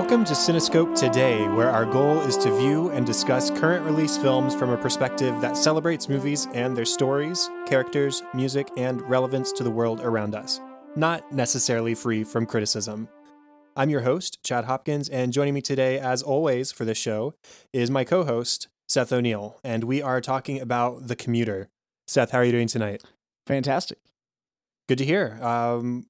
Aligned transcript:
Welcome 0.00 0.24
to 0.24 0.32
Cinescope 0.32 0.98
Today, 0.98 1.46
where 1.48 1.68
our 1.68 1.84
goal 1.84 2.20
is 2.20 2.38
to 2.38 2.56
view 2.56 2.88
and 2.88 3.04
discuss 3.04 3.50
current 3.50 3.84
release 3.84 4.16
films 4.16 4.54
from 4.54 4.70
a 4.70 4.78
perspective 4.78 5.38
that 5.42 5.58
celebrates 5.58 6.08
movies 6.08 6.48
and 6.54 6.74
their 6.74 6.86
stories, 6.86 7.50
characters, 7.66 8.22
music, 8.32 8.70
and 8.78 9.02
relevance 9.02 9.52
to 9.52 9.62
the 9.62 9.70
world 9.70 10.00
around 10.00 10.34
us, 10.34 10.58
not 10.96 11.30
necessarily 11.34 11.94
free 11.94 12.24
from 12.24 12.46
criticism. 12.46 13.10
I'm 13.76 13.90
your 13.90 14.00
host, 14.00 14.42
Chad 14.42 14.64
Hopkins, 14.64 15.10
and 15.10 15.34
joining 15.34 15.52
me 15.52 15.60
today, 15.60 15.98
as 15.98 16.22
always, 16.22 16.72
for 16.72 16.86
this 16.86 16.96
show 16.96 17.34
is 17.74 17.90
my 17.90 18.02
co 18.02 18.24
host, 18.24 18.68
Seth 18.88 19.12
O'Neill, 19.12 19.60
and 19.62 19.84
we 19.84 20.00
are 20.00 20.22
talking 20.22 20.58
about 20.62 21.08
The 21.08 21.14
Commuter. 21.14 21.68
Seth, 22.06 22.30
how 22.30 22.38
are 22.38 22.44
you 22.44 22.52
doing 22.52 22.68
tonight? 22.68 23.04
Fantastic. 23.46 23.98
Good 24.88 24.96
to 24.96 25.04
hear. 25.04 25.38
Um, 25.42 26.06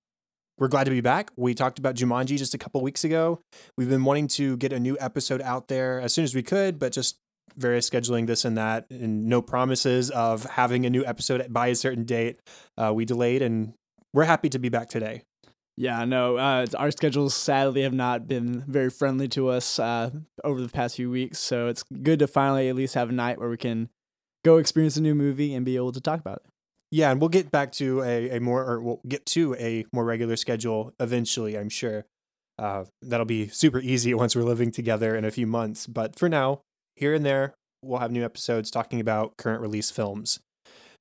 we're 0.60 0.68
glad 0.68 0.84
to 0.84 0.90
be 0.90 1.00
back. 1.00 1.30
We 1.36 1.54
talked 1.54 1.78
about 1.78 1.96
Jumanji 1.96 2.36
just 2.36 2.54
a 2.54 2.58
couple 2.58 2.82
weeks 2.82 3.02
ago. 3.02 3.40
We've 3.76 3.88
been 3.88 4.04
wanting 4.04 4.28
to 4.28 4.58
get 4.58 4.72
a 4.72 4.78
new 4.78 4.96
episode 5.00 5.40
out 5.40 5.68
there 5.68 6.00
as 6.00 6.12
soon 6.12 6.22
as 6.22 6.34
we 6.34 6.42
could, 6.42 6.78
but 6.78 6.92
just 6.92 7.16
various 7.56 7.88
scheduling 7.88 8.26
this 8.26 8.44
and 8.44 8.56
that, 8.58 8.86
and 8.90 9.26
no 9.26 9.42
promises 9.42 10.10
of 10.10 10.44
having 10.44 10.84
a 10.84 10.90
new 10.90 11.04
episode 11.04 11.52
by 11.52 11.68
a 11.68 11.74
certain 11.74 12.04
date. 12.04 12.38
Uh, 12.76 12.92
we 12.94 13.06
delayed, 13.06 13.42
and 13.42 13.72
we're 14.12 14.24
happy 14.24 14.50
to 14.50 14.58
be 14.58 14.68
back 14.68 14.88
today. 14.90 15.22
Yeah, 15.76 16.04
no, 16.04 16.36
uh, 16.36 16.66
our 16.76 16.90
schedules 16.90 17.34
sadly 17.34 17.82
have 17.82 17.94
not 17.94 18.28
been 18.28 18.60
very 18.68 18.90
friendly 18.90 19.28
to 19.28 19.48
us 19.48 19.78
uh, 19.78 20.10
over 20.44 20.60
the 20.60 20.68
past 20.68 20.96
few 20.96 21.10
weeks. 21.10 21.38
So 21.38 21.68
it's 21.68 21.82
good 21.84 22.18
to 22.18 22.26
finally 22.26 22.68
at 22.68 22.76
least 22.76 22.94
have 22.94 23.08
a 23.08 23.12
night 23.12 23.38
where 23.38 23.48
we 23.48 23.56
can 23.56 23.88
go 24.44 24.58
experience 24.58 24.98
a 24.98 25.00
new 25.00 25.14
movie 25.14 25.54
and 25.54 25.64
be 25.64 25.76
able 25.76 25.92
to 25.92 26.00
talk 26.00 26.20
about 26.20 26.42
it. 26.44 26.50
Yeah, 26.90 27.10
and 27.10 27.20
we'll 27.20 27.28
get 27.28 27.50
back 27.50 27.72
to 27.72 28.02
a, 28.02 28.36
a 28.36 28.40
more, 28.40 28.64
or 28.64 28.80
we'll 28.80 29.00
get 29.06 29.24
to 29.26 29.54
a 29.54 29.84
more 29.92 30.04
regular 30.04 30.36
schedule 30.36 30.92
eventually, 30.98 31.56
I'm 31.56 31.68
sure. 31.68 32.04
Uh, 32.58 32.84
that'll 33.00 33.26
be 33.26 33.48
super 33.48 33.78
easy 33.80 34.12
once 34.22 34.34
we're 34.34 34.42
living 34.42 34.70
together 34.70 35.16
in 35.16 35.24
a 35.24 35.30
few 35.30 35.46
months. 35.46 35.86
But 35.86 36.18
for 36.18 36.28
now, 36.28 36.62
here 36.96 37.14
and 37.14 37.24
there, 37.24 37.54
we'll 37.82 38.00
have 38.00 38.10
new 38.10 38.24
episodes 38.24 38.70
talking 38.70 39.00
about 39.00 39.36
current 39.36 39.62
release 39.62 39.90
films. 39.90 40.40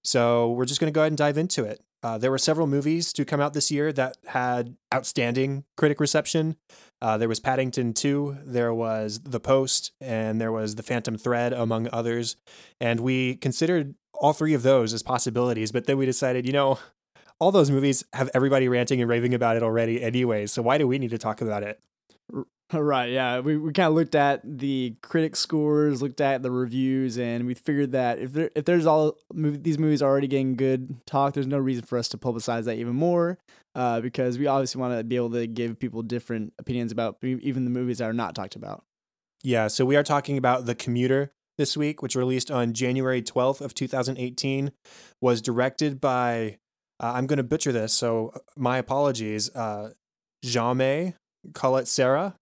So 0.04 0.52
we're 0.52 0.66
just 0.66 0.80
going 0.80 0.92
to 0.92 0.96
go 0.96 1.02
ahead 1.02 1.12
and 1.12 1.18
dive 1.18 1.38
into 1.38 1.66
it. 1.66 1.82
Uh, 2.02 2.18
there 2.18 2.32
were 2.32 2.38
several 2.38 2.66
movies 2.66 3.12
to 3.12 3.26
come 3.26 3.42
out 3.42 3.54
this 3.54 3.70
year 3.70 3.92
that 3.92 4.16
had 4.28 4.76
outstanding 4.94 5.66
critic 5.76 6.00
reception. 6.00 6.56
Uh, 7.02 7.18
there 7.18 7.28
was 7.28 7.42
Paddington 7.42 7.94
2, 7.94 8.38
there 8.46 8.74
was 8.74 9.20
The 9.20 9.40
Post, 9.40 9.92
and 10.00 10.40
there 10.40 10.52
was 10.52 10.76
The 10.76 10.84
Phantom 10.84 11.18
Thread, 11.18 11.52
among 11.52 11.90
others. 11.92 12.38
And 12.80 13.02
we 13.02 13.36
considered 13.36 13.96
all 14.14 14.34
three 14.34 14.54
of 14.54 14.64
those 14.64 14.94
as 14.94 15.04
possibilities, 15.04 15.72
but 15.72 15.86
then 15.86 15.98
we 15.98 16.06
decided, 16.06 16.46
you 16.46 16.54
know, 16.54 16.80
all 17.40 17.52
those 17.52 17.72
movies 17.72 18.04
have 18.14 18.30
everybody 18.34 18.68
ranting 18.68 19.02
and 19.02 19.10
raving 19.10 19.34
about 19.34 19.56
it 19.56 19.64
already 19.64 20.02
anyway, 20.02 20.46
so 20.46 20.62
why 20.62 20.78
do 20.78 20.88
we 20.88 21.00
need 21.00 21.12
to 21.12 21.18
talk 21.18 21.42
about 21.42 21.64
it? 21.64 21.80
Right, 22.72 23.10
yeah. 23.10 23.40
We, 23.40 23.58
we 23.58 23.72
kind 23.72 23.88
of 23.88 23.96
looked 23.96 24.14
at 24.14 24.42
the 24.44 24.96
critic 25.02 25.36
scores, 25.36 26.04
looked 26.04 26.22
at 26.22 26.44
the 26.44 26.52
reviews, 26.52 27.18
and 27.18 27.48
we 27.48 27.56
figured 27.56 27.94
that 27.94 28.20
if 28.20 28.34
there 28.34 28.52
if 28.56 28.66
there's 28.66 28.86
all 28.86 29.18
these 29.34 29.80
movies 29.80 30.04
already 30.04 30.28
getting 30.28 30.56
good 30.56 31.04
talk, 31.08 31.34
there's 31.34 31.48
no 31.48 31.58
reason 31.58 31.84
for 31.86 31.98
us 31.98 32.08
to 32.10 32.18
publicize 32.18 32.66
that 32.66 32.78
even 32.78 32.94
more, 32.94 33.40
uh, 33.74 34.02
because 34.02 34.38
we 34.38 34.46
obviously 34.46 34.80
want 34.80 34.96
to 34.96 35.04
be 35.04 35.16
able 35.16 35.32
to 35.32 35.48
give 35.48 35.80
people 35.80 36.04
different 36.04 36.54
opinions 36.60 36.92
about 36.92 37.18
even 37.24 37.64
the 37.64 37.72
movies 37.72 37.98
that 37.98 38.06
are 38.06 38.14
not 38.14 38.36
talked 38.36 38.56
about. 38.56 38.84
Yeah, 39.42 39.68
so 39.68 39.84
we 39.84 39.96
are 39.96 40.04
talking 40.04 40.38
about 40.38 40.68
The 40.68 40.76
Commuter 40.76 41.32
this 41.60 41.76
week, 41.76 42.02
which 42.02 42.16
released 42.16 42.50
on 42.50 42.74
January 42.74 43.22
12th 43.22 43.60
of 43.60 43.76
2018, 43.76 44.72
was 45.22 45.42
directed 45.42 46.00
by 46.02 46.58
uh, 47.02 47.12
I'm 47.16 47.28
going 47.28 47.38
to 47.38 47.44
butcher 47.44 47.72
this, 47.72 47.94
so 47.94 48.34
my 48.58 48.78
apologies. 48.78 49.54
Uh, 49.56 49.92
Jaume 50.44 51.14
Collet-Serra, 51.54 52.36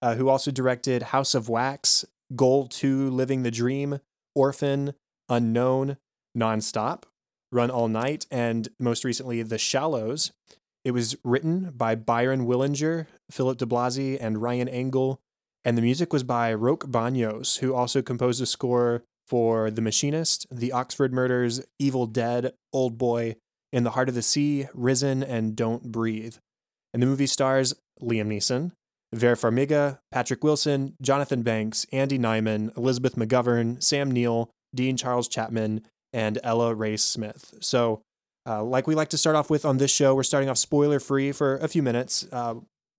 uh, 0.00 0.14
who 0.14 0.28
also 0.28 0.50
directed 0.50 1.02
House 1.02 1.34
of 1.34 1.48
Wax, 1.48 2.04
Goal 2.34 2.66
2, 2.66 3.10
Living 3.10 3.42
the 3.42 3.50
Dream, 3.50 3.98
Orphan, 4.34 4.94
Unknown, 5.28 5.96
Nonstop, 6.36 7.04
Run 7.50 7.70
All 7.70 7.88
Night, 7.88 8.26
and 8.30 8.68
most 8.78 9.04
recently 9.04 9.42
The 9.42 9.58
Shallows. 9.58 10.32
It 10.84 10.92
was 10.92 11.16
written 11.24 11.72
by 11.76 11.96
Byron 11.96 12.46
Willinger, 12.46 13.06
Philip 13.30 13.58
DeBlasi, 13.58 14.16
and 14.20 14.40
Ryan 14.40 14.68
Engle, 14.68 15.20
and 15.68 15.76
the 15.76 15.82
music 15.82 16.14
was 16.14 16.22
by 16.22 16.54
Roque 16.54 16.86
Baños, 16.86 17.58
who 17.58 17.74
also 17.74 18.00
composed 18.00 18.40
a 18.40 18.46
score 18.46 19.02
for 19.26 19.70
The 19.70 19.82
Machinist, 19.82 20.46
The 20.50 20.72
Oxford 20.72 21.12
Murders, 21.12 21.60
Evil 21.78 22.06
Dead, 22.06 22.54
Old 22.72 22.96
Boy, 22.96 23.36
In 23.70 23.84
the 23.84 23.90
Heart 23.90 24.08
of 24.08 24.14
the 24.14 24.22
Sea, 24.22 24.68
Risen, 24.72 25.22
and 25.22 25.54
Don't 25.54 25.92
Breathe. 25.92 26.36
And 26.94 27.02
the 27.02 27.06
movie 27.06 27.26
stars 27.26 27.74
Liam 28.00 28.28
Neeson, 28.28 28.72
Vera 29.12 29.36
Farmiga, 29.36 29.98
Patrick 30.10 30.42
Wilson, 30.42 30.94
Jonathan 31.02 31.42
Banks, 31.42 31.84
Andy 31.92 32.18
Nyman, 32.18 32.74
Elizabeth 32.74 33.16
McGovern, 33.16 33.82
Sam 33.82 34.10
Neill, 34.10 34.48
Dean 34.74 34.96
Charles 34.96 35.28
Chapman, 35.28 35.82
and 36.14 36.38
Ella 36.42 36.74
Rae 36.74 36.96
Smith. 36.96 37.52
So, 37.60 38.00
uh, 38.48 38.64
like 38.64 38.86
we 38.86 38.94
like 38.94 39.10
to 39.10 39.18
start 39.18 39.36
off 39.36 39.50
with 39.50 39.66
on 39.66 39.76
this 39.76 39.90
show, 39.90 40.14
we're 40.14 40.22
starting 40.22 40.48
off 40.48 40.56
spoiler 40.56 40.98
free 40.98 41.30
for 41.30 41.56
a 41.56 41.68
few 41.68 41.82
minutes. 41.82 42.26
Uh, 42.32 42.54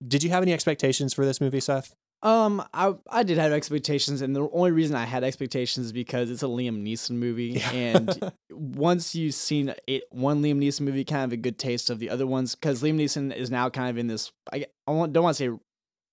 did 0.06 0.22
you 0.22 0.30
have 0.30 0.44
any 0.44 0.52
expectations 0.52 1.12
for 1.12 1.24
this 1.26 1.40
movie, 1.40 1.58
Seth? 1.58 1.96
Um, 2.22 2.62
I 2.74 2.94
I 3.08 3.22
did 3.22 3.38
have 3.38 3.52
expectations, 3.52 4.20
and 4.20 4.36
the 4.36 4.46
only 4.52 4.72
reason 4.72 4.94
I 4.94 5.04
had 5.04 5.24
expectations 5.24 5.86
is 5.86 5.92
because 5.92 6.30
it's 6.30 6.42
a 6.42 6.46
Liam 6.46 6.82
Neeson 6.82 7.12
movie, 7.12 7.60
yeah. 7.60 7.70
and 7.72 8.32
once 8.50 9.14
you've 9.14 9.34
seen 9.34 9.72
it, 9.86 10.04
one 10.10 10.42
Liam 10.42 10.58
Neeson 10.58 10.82
movie, 10.82 11.04
kind 11.04 11.24
of 11.24 11.32
a 11.32 11.38
good 11.38 11.58
taste 11.58 11.88
of 11.88 11.98
the 11.98 12.10
other 12.10 12.26
ones, 12.26 12.54
because 12.54 12.82
Liam 12.82 12.96
Neeson 12.96 13.34
is 13.34 13.50
now 13.50 13.70
kind 13.70 13.88
of 13.88 13.96
in 13.96 14.06
this. 14.06 14.32
I, 14.52 14.66
I 14.86 14.92
don't 14.92 15.22
want 15.22 15.36
to 15.36 15.44
say, 15.44 15.58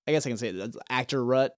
I 0.08 0.12
guess 0.12 0.26
I 0.26 0.30
can 0.30 0.38
say 0.38 0.50
it, 0.50 0.76
actor 0.90 1.24
rut, 1.24 1.58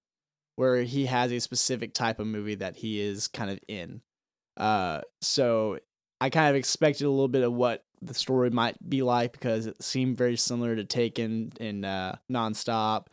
where 0.56 0.82
he 0.82 1.06
has 1.06 1.30
a 1.30 1.38
specific 1.38 1.94
type 1.94 2.18
of 2.18 2.26
movie 2.26 2.56
that 2.56 2.76
he 2.76 3.00
is 3.00 3.28
kind 3.28 3.52
of 3.52 3.60
in. 3.68 4.02
Uh, 4.56 5.00
so 5.20 5.78
I 6.20 6.28
kind 6.28 6.50
of 6.50 6.56
expected 6.56 7.04
a 7.04 7.10
little 7.10 7.28
bit 7.28 7.44
of 7.44 7.52
what 7.52 7.84
the 8.02 8.14
story 8.14 8.50
might 8.50 8.76
be 8.88 9.02
like 9.02 9.32
because 9.32 9.66
it 9.66 9.80
seemed 9.80 10.16
very 10.16 10.36
similar 10.36 10.74
to 10.74 10.84
Taken 10.84 11.52
and 11.60 11.84
uh, 11.84 12.14
Nonstop 12.30 13.06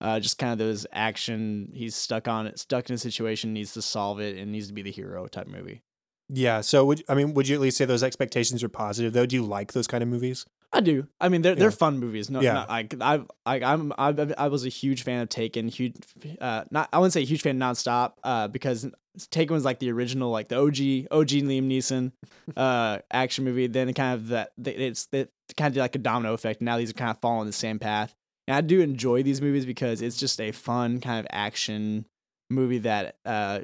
uh, 0.00 0.20
just 0.20 0.38
kind 0.38 0.52
of 0.52 0.58
those 0.58 0.86
action. 0.92 1.70
He's 1.74 1.94
stuck 1.94 2.28
on 2.28 2.46
it, 2.46 2.58
stuck 2.58 2.88
in 2.88 2.94
a 2.94 2.98
situation, 2.98 3.52
needs 3.52 3.72
to 3.74 3.82
solve 3.82 4.20
it, 4.20 4.36
and 4.36 4.52
needs 4.52 4.68
to 4.68 4.72
be 4.72 4.82
the 4.82 4.92
hero 4.92 5.26
type 5.26 5.46
movie. 5.46 5.82
Yeah. 6.28 6.60
So 6.60 6.84
would 6.84 7.02
I 7.08 7.14
mean, 7.14 7.34
would 7.34 7.48
you 7.48 7.54
at 7.54 7.60
least 7.60 7.78
say 7.78 7.84
those 7.84 8.02
expectations 8.02 8.62
are 8.62 8.68
positive 8.68 9.12
though? 9.12 9.26
Do 9.26 9.36
you 9.36 9.44
like 9.44 9.72
those 9.72 9.86
kind 9.86 10.02
of 10.02 10.08
movies? 10.08 10.44
I 10.72 10.80
do. 10.80 11.06
I 11.18 11.30
mean, 11.30 11.42
they're 11.42 11.54
yeah. 11.54 11.58
they're 11.58 11.70
fun 11.70 11.98
movies. 11.98 12.30
No, 12.30 12.40
yeah. 12.40 12.66
I 12.68 12.86
I 13.00 13.22
I 13.46 13.60
I'm 13.62 13.92
I, 13.96 14.14
I 14.36 14.48
was 14.48 14.66
a 14.66 14.68
huge 14.68 15.02
fan 15.02 15.22
of 15.22 15.30
Taken. 15.30 15.68
Huge, 15.68 15.94
uh, 16.40 16.64
not 16.70 16.90
I 16.92 16.98
wouldn't 16.98 17.14
say 17.14 17.22
a 17.22 17.26
huge 17.26 17.40
fan 17.40 17.60
of 17.60 17.76
Nonstop, 17.76 18.12
uh, 18.22 18.48
because 18.48 18.86
Taken 19.30 19.54
was 19.54 19.64
like 19.64 19.78
the 19.78 19.90
original, 19.90 20.30
like 20.30 20.48
the 20.48 20.56
OG 20.56 21.08
OG 21.10 21.28
Liam 21.46 21.68
Neeson, 21.68 22.12
uh, 22.56 22.98
action 23.10 23.44
movie. 23.44 23.66
Then 23.66 23.88
it 23.88 23.94
kind 23.94 24.14
of 24.14 24.28
that 24.28 24.52
it's 24.58 25.08
it 25.12 25.32
kind 25.56 25.74
of 25.74 25.78
like 25.78 25.94
a 25.94 25.98
domino 25.98 26.34
effect. 26.34 26.60
Now 26.60 26.76
these 26.76 26.90
are 26.90 26.94
kind 26.94 27.10
of 27.10 27.18
following 27.18 27.46
the 27.46 27.52
same 27.52 27.78
path. 27.78 28.14
And 28.48 28.56
I 28.56 28.62
do 28.62 28.80
enjoy 28.80 29.22
these 29.22 29.42
movies 29.42 29.66
because 29.66 30.00
it's 30.00 30.16
just 30.16 30.40
a 30.40 30.52
fun 30.52 31.00
kind 31.00 31.20
of 31.20 31.26
action 31.30 32.06
movie 32.48 32.78
that 32.78 33.16
uh, 33.26 33.60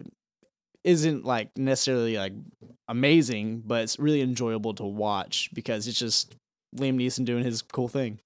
isn't 0.85 1.25
like 1.25 1.57
necessarily 1.57 2.19
like 2.19 2.35
amazing, 2.87 3.63
but 3.65 3.83
it's 3.83 3.99
really 3.99 4.21
enjoyable 4.21 4.75
to 4.75 4.85
watch 4.85 5.49
because 5.55 5.89
it's 5.89 5.99
just 5.99 6.37
Liam 6.77 6.97
Neeson 6.97 7.25
doing 7.25 7.45
his 7.45 7.63
cool 7.63 7.89
thing. 7.89 8.21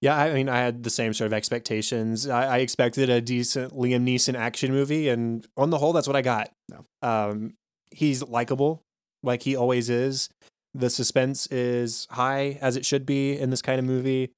Yeah, 0.00 0.16
I 0.16 0.32
mean, 0.32 0.48
I 0.48 0.58
had 0.58 0.82
the 0.82 0.90
same 0.90 1.14
sort 1.14 1.26
of 1.26 1.32
expectations. 1.32 2.28
I, 2.28 2.56
I 2.56 2.58
expected 2.58 3.08
a 3.08 3.20
decent 3.20 3.72
Liam 3.72 4.02
Neeson 4.02 4.34
action 4.34 4.72
movie, 4.72 5.08
and 5.08 5.46
on 5.56 5.70
the 5.70 5.78
whole, 5.78 5.92
that's 5.92 6.08
what 6.08 6.16
I 6.16 6.22
got. 6.22 6.50
No. 6.68 6.84
Um, 7.02 7.54
he's 7.92 8.20
likable, 8.24 8.82
like 9.22 9.44
he 9.44 9.54
always 9.54 9.90
is. 9.90 10.28
The 10.74 10.90
suspense 10.90 11.46
is 11.48 12.08
high, 12.10 12.58
as 12.60 12.76
it 12.76 12.84
should 12.84 13.06
be 13.06 13.38
in 13.38 13.50
this 13.50 13.62
kind 13.62 13.78
of 13.78 13.84
movie. 13.84 14.32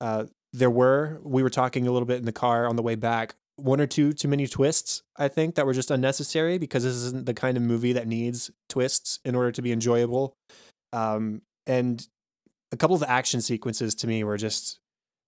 Uh, 0.00 0.24
there 0.58 0.70
were 0.70 1.20
we 1.22 1.42
were 1.42 1.50
talking 1.50 1.86
a 1.86 1.92
little 1.92 2.06
bit 2.06 2.18
in 2.18 2.24
the 2.24 2.32
car 2.32 2.66
on 2.66 2.76
the 2.76 2.82
way 2.82 2.94
back 2.94 3.34
one 3.56 3.80
or 3.80 3.86
two 3.86 4.12
too 4.12 4.28
many 4.28 4.46
twists 4.46 5.02
i 5.16 5.28
think 5.28 5.54
that 5.54 5.64
were 5.64 5.72
just 5.72 5.90
unnecessary 5.90 6.58
because 6.58 6.84
this 6.84 6.94
isn't 6.94 7.26
the 7.26 7.34
kind 7.34 7.56
of 7.56 7.62
movie 7.62 7.92
that 7.92 8.06
needs 8.06 8.50
twists 8.76 9.20
in 9.24 9.34
order 9.34 9.50
to 9.50 9.62
be 9.62 9.72
enjoyable. 9.72 10.36
Um, 10.92 11.42
and 11.66 12.06
a 12.72 12.76
couple 12.76 12.94
of 12.94 13.00
the 13.00 13.10
action 13.10 13.40
sequences 13.40 13.94
to 13.96 14.06
me 14.06 14.22
were 14.22 14.36
just 14.36 14.78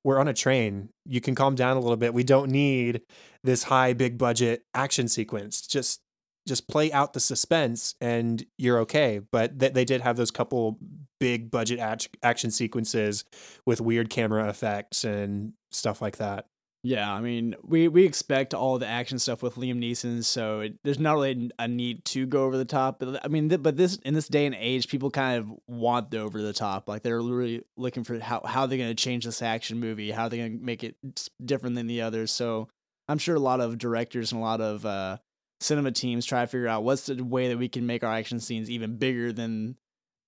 we're 0.04 0.20
on 0.20 0.28
a 0.28 0.34
train. 0.34 0.90
You 1.06 1.20
can 1.20 1.34
calm 1.34 1.54
down 1.54 1.76
a 1.76 1.80
little 1.80 1.96
bit. 1.96 2.14
We 2.14 2.25
don't 2.25 2.50
need 2.50 3.02
this 3.42 3.64
high 3.64 3.94
big 3.94 4.16
budget 4.19 4.62
action 4.75 5.08
sequence. 5.08 5.66
Just 5.66 6.00
just 6.46 6.69
play 6.69 6.92
out 6.92 7.12
the 7.12 7.20
suspense 7.20 7.94
and 8.00 8.44
you're 8.56 8.78
okay. 8.80 9.20
But 9.32 9.58
th- 9.58 9.72
they 9.72 9.84
did 9.84 10.02
have 10.02 10.16
those 10.16 10.30
couple 10.30 10.78
big 11.19 11.50
budget 11.50 11.79
act- 11.79 12.17
action 12.23 12.50
sequences 12.50 13.25
with 13.67 13.81
weird 13.81 14.11
camera 14.11 14.49
effects 14.49 15.05
and 15.05 15.53
stuff 15.70 16.00
like 16.00 16.19
that. 16.19 16.47
Yeah, 16.85 17.12
I 17.12 17.20
mean, 17.20 17.56
we 17.65 17.88
we 17.88 18.05
expect 18.05 18.55
all 18.55 18.79
the 18.79 18.87
action 18.87 19.19
stuff 19.19 19.43
with 19.43 19.56
Liam 19.56 19.82
Neeson, 19.82 20.25
so 20.25 20.61
it, 20.61 20.79
there's 20.85 21.00
not 21.00 21.15
really 21.15 21.50
a 21.59 21.67
need 21.67 22.05
to 22.06 22.25
go 22.25 22.44
over 22.44 22.56
the 22.56 22.65
top. 22.65 23.00
But 23.00 23.25
I 23.25 23.29
mean, 23.29 23.49
th- 23.49 23.62
but 23.62 23.76
this 23.76 23.97
in 24.05 24.15
this 24.15 24.29
day 24.29 24.47
and 24.47 24.55
age, 24.55 24.87
people 24.88 25.11
kind 25.11 25.38
of 25.38 25.53
want 25.67 26.12
the 26.12 26.20
over 26.20 26.41
the 26.41 26.53
top. 26.53 26.88
Like 26.88 27.03
they're 27.03 27.21
really 27.21 27.64
looking 27.76 28.05
for 28.05 28.21
how 28.21 28.43
how 28.47 28.67
they're 28.67 28.79
going 28.79 28.91
to 28.91 28.94
change 28.94 29.25
this 29.25 29.43
action 29.43 29.81
movie, 29.81 30.12
how 30.12 30.29
they're 30.29 30.38
going 30.38 30.61
to 30.61 30.64
make 30.64 30.85
it 30.85 30.94
different 31.44 31.75
than 31.75 31.88
the 31.88 32.03
others. 32.03 32.31
So 32.31 32.69
I'm 33.09 33.19
sure 33.19 33.35
a 33.35 33.41
lot 33.41 33.61
of 33.61 33.76
directors 33.76 34.31
and 34.31 34.41
a 34.41 34.44
lot 34.44 34.61
of 34.61 34.87
uh, 34.87 35.19
cinema 35.61 35.91
teams 35.91 36.25
try 36.25 36.43
to 36.43 36.47
figure 36.47 36.69
out 36.69 36.85
what's 36.85 37.06
the 37.06 37.25
way 37.25 37.49
that 37.49 37.59
we 37.59 37.69
can 37.69 37.87
make 37.87 38.05
our 38.05 38.12
action 38.12 38.38
scenes 38.38 38.71
even 38.71 38.97
bigger 38.99 39.32
than 39.32 39.76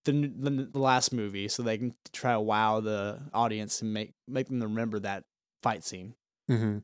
the, 0.05 0.12
the, 0.12 0.69
the 0.73 0.79
last 0.79 1.12
movie, 1.12 1.49
so 1.49 1.62
they 1.62 1.79
can 1.79 1.94
try 2.12 2.32
to 2.32 2.41
wow 2.41 2.81
the 2.81 3.20
audience 3.35 3.82
and 3.82 3.93
make 3.93 4.12
make 4.26 4.49
them 4.49 4.62
remember 4.62 4.99
that 5.00 5.25
fight 5.62 5.85
scene. 5.85 6.14
Mm-hmm. 6.50 6.79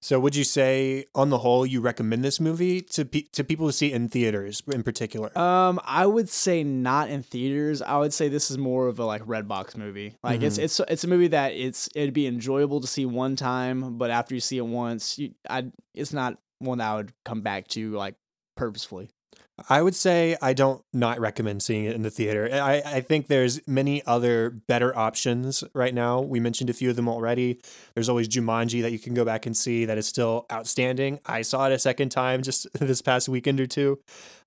So, 0.00 0.20
would 0.20 0.36
you 0.36 0.44
say, 0.44 1.06
on 1.16 1.30
the 1.30 1.38
whole, 1.38 1.66
you 1.66 1.80
recommend 1.80 2.24
this 2.24 2.38
movie 2.38 2.80
to 2.82 3.04
pe- 3.04 3.24
to 3.32 3.42
people 3.42 3.66
to 3.66 3.72
see 3.72 3.92
in 3.92 4.08
theaters, 4.08 4.62
in 4.68 4.84
particular? 4.84 5.36
Um, 5.36 5.80
I 5.84 6.06
would 6.06 6.28
say 6.28 6.62
not 6.62 7.10
in 7.10 7.24
theaters. 7.24 7.82
I 7.82 7.98
would 7.98 8.12
say 8.12 8.28
this 8.28 8.48
is 8.48 8.58
more 8.58 8.86
of 8.86 9.00
a 9.00 9.04
like 9.04 9.22
Redbox 9.22 9.76
movie. 9.76 10.14
Like 10.22 10.36
mm-hmm. 10.36 10.46
it's 10.46 10.58
it's 10.58 10.80
it's 10.88 11.04
a 11.04 11.08
movie 11.08 11.28
that 11.28 11.54
it's 11.54 11.88
it'd 11.96 12.14
be 12.14 12.28
enjoyable 12.28 12.80
to 12.80 12.86
see 12.86 13.06
one 13.06 13.34
time, 13.34 13.98
but 13.98 14.10
after 14.10 14.34
you 14.34 14.40
see 14.40 14.58
it 14.58 14.66
once, 14.66 15.18
you 15.18 15.34
I 15.50 15.64
it's 15.94 16.12
not 16.12 16.38
one 16.60 16.78
that 16.78 16.90
I 16.90 16.94
would 16.94 17.12
come 17.24 17.40
back 17.40 17.66
to 17.68 17.90
like 17.92 18.14
purposefully. 18.56 19.10
I 19.68 19.82
would 19.82 19.94
say 19.94 20.36
I 20.40 20.52
don't 20.52 20.82
not 20.92 21.18
recommend 21.18 21.62
seeing 21.62 21.84
it 21.84 21.96
in 21.96 22.02
the 22.02 22.10
theater. 22.10 22.48
I, 22.52 22.80
I 22.84 23.00
think 23.00 23.26
there's 23.26 23.66
many 23.66 24.04
other 24.06 24.50
better 24.50 24.96
options 24.96 25.64
right 25.74 25.92
now. 25.92 26.20
We 26.20 26.38
mentioned 26.38 26.70
a 26.70 26.74
few 26.74 26.90
of 26.90 26.96
them 26.96 27.08
already. 27.08 27.60
There's 27.94 28.08
always 28.08 28.28
Jumanji 28.28 28.82
that 28.82 28.92
you 28.92 28.98
can 28.98 29.14
go 29.14 29.24
back 29.24 29.46
and 29.46 29.56
see 29.56 29.84
that 29.86 29.98
is 29.98 30.06
still 30.06 30.46
outstanding. 30.52 31.18
I 31.26 31.42
saw 31.42 31.66
it 31.66 31.72
a 31.72 31.78
second 31.78 32.10
time 32.10 32.42
just 32.42 32.68
this 32.78 33.02
past 33.02 33.28
weekend 33.28 33.60
or 33.60 33.66
two. 33.66 33.98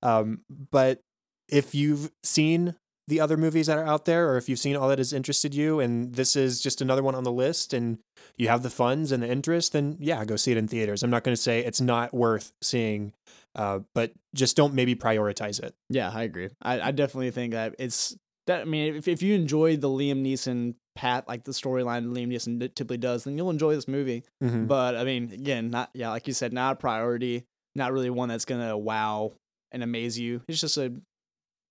Um, 0.01 0.42
but 0.72 1.01
if 1.50 1.75
you've 1.75 2.12
seen 2.24 2.75
the 3.07 3.19
other 3.19 3.36
movies 3.36 3.68
that 3.68 3.78
are 3.78 3.86
out 3.86 4.06
there, 4.06 4.30
or 4.30 4.38
if 4.38 4.48
you've 4.48 4.60
seen 4.60 4.78
all 4.78 4.88
that 4.88 5.00
has 5.00 5.12
interested 5.12 5.54
you, 5.54 5.81
and 5.81 6.16
this 6.16 6.38
is 6.38 6.62
just 6.62 6.81
another 6.81 7.04
one 7.04 7.16
on 7.16 7.25
the 7.25 7.31
list, 7.31 7.74
and 7.74 7.98
you 8.38 8.48
have 8.48 8.63
the 8.63 8.69
funds 8.69 9.12
and 9.12 9.22
the 9.22 9.28
interest, 9.28 9.74
then 9.74 9.98
yeah, 10.00 10.24
go 10.24 10.38
see 10.38 10.51
it 10.51 10.57
in 10.57 10.69
theaters. 10.69 11.04
I'm 11.04 11.10
not 11.10 11.25
going 11.25 11.36
to 11.36 11.42
say 11.42 11.60
it's 11.60 11.81
not 11.81 12.13
worth 12.13 12.54
seeing 12.62 13.12
uh, 13.56 13.80
but 13.94 14.12
just 14.33 14.56
don't 14.56 14.74
maybe 14.74 14.95
prioritize 14.95 15.62
it. 15.62 15.74
Yeah, 15.89 16.12
I 16.13 16.24
agree. 16.24 16.50
I, 16.62 16.81
I 16.81 16.92
definitely 16.92 17.31
think 17.31 17.53
that 17.53 17.75
it's 17.80 18.15
that. 18.48 18.62
I 18.62 18.65
mean, 18.65 18.95
if 18.95 19.07
if 19.07 19.21
you 19.21 19.36
enjoy 19.36 19.77
the 19.77 19.89
Liam 19.89 20.24
Neeson 20.25 20.75
path, 20.95 21.25
like 21.27 21.44
the 21.44 21.51
storyline 21.51 22.13
Liam 22.15 22.30
Neeson 22.30 22.59
typically 22.75 22.98
does, 22.98 23.24
then 23.24 23.38
you'll 23.38 23.50
enjoy 23.50 23.75
this 23.75 23.88
movie. 23.88 24.24
Mm-hmm. 24.44 24.65
But 24.65 24.95
I 24.95 25.03
mean, 25.03 25.31
again, 25.33 25.69
not 25.69 25.89
yeah, 25.94 26.09
like 26.09 26.27
you 26.27 26.33
said, 26.33 26.53
not 26.53 26.74
a 26.74 26.75
priority. 26.77 27.45
Not 27.75 27.94
really 27.94 28.09
one 28.09 28.30
that's 28.30 28.45
gonna 28.45 28.77
wow 28.77 29.33
and 29.71 29.83
amaze 29.83 30.19
you. 30.19 30.42
It's 30.47 30.62
just 30.62 30.77
a 30.77 30.94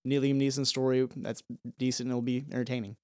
Liam 0.07 0.37
Neeson 0.37 0.67
story 0.67 1.07
that's 1.17 1.43
decent 1.79 2.07
and 2.07 2.13
it'll 2.13 2.23
be 2.23 2.45
entertaining. 2.51 2.97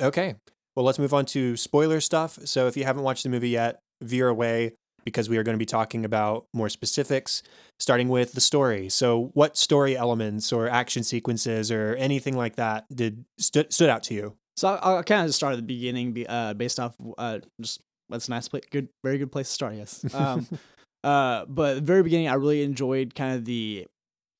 Okay. 0.00 0.34
Well, 0.76 0.84
let's 0.84 0.98
move 0.98 1.14
on 1.14 1.24
to 1.26 1.56
spoiler 1.56 2.00
stuff. 2.00 2.38
So 2.44 2.66
if 2.66 2.76
you 2.76 2.84
haven't 2.84 3.02
watched 3.02 3.22
the 3.22 3.28
movie 3.28 3.50
yet, 3.50 3.78
veer 4.02 4.28
away 4.28 4.74
because 5.04 5.28
we 5.28 5.36
are 5.38 5.42
going 5.42 5.54
to 5.54 5.58
be 5.58 5.66
talking 5.66 6.04
about 6.04 6.46
more 6.52 6.68
specifics, 6.68 7.42
starting 7.78 8.08
with 8.08 8.32
the 8.32 8.40
story. 8.40 8.88
So, 8.88 9.30
what 9.34 9.56
story 9.56 9.96
elements 9.96 10.52
or 10.52 10.68
action 10.68 11.02
sequences 11.02 11.70
or 11.70 11.94
anything 11.96 12.36
like 12.36 12.56
that 12.56 12.86
did 12.94 13.24
st- 13.38 13.72
stood 13.72 13.90
out 13.90 14.02
to 14.04 14.14
you? 14.14 14.36
So, 14.56 14.68
I'll, 14.68 14.96
I'll 14.96 15.02
kind 15.02 15.26
of 15.26 15.34
start 15.34 15.52
at 15.52 15.56
the 15.56 15.62
beginning, 15.62 16.26
uh, 16.28 16.54
based 16.54 16.80
off 16.80 16.94
uh, 17.18 17.40
just 17.60 17.80
that's 18.08 18.28
a 18.28 18.30
nice 18.30 18.48
place, 18.48 18.64
good, 18.70 18.88
very 19.02 19.18
good 19.18 19.32
place 19.32 19.48
to 19.48 19.54
start. 19.54 19.74
Yes. 19.74 20.14
Um, 20.14 20.46
uh, 21.04 21.44
but 21.46 21.70
at 21.70 21.74
the 21.76 21.82
very 21.82 22.02
beginning, 22.02 22.28
I 22.28 22.34
really 22.34 22.62
enjoyed 22.62 23.14
kind 23.14 23.34
of 23.34 23.44
the 23.44 23.86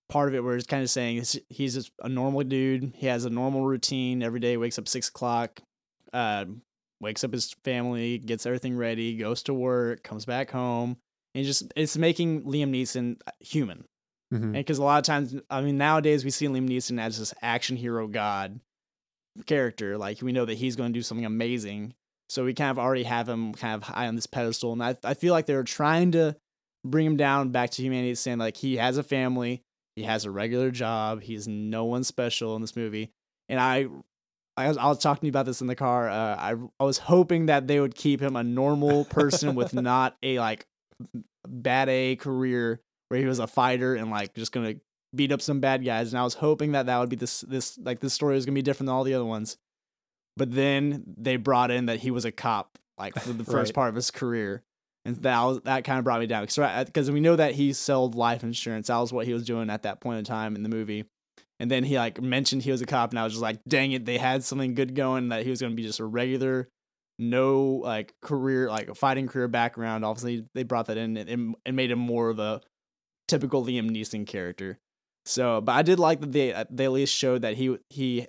part 0.09 0.29
of 0.29 0.35
it 0.35 0.45
where 0.45 0.57
it's 0.57 0.67
kind 0.67 0.83
of 0.83 0.91
saying 0.91 1.25
he's 1.49 1.75
just 1.75 1.91
a 2.03 2.09
normal 2.09 2.43
dude. 2.45 2.93
He 2.97 3.07
has 3.07 3.25
a 3.25 3.31
normal 3.31 3.67
routine 3.67 4.23
every 4.23 4.41
day. 4.41 4.57
Wakes 4.57 4.79
up 4.79 4.89
six 4.89 5.09
o'clock. 5.09 5.61
Uh, 6.13 6.45
wakes 7.05 7.23
up 7.23 7.33
his 7.33 7.55
family, 7.65 8.19
gets 8.19 8.47
everything 8.47 8.77
ready, 8.77 9.17
goes 9.17 9.43
to 9.45 9.55
work, 9.55 10.03
comes 10.03 10.25
back 10.25 10.51
home, 10.51 10.97
and 11.35 11.45
just 11.45 11.73
it's 11.77 11.97
making 11.97 12.43
Liam 12.43 12.71
Neeson 12.71 13.21
uh, 13.27 13.31
human. 13.39 13.85
Mm-hmm. 14.33 14.45
And 14.45 14.53
because 14.55 14.79
a 14.79 14.83
lot 14.83 14.99
of 14.99 15.05
times, 15.05 15.37
I 15.49 15.61
mean, 15.61 15.79
nowadays 15.79 16.25
we 16.25 16.31
see 16.31 16.49
Liam 16.49 16.69
Neeson 16.69 17.01
as 17.01 17.19
this 17.19 17.35
action 17.43 17.77
hero 17.77 18.09
god 18.09 18.59
character. 19.47 19.97
Like 19.97 20.23
we 20.23 20.33
know 20.33 20.45
that 20.45 20.59
he's 20.59 20.75
going 20.75 20.93
to 20.93 20.99
do 20.99 21.03
something 21.03 21.27
amazing, 21.27 21.95
so 22.29 22.45
we 22.45 22.55
kind 22.55 22.71
of 22.71 22.79
already 22.79 23.05
have 23.05 23.29
him 23.29 23.53
kind 23.53 23.75
of 23.75 23.83
high 23.85 24.09
on 24.09 24.17
this 24.17 24.27
pedestal. 24.27 24.73
And 24.73 24.83
I 24.83 24.97
I 25.05 25.15
feel 25.15 25.33
like 25.33 25.47
they're 25.47 25.63
trying 25.63 26.13
to 26.13 26.35
bring 26.85 27.07
him 27.07 27.17
down 27.17 27.51
back 27.51 27.71
to 27.71 27.83
humanity, 27.83 28.15
saying 28.15 28.39
like 28.39 28.57
he 28.57 28.77
has 28.77 28.97
a 28.97 29.03
family, 29.03 29.63
he 29.97 30.03
has 30.03 30.25
a 30.25 30.31
regular 30.31 30.71
job, 30.71 31.23
he's 31.23 31.47
no 31.47 31.85
one 31.85 32.05
special 32.05 32.57
in 32.57 32.63
this 32.63 32.77
movie. 32.77 33.11
And 33.49 33.61
I 33.61 33.89
I 34.57 34.69
was, 34.69 34.77
I 34.77 34.87
was 34.87 34.99
talking 34.99 35.21
to 35.23 35.27
you 35.27 35.31
about 35.31 35.47
this 35.47 35.61
in 35.61 35.67
the 35.67 35.75
car. 35.75 36.09
Uh, 36.09 36.37
I 36.37 36.55
I 36.79 36.85
was 36.85 36.99
hoping 36.99 37.47
that 37.47 37.67
they 37.67 37.81
would 37.81 37.95
keep 37.95 38.21
him 38.21 38.37
a 38.37 38.45
normal 38.45 39.05
person 39.07 39.55
with 39.55 39.75
not 39.75 40.17
a 40.23 40.39
like 40.39 40.67
bad 41.47 41.89
A 41.89 42.17
career 42.17 42.81
where 43.09 43.21
he 43.21 43.27
was 43.27 43.39
a 43.39 43.47
fighter 43.47 43.95
and 43.95 44.11
like 44.11 44.35
just 44.35 44.53
gonna 44.53 44.75
beat 45.15 45.33
up 45.33 45.43
some 45.43 45.61
bad 45.61 45.85
guys. 45.85 46.13
And 46.13 46.21
I 46.21 46.25
was 46.25 46.35
hoping 46.35 46.73
that 46.73 46.87
that 46.87 46.99
would 46.99 47.09
be 47.09 47.17
this 47.17 47.41
this 47.43 47.79
like 47.79 48.01
this 48.01 48.15
story 48.15 48.35
was 48.37 48.47
gonna 48.47 48.55
be 48.55 48.63
different 48.63 48.89
than 48.89 48.95
all 48.95 49.05
the 49.05 49.15
other 49.15 49.25
ones. 49.25 49.57
But 50.37 50.53
then 50.53 51.05
they 51.17 51.37
brought 51.37 51.71
in 51.71 51.87
that 51.87 52.01
he 52.01 52.11
was 52.11 52.25
a 52.25 52.33
cop 52.33 52.79
like 52.99 53.15
for 53.15 53.33
the 53.33 53.45
first 53.45 53.71
right. 53.71 53.75
part 53.75 53.89
of 53.89 53.95
his 53.97 54.11
career, 54.11 54.63
and 55.05 55.17
that 55.17 55.43
was, 55.43 55.61
that 55.63 55.85
kind 55.85 55.99
of 55.99 56.05
brought 56.05 56.21
me 56.21 56.27
down 56.27 56.45
because 56.45 56.85
because 56.87 57.11
we 57.11 57.21
know 57.21 57.37
that 57.37 57.55
he 57.55 57.73
sold 57.73 58.15
life 58.15 58.45
insurance. 58.45 58.87
That 58.87 58.99
was 58.99 59.13
what 59.13 59.27
he 59.27 59.33
was 59.33 59.45
doing 59.45 59.69
at 59.71 59.83
that 59.83 60.01
point 60.01 60.19
in 60.19 60.25
time 60.25 60.55
in 60.55 60.63
the 60.63 60.69
movie. 60.69 61.05
And 61.65 61.71
then 61.71 61.83
he 61.83 61.97
like 61.97 62.21
mentioned 62.21 62.63
he 62.63 62.71
was 62.71 62.83
a 62.83 62.85
cop, 62.85 63.09
and 63.09 63.19
I 63.19 63.25
was 63.25 63.33
just 63.33 63.43
like, 63.43 63.59
dang 63.67 63.93
it, 63.93 64.05
they 64.05 64.19
had 64.19 64.45
something 64.45 64.75
good 64.75 64.95
going 64.95 65.31
that 65.31 65.45
he 65.45 65.51
was 65.51 65.63
going 65.63 65.73
to 65.73 65.77
be 65.77 65.83
just 65.83 65.99
a 65.99 66.05
regular, 66.05 66.69
no 67.19 67.81
like 67.83 68.13
career, 68.21 68.69
like 68.69 68.91
a 68.91 68.95
fighting 68.95 69.29
career 69.29 69.49
background. 69.49 70.05
Obviously, 70.05 70.45
they 70.55 70.63
brought 70.63 70.89
that 70.89 70.99
in 70.99 71.17
and, 71.17 71.57
and 71.65 71.75
made 71.75 71.91
him 71.91 71.99
more 71.99 72.29
of 72.29 72.39
a 72.39 72.61
typical 73.29 73.65
Liam 73.65 73.91
Neeson 73.91 74.27
character. 74.27 74.79
So, 75.25 75.63
but 75.63 75.73
I 75.73 75.81
did 75.81 75.99
like 75.99 76.21
that 76.21 76.33
they 76.33 76.53
uh, 76.53 76.67
they 76.69 76.85
at 76.85 76.93
least 76.93 77.15
showed 77.15 77.41
that 77.41 77.55
he 77.55 77.79
he 77.89 78.27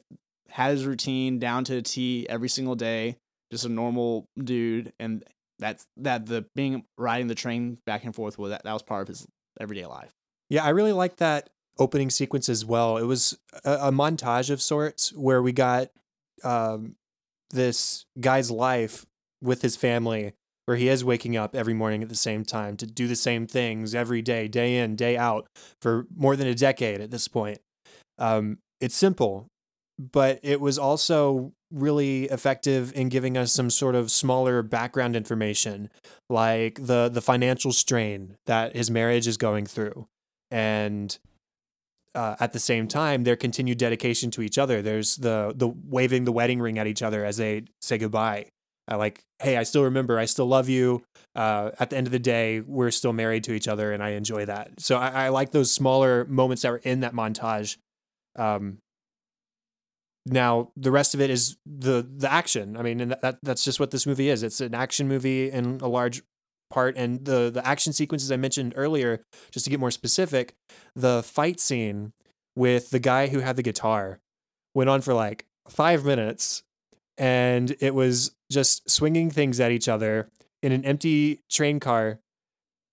had 0.47 0.71
his 0.71 0.85
routine 0.85 1.37
down 1.37 1.65
to 1.65 1.75
a 1.75 1.81
T 1.81 2.25
every 2.29 2.47
single 2.47 2.75
day, 2.75 3.17
just 3.51 3.65
a 3.65 3.69
normal 3.69 4.29
dude, 4.41 4.93
and 4.97 5.25
that's 5.59 5.87
that 5.97 6.25
the 6.27 6.45
being 6.55 6.85
riding 6.97 7.27
the 7.27 7.35
train 7.35 7.79
back 7.85 8.05
and 8.05 8.15
forth 8.15 8.39
was 8.39 8.51
that 8.51 8.63
that 8.63 8.71
was 8.71 8.81
part 8.81 9.01
of 9.01 9.09
his 9.09 9.27
everyday 9.59 9.85
life. 9.85 10.13
Yeah, 10.49 10.63
I 10.63 10.69
really 10.69 10.93
like 10.93 11.17
that 11.17 11.49
opening 11.77 12.09
sequence 12.09 12.49
as 12.49 12.65
well. 12.65 12.97
It 12.97 13.03
was 13.03 13.37
a, 13.63 13.73
a 13.73 13.91
montage 13.91 14.49
of 14.49 14.61
sorts 14.61 15.13
where 15.13 15.41
we 15.41 15.51
got 15.51 15.89
um, 16.43 16.95
this 17.51 18.05
guy's 18.19 18.51
life 18.51 19.05
with 19.41 19.61
his 19.61 19.75
family, 19.75 20.33
where 20.65 20.77
he 20.77 20.87
is 20.87 21.03
waking 21.03 21.37
up 21.37 21.55
every 21.55 21.73
morning 21.73 22.01
at 22.01 22.09
the 22.09 22.15
same 22.15 22.43
time 22.43 22.77
to 22.77 22.85
do 22.85 23.07
the 23.07 23.15
same 23.15 23.45
things 23.47 23.93
every 23.93 24.21
day, 24.21 24.47
day 24.47 24.77
in, 24.77 24.95
day 24.95 25.17
out, 25.17 25.47
for 25.81 26.07
more 26.15 26.35
than 26.35 26.47
a 26.47 26.55
decade 26.55 27.01
at 27.01 27.11
this 27.11 27.27
point. 27.27 27.59
Um, 28.17 28.59
it's 28.79 28.95
simple, 28.95 29.47
but 29.99 30.39
it 30.43 30.59
was 30.59 30.77
also 30.79 31.53
really 31.71 32.25
effective 32.25 32.93
in 32.95 33.09
giving 33.09 33.37
us 33.37 33.51
some 33.51 33.69
sort 33.69 33.95
of 33.95 34.11
smaller 34.11 34.61
background 34.61 35.15
information, 35.15 35.89
like 36.29 36.75
the 36.85 37.09
the 37.09 37.21
financial 37.21 37.71
strain 37.71 38.37
that 38.45 38.75
his 38.75 38.89
marriage 38.89 39.27
is 39.27 39.37
going 39.37 39.65
through, 39.65 40.07
and 40.49 41.17
uh, 42.15 42.35
at 42.39 42.53
the 42.53 42.59
same 42.59 42.87
time, 42.87 43.23
their 43.23 43.35
continued 43.35 43.77
dedication 43.77 44.31
to 44.31 44.41
each 44.41 44.57
other. 44.57 44.81
There's 44.81 45.17
the 45.17 45.53
the 45.55 45.67
waving 45.67 46.23
the 46.23 46.31
wedding 46.31 46.59
ring 46.59 46.79
at 46.79 46.87
each 46.87 47.01
other 47.01 47.25
as 47.25 47.37
they 47.37 47.63
say 47.81 47.97
goodbye. 47.97 48.47
Uh, 48.89 48.97
like, 48.97 49.23
hey, 49.39 49.57
I 49.57 49.63
still 49.63 49.83
remember, 49.83 50.19
I 50.19 50.25
still 50.25 50.45
love 50.45 50.69
you. 50.69 51.03
Uh, 51.35 51.71
at 51.79 51.89
the 51.89 51.97
end 51.97 52.07
of 52.07 52.11
the 52.11 52.19
day, 52.19 52.61
we're 52.61 52.91
still 52.91 53.13
married 53.13 53.43
to 53.45 53.53
each 53.53 53.67
other, 53.67 53.91
and 53.91 54.01
I 54.01 54.09
enjoy 54.11 54.45
that. 54.45 54.79
So 54.79 54.97
I, 54.97 55.25
I 55.25 55.29
like 55.29 55.51
those 55.51 55.71
smaller 55.71 56.23
moments 56.25 56.61
that 56.61 56.71
were 56.71 56.77
in 56.77 56.99
that 56.99 57.13
montage. 57.13 57.77
Um, 58.37 58.77
now 60.25 60.71
the 60.75 60.91
rest 60.91 61.13
of 61.13 61.21
it 61.21 61.29
is 61.29 61.57
the 61.65 62.07
the 62.17 62.31
action. 62.31 62.77
I 62.77 62.81
mean, 62.81 63.01
and 63.01 63.15
that 63.21 63.39
that's 63.43 63.63
just 63.63 63.79
what 63.79 63.91
this 63.91 64.05
movie 64.05 64.29
is. 64.29 64.43
It's 64.43 64.61
an 64.61 64.73
action 64.73 65.07
movie 65.07 65.51
in 65.51 65.79
a 65.81 65.87
large 65.87 66.23
part 66.69 66.95
and 66.97 67.25
the 67.25 67.49
the 67.53 67.65
action 67.65 67.93
sequences 67.93 68.31
I 68.31 68.37
mentioned 68.37 68.73
earlier, 68.75 69.21
just 69.51 69.65
to 69.65 69.69
get 69.69 69.79
more 69.79 69.91
specific, 69.91 70.53
the 70.95 71.23
fight 71.23 71.59
scene 71.59 72.13
with 72.55 72.89
the 72.89 72.99
guy 72.99 73.27
who 73.27 73.39
had 73.39 73.55
the 73.55 73.63
guitar 73.63 74.19
went 74.73 74.89
on 74.89 75.01
for 75.01 75.13
like 75.13 75.45
5 75.67 76.05
minutes 76.05 76.63
and 77.17 77.75
it 77.79 77.93
was 77.93 78.31
just 78.51 78.89
swinging 78.89 79.29
things 79.29 79.59
at 79.59 79.71
each 79.71 79.87
other 79.87 80.29
in 80.61 80.71
an 80.71 80.85
empty 80.85 81.41
train 81.49 81.79
car 81.79 82.19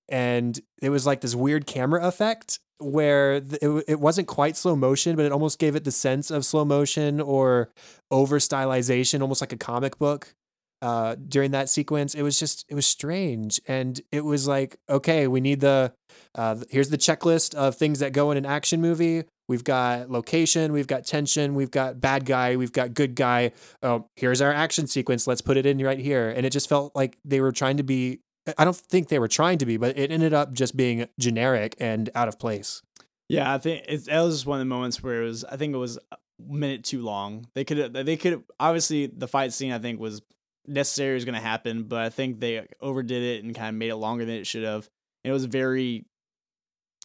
and 0.09 0.61
it 0.81 0.91
was 0.91 1.07
like 1.07 1.21
this 1.21 1.35
weird 1.35 1.67
camera 1.67 2.07
effect 2.07 2.61
where 2.79 3.35
it, 3.35 3.85
it 3.88 4.00
wasn't 4.00 4.26
quite 4.26 4.57
slow 4.57 4.75
motion 4.75 5.17
but 5.17 5.25
it 5.25 5.33
almost 5.33 5.59
gave 5.59 5.76
it 5.76 5.85
the 5.85 5.93
sense 5.93 6.31
of 6.31 6.45
slow 6.45 6.64
motion 6.64 7.21
or 7.21 7.71
over 8.11 8.38
stylization 8.38 9.21
almost 9.21 9.41
like 9.41 9.52
a 9.52 9.57
comic 9.57 9.99
book 9.99 10.35
uh, 10.83 11.15
during 11.29 11.53
that 11.53 11.69
sequence. 11.71 12.15
It 12.15 12.23
was 12.23 12.39
just 12.39 12.67
it 12.69 12.75
was 12.75 12.87
strange, 12.87 13.61
and 13.67 13.99
it 14.11 14.25
was 14.25 14.47
like, 14.47 14.77
okay, 14.91 15.27
we 15.29 15.41
need 15.41 15.61
the 15.61 15.95
uh, 16.35 16.57
here's 16.69 16.91
the 16.91 16.99
checklist 16.99 17.55
of 17.55 17.77
things 17.77 18.01
that 18.01 18.12
go 18.12 18.31
in 18.31 18.37
an 18.37 18.45
action 18.45 18.81
movie. 18.81 19.25
We've 19.49 19.65
got 19.65 20.11
location, 20.11 20.73
we've 20.73 20.87
got 20.87 21.05
tension, 21.05 21.55
we've 21.55 21.71
got 21.71 22.01
bad 22.01 22.25
guy, 22.25 22.57
we've 22.57 22.73
got 22.73 22.95
good 22.95 23.15
guy. 23.15 23.53
Oh, 23.83 24.07
here's 24.17 24.41
our 24.41 24.53
action 24.53 24.87
sequence. 24.87 25.27
Let's 25.27 25.41
put 25.41 25.57
it 25.57 25.67
in 25.67 25.79
right 25.79 25.99
here. 25.99 26.31
And 26.31 26.47
it 26.47 26.51
just 26.51 26.69
felt 26.69 26.95
like 26.95 27.19
they 27.25 27.41
were 27.41 27.53
trying 27.53 27.77
to 27.77 27.83
be. 27.83 28.21
I 28.59 28.65
don't 28.65 28.77
think 28.77 29.09
they 29.09 29.21
were 29.21 29.29
trying 29.29 29.59
to 29.59 29.67
be, 29.67 29.77
but 29.77 29.97
it 29.97 30.11
ended 30.11 30.35
up 30.35 30.53
just 30.53 30.77
being 30.77 31.07
generic 31.19 31.77
and 31.79 32.11
out 32.15 32.27
of 32.27 32.41
place. 32.41 32.83
Yeah, 33.29 33.55
I 33.55 33.59
think 33.59 33.85
it, 33.89 34.07
that 34.07 34.21
was 34.21 34.45
one 34.45 34.57
of 34.57 34.61
the 34.61 34.65
moments 34.65 35.01
where 35.01 35.23
it 35.23 35.27
was. 35.27 35.45
I 35.45 35.57
think 35.57 35.75
it 35.75 35.79
was 35.79 35.97
a 36.11 36.17
minute 36.41 36.83
too 36.83 37.03
long. 37.03 37.47
They 37.55 37.65
could. 37.65 37.93
They 37.93 38.17
could. 38.17 38.43
Obviously, 38.59 39.07
the 39.07 39.29
fight 39.29 39.53
scene 39.53 39.71
I 39.71 39.79
think 39.79 40.01
was 40.01 40.23
necessary 40.66 41.14
was 41.14 41.25
going 41.25 41.35
to 41.35 41.40
happen, 41.40 41.85
but 41.85 42.00
I 42.00 42.11
think 42.11 42.40
they 42.40 42.66
overdid 42.81 43.23
it 43.23 43.45
and 43.45 43.54
kind 43.54 43.69
of 43.69 43.75
made 43.75 43.90
it 43.90 43.97
longer 43.97 44.25
than 44.25 44.37
it 44.37 44.47
should 44.47 44.64
have. 44.64 44.88
And 45.25 45.31
it 45.31 45.33
was 45.35 45.45
very 45.47 46.04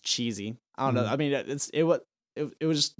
cheesy. 0.03 0.57
I 0.75 0.85
don't 0.85 0.93
Mhm. 0.93 1.05
know. 1.05 1.11
I 1.11 1.15
mean, 1.15 1.33
it's 1.33 1.69
it 1.69 1.83
was 1.83 2.01
it, 2.35 2.53
it 2.59 2.65
was 2.65 2.77
just 2.77 2.99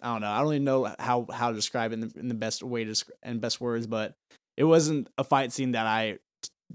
I 0.00 0.12
don't 0.12 0.20
know. 0.22 0.30
I 0.30 0.40
don't 0.40 0.52
even 0.54 0.64
know 0.64 0.94
how 0.98 1.26
how 1.32 1.50
to 1.50 1.54
describe 1.56 1.92
it 1.92 1.94
in 1.94 2.00
the, 2.00 2.18
in 2.18 2.28
the 2.28 2.34
best 2.34 2.62
way 2.62 2.84
to 2.84 3.04
and 3.22 3.40
best 3.40 3.60
words, 3.60 3.86
but 3.86 4.14
it 4.56 4.64
wasn't 4.64 5.08
a 5.18 5.24
fight 5.24 5.52
scene 5.52 5.72
that 5.72 5.86
I 5.86 6.18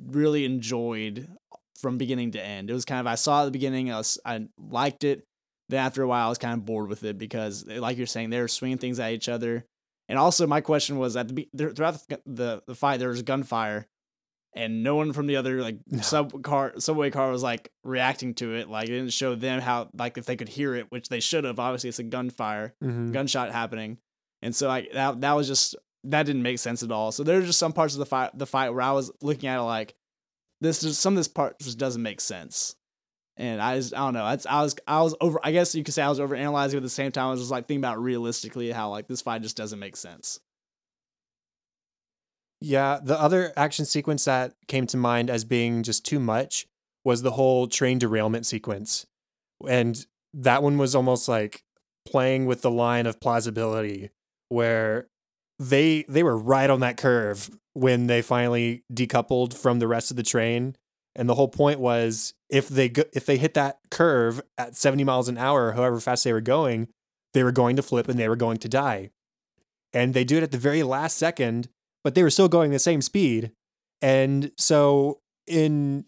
really 0.05 0.45
enjoyed 0.45 1.27
from 1.79 1.97
beginning 1.97 2.31
to 2.31 2.43
end. 2.43 2.69
It 2.69 2.73
was 2.73 2.85
kind 2.85 2.99
of 2.99 3.07
I 3.07 3.15
saw 3.15 3.41
at 3.41 3.45
the 3.45 3.51
beginning, 3.51 3.91
I 3.91 3.97
was, 3.97 4.19
I 4.25 4.47
liked 4.57 5.03
it. 5.03 5.23
Then 5.69 5.85
after 5.85 6.01
a 6.01 6.07
while, 6.07 6.27
I 6.27 6.29
was 6.29 6.37
kind 6.37 6.53
of 6.53 6.65
bored 6.65 6.87
with 6.89 7.03
it 7.03 7.17
because, 7.17 7.65
like 7.67 7.97
you're 7.97 8.07
saying, 8.07 8.29
they 8.29 8.39
were 8.39 8.47
swinging 8.47 8.77
things 8.77 8.99
at 8.99 9.11
each 9.11 9.27
other. 9.27 9.65
And 10.09 10.17
also, 10.17 10.47
my 10.47 10.61
question 10.61 10.97
was 10.97 11.15
at 11.17 11.27
the 11.35 11.47
throughout 11.57 12.07
the, 12.07 12.21
the 12.25 12.63
the 12.67 12.75
fight, 12.75 12.97
there 12.99 13.09
was 13.09 13.21
gunfire, 13.23 13.87
and 14.55 14.81
no 14.81 14.95
one 14.95 15.11
from 15.11 15.27
the 15.27 15.35
other 15.35 15.61
like 15.61 15.79
sub 16.01 16.41
car 16.43 16.73
subway 16.79 17.09
car 17.11 17.29
was 17.29 17.43
like 17.43 17.71
reacting 17.83 18.33
to 18.35 18.55
it. 18.55 18.69
Like 18.69 18.87
it 18.87 18.93
didn't 18.93 19.11
show 19.11 19.35
them 19.35 19.59
how 19.61 19.89
like 19.93 20.17
if 20.17 20.25
they 20.25 20.37
could 20.37 20.47
hear 20.49 20.75
it, 20.75 20.89
which 20.91 21.09
they 21.09 21.19
should 21.19 21.43
have. 21.43 21.59
Obviously, 21.59 21.89
it's 21.89 21.99
a 21.99 22.03
gunfire 22.03 22.73
Mhm. 22.81 23.11
gunshot 23.11 23.51
happening, 23.51 23.97
and 24.41 24.55
so 24.55 24.69
like 24.69 24.93
that 24.93 25.19
that 25.21 25.33
was 25.33 25.45
just 25.47 25.75
that 26.05 26.23
didn't 26.25 26.41
make 26.43 26.59
sense 26.59 26.83
at 26.83 26.91
all. 26.91 27.11
So 27.11 27.23
there's 27.23 27.45
just 27.45 27.59
some 27.59 27.73
parts 27.73 27.93
of 27.93 27.99
the 27.99 28.05
fight 28.05 28.31
the 28.37 28.45
fight 28.47 28.69
where 28.69 28.81
I 28.83 28.93
was 28.93 29.11
looking 29.21 29.49
at 29.49 29.59
it 29.59 29.63
like 29.63 29.93
this 30.61 30.83
is 30.83 30.97
some 30.97 31.13
of 31.13 31.17
this 31.17 31.27
part 31.27 31.59
just 31.59 31.77
doesn't 31.77 32.01
make 32.01 32.21
sense. 32.21 32.76
And 33.37 33.61
I 33.61 33.77
just 33.77 33.93
I 33.93 33.99
don't 33.99 34.13
know. 34.13 34.23
I, 34.23 34.37
I 34.49 34.63
was 34.63 34.75
I 34.87 35.01
was 35.01 35.15
over. 35.21 35.39
I 35.43 35.51
guess 35.51 35.75
you 35.75 35.83
could 35.83 35.93
say 35.93 36.01
I 36.01 36.09
was 36.09 36.19
over 36.19 36.35
analyzing. 36.35 36.77
At 36.77 36.83
the 36.83 36.89
same 36.89 37.11
time, 37.11 37.27
I 37.27 37.31
was 37.31 37.39
just 37.39 37.51
like 37.51 37.67
thinking 37.67 37.81
about 37.81 38.01
realistically 38.01 38.71
how 38.71 38.89
like 38.89 39.07
this 39.07 39.21
fight 39.21 39.43
just 39.43 39.57
doesn't 39.57 39.79
make 39.79 39.95
sense. 39.95 40.39
Yeah, 42.59 42.99
the 43.03 43.19
other 43.19 43.53
action 43.55 43.85
sequence 43.85 44.25
that 44.25 44.53
came 44.67 44.87
to 44.87 44.97
mind 44.97 45.29
as 45.29 45.45
being 45.45 45.83
just 45.83 46.03
too 46.03 46.19
much 46.19 46.65
was 47.05 47.21
the 47.21 47.31
whole 47.31 47.67
train 47.67 47.99
derailment 47.99 48.45
sequence. 48.45 49.05
And 49.67 50.03
that 50.33 50.63
one 50.63 50.77
was 50.77 50.95
almost 50.95 51.27
like 51.27 51.63
playing 52.07 52.45
with 52.45 52.61
the 52.61 52.71
line 52.71 53.05
of 53.05 53.19
plausibility 53.19 54.09
where 54.49 55.07
they 55.59 56.05
they 56.07 56.23
were 56.23 56.37
right 56.37 56.69
on 56.69 56.79
that 56.79 56.97
curve 56.97 57.49
when 57.73 58.07
they 58.07 58.21
finally 58.21 58.83
decoupled 58.91 59.53
from 59.53 59.79
the 59.79 59.87
rest 59.87 60.09
of 60.09 60.17
the 60.17 60.23
train 60.23 60.75
and 61.17 61.27
the 61.27 61.35
whole 61.35 61.49
point 61.49 61.79
was 61.79 62.33
if 62.49 62.69
they 62.69 62.87
go, 62.87 63.03
if 63.13 63.25
they 63.25 63.37
hit 63.37 63.53
that 63.55 63.79
curve 63.91 64.41
at 64.57 64.75
70 64.75 65.03
miles 65.03 65.27
an 65.27 65.37
hour 65.37 65.73
however 65.73 65.99
fast 65.99 66.23
they 66.23 66.33
were 66.33 66.41
going 66.41 66.87
they 67.33 67.43
were 67.43 67.51
going 67.51 67.75
to 67.75 67.81
flip 67.81 68.07
and 68.07 68.17
they 68.17 68.29
were 68.29 68.35
going 68.35 68.57
to 68.57 68.69
die 68.69 69.09
and 69.93 70.13
they 70.13 70.23
do 70.23 70.37
it 70.37 70.43
at 70.43 70.51
the 70.51 70.57
very 70.57 70.83
last 70.83 71.17
second 71.17 71.69
but 72.07 72.15
they 72.15 72.23
were 72.23 72.29
still 72.29 72.47
going 72.47 72.71
the 72.71 72.79
same 72.79 73.01
speed. 73.01 73.51
And 74.01 74.51
so 74.57 75.19
in 75.45 76.05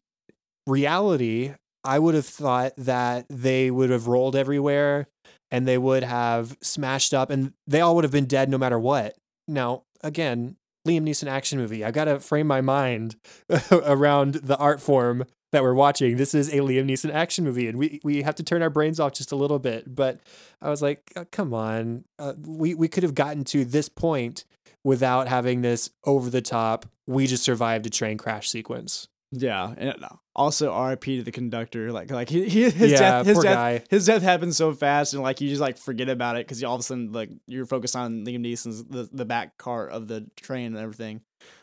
reality, 0.66 1.56
I 1.84 2.00
would 2.00 2.16
have 2.16 2.26
thought 2.26 2.72
that 2.78 3.26
they 3.30 3.70
would 3.70 3.90
have 3.90 4.08
rolled 4.08 4.34
everywhere 4.34 5.08
and 5.52 5.68
they 5.68 5.78
would 5.78 6.04
have 6.04 6.58
smashed 6.62 7.14
up 7.14 7.30
and 7.30 7.52
they 7.68 7.82
all 7.82 7.96
would 7.96 8.06
have 8.06 8.14
been 8.14 8.28
dead 8.28 8.50
no 8.50 8.58
matter 8.58 8.80
what. 8.80 9.16
Now, 9.46 9.84
again, 10.02 10.56
Liam 10.90 11.04
Neeson 11.04 11.28
action 11.28 11.60
movie. 11.60 11.84
I've 11.84 11.94
got 11.94 12.06
to 12.06 12.20
frame 12.20 12.48
my 12.48 12.62
mind 12.62 13.16
around 13.72 14.36
the 14.36 14.58
art 14.58 14.82
form 14.82 15.26
that 15.52 15.64
we're 15.64 15.74
watching. 15.74 16.18
This 16.18 16.36
is 16.36 16.50
a 16.50 16.58
Liam 16.58 16.86
Neeson 16.86 17.14
action 17.14 17.44
movie 17.44 17.68
and 17.68 17.78
we 17.78 18.00
we 18.04 18.22
have 18.22 18.36
to 18.36 18.44
turn 18.44 18.62
our 18.62 18.70
brains 18.70 19.00
off 19.00 19.14
just 19.14 19.32
a 19.32 19.36
little 19.36 19.60
bit. 19.60 19.96
But 19.96 20.20
I 20.62 20.70
was 20.70 20.82
like, 20.82 21.12
"Oh, 21.16 21.26
come 21.32 21.54
on. 21.54 22.06
Uh, 22.18 22.34
we 22.40 22.76
we 22.76 22.88
could 22.88 23.04
have 23.04 23.16
gotten 23.16 23.44
to 23.46 23.66
this 23.66 23.90
point 23.90 24.46
without 24.84 25.28
having 25.28 25.62
this 25.62 25.90
over 26.06 26.30
the 26.30 26.42
top 26.42 26.86
we 27.10 27.26
just 27.26 27.44
survived 27.44 27.88
a 27.88 27.90
train 27.90 28.18
crash 28.20 28.50
sequence. 28.50 29.08
Yeah, 29.32 29.74
and 29.78 29.96
also 30.36 30.76
RIP 30.88 31.04
to 31.04 31.24
the 31.24 31.32
conductor. 31.32 31.92
Like 31.92 32.10
like 32.10 32.30
he, 32.30 32.50
he 32.50 32.64
his 32.70 32.92
Yeah, 32.94 33.00
death 33.00 33.26
his 33.28 33.40
death 33.40 33.56
guy. 33.56 33.84
his 33.90 34.06
death 34.06 34.22
happened 34.24 34.56
so 34.56 34.74
fast 34.74 35.14
and 35.14 35.22
like 35.22 35.40
you 35.40 35.50
just 35.50 35.62
like 35.62 35.78
forget 35.78 36.10
about 36.10 36.36
it 36.36 36.48
because 36.48 36.62
you 36.62 36.68
all 36.68 36.76
of 36.76 36.80
a 36.80 36.84
sudden 36.84 37.12
like 37.12 37.30
you're 37.46 37.66
focused 37.68 37.96
on 37.96 38.26
Liam 38.26 38.40
Neeson's 38.40 38.84
the, 38.86 39.08
the 39.12 39.26
back 39.26 39.58
cart 39.58 39.92
of 39.92 40.08
the 40.08 40.28
train 40.36 40.68
and 40.68 40.78
everything. 40.78 41.22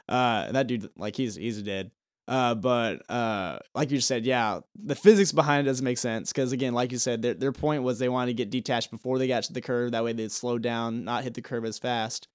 Uh, 0.09 0.53
that 0.53 0.69
dude 0.69 0.89
like 0.97 1.17
he's 1.17 1.35
he's 1.35 1.61
dead. 1.63 1.91
Uh, 2.29 2.55
but 2.57 3.09
uh, 3.11 3.59
like 3.75 3.91
you 3.93 4.01
said, 4.01 4.25
yeah, 4.27 4.59
the 4.75 4.97
physics 4.97 5.31
behind 5.31 5.67
it 5.67 5.71
doesn't 5.71 5.85
make 5.85 5.99
sense 5.99 6.33
because 6.33 6.51
again, 6.53 6.75
like 6.75 6.91
you 6.93 6.99
said, 6.99 7.23
their 7.23 7.35
their 7.35 7.53
point 7.53 7.83
was 7.83 7.99
they 7.99 8.09
wanted 8.09 8.27
to 8.33 8.35
get 8.35 8.51
detached 8.51 8.91
before 8.91 9.19
they 9.19 9.29
got 9.29 9.45
to 9.45 9.53
the 9.53 9.61
curve. 9.61 9.93
That 9.93 10.05
way 10.05 10.13
they'd 10.13 10.33
slow 10.33 10.59
down, 10.59 11.05
not 11.05 11.25
hit 11.25 11.35
the 11.35 11.43
curve 11.43 11.65
as 11.65 11.79
fast. 11.79 12.29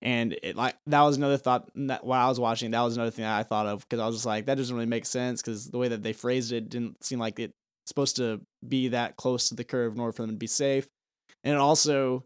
And 0.00 0.36
it 0.42 0.54
like 0.54 0.76
that 0.86 1.02
was 1.02 1.16
another 1.16 1.36
thought 1.36 1.68
that 1.74 2.04
while 2.04 2.24
I 2.24 2.28
was 2.28 2.38
watching, 2.38 2.70
that 2.70 2.82
was 2.82 2.96
another 2.96 3.10
thing 3.10 3.24
that 3.24 3.36
I 3.38 3.42
thought 3.42 3.66
of 3.66 3.80
because 3.80 3.98
I 4.00 4.06
was 4.06 4.16
just 4.16 4.26
like, 4.26 4.46
that 4.46 4.56
doesn't 4.56 4.74
really 4.74 4.86
make 4.86 5.06
sense 5.06 5.42
because 5.42 5.66
the 5.70 5.78
way 5.78 5.88
that 5.88 6.02
they 6.02 6.12
phrased 6.12 6.52
it 6.52 6.68
didn't 6.68 7.02
seem 7.04 7.18
like 7.18 7.38
it's 7.40 7.52
supposed 7.86 8.16
to 8.16 8.40
be 8.66 8.88
that 8.88 9.16
close 9.16 9.48
to 9.48 9.54
the 9.56 9.64
curve 9.64 9.94
in 9.94 10.00
order 10.00 10.12
for 10.12 10.22
them 10.22 10.30
to 10.30 10.36
be 10.36 10.46
safe. 10.46 10.86
And 11.42 11.56
also 11.56 12.24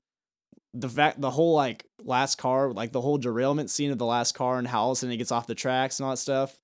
the 0.74 0.88
fact 0.88 1.20
the 1.20 1.30
whole 1.30 1.54
like 1.54 1.84
last 2.02 2.36
car, 2.36 2.72
like 2.72 2.92
the 2.92 3.00
whole 3.00 3.16
derailment 3.18 3.70
scene 3.70 3.90
of 3.90 3.98
the 3.98 4.06
last 4.06 4.34
car 4.34 4.58
and 4.58 4.68
how 4.68 4.82
all 4.82 4.90
of 4.90 4.96
a 4.96 5.00
sudden 5.00 5.14
it 5.14 5.18
gets 5.18 5.32
off 5.32 5.46
the 5.46 5.54
tracks 5.54 5.98
and 5.98 6.04
all 6.04 6.12
that 6.12 6.18
stuff. 6.18 6.56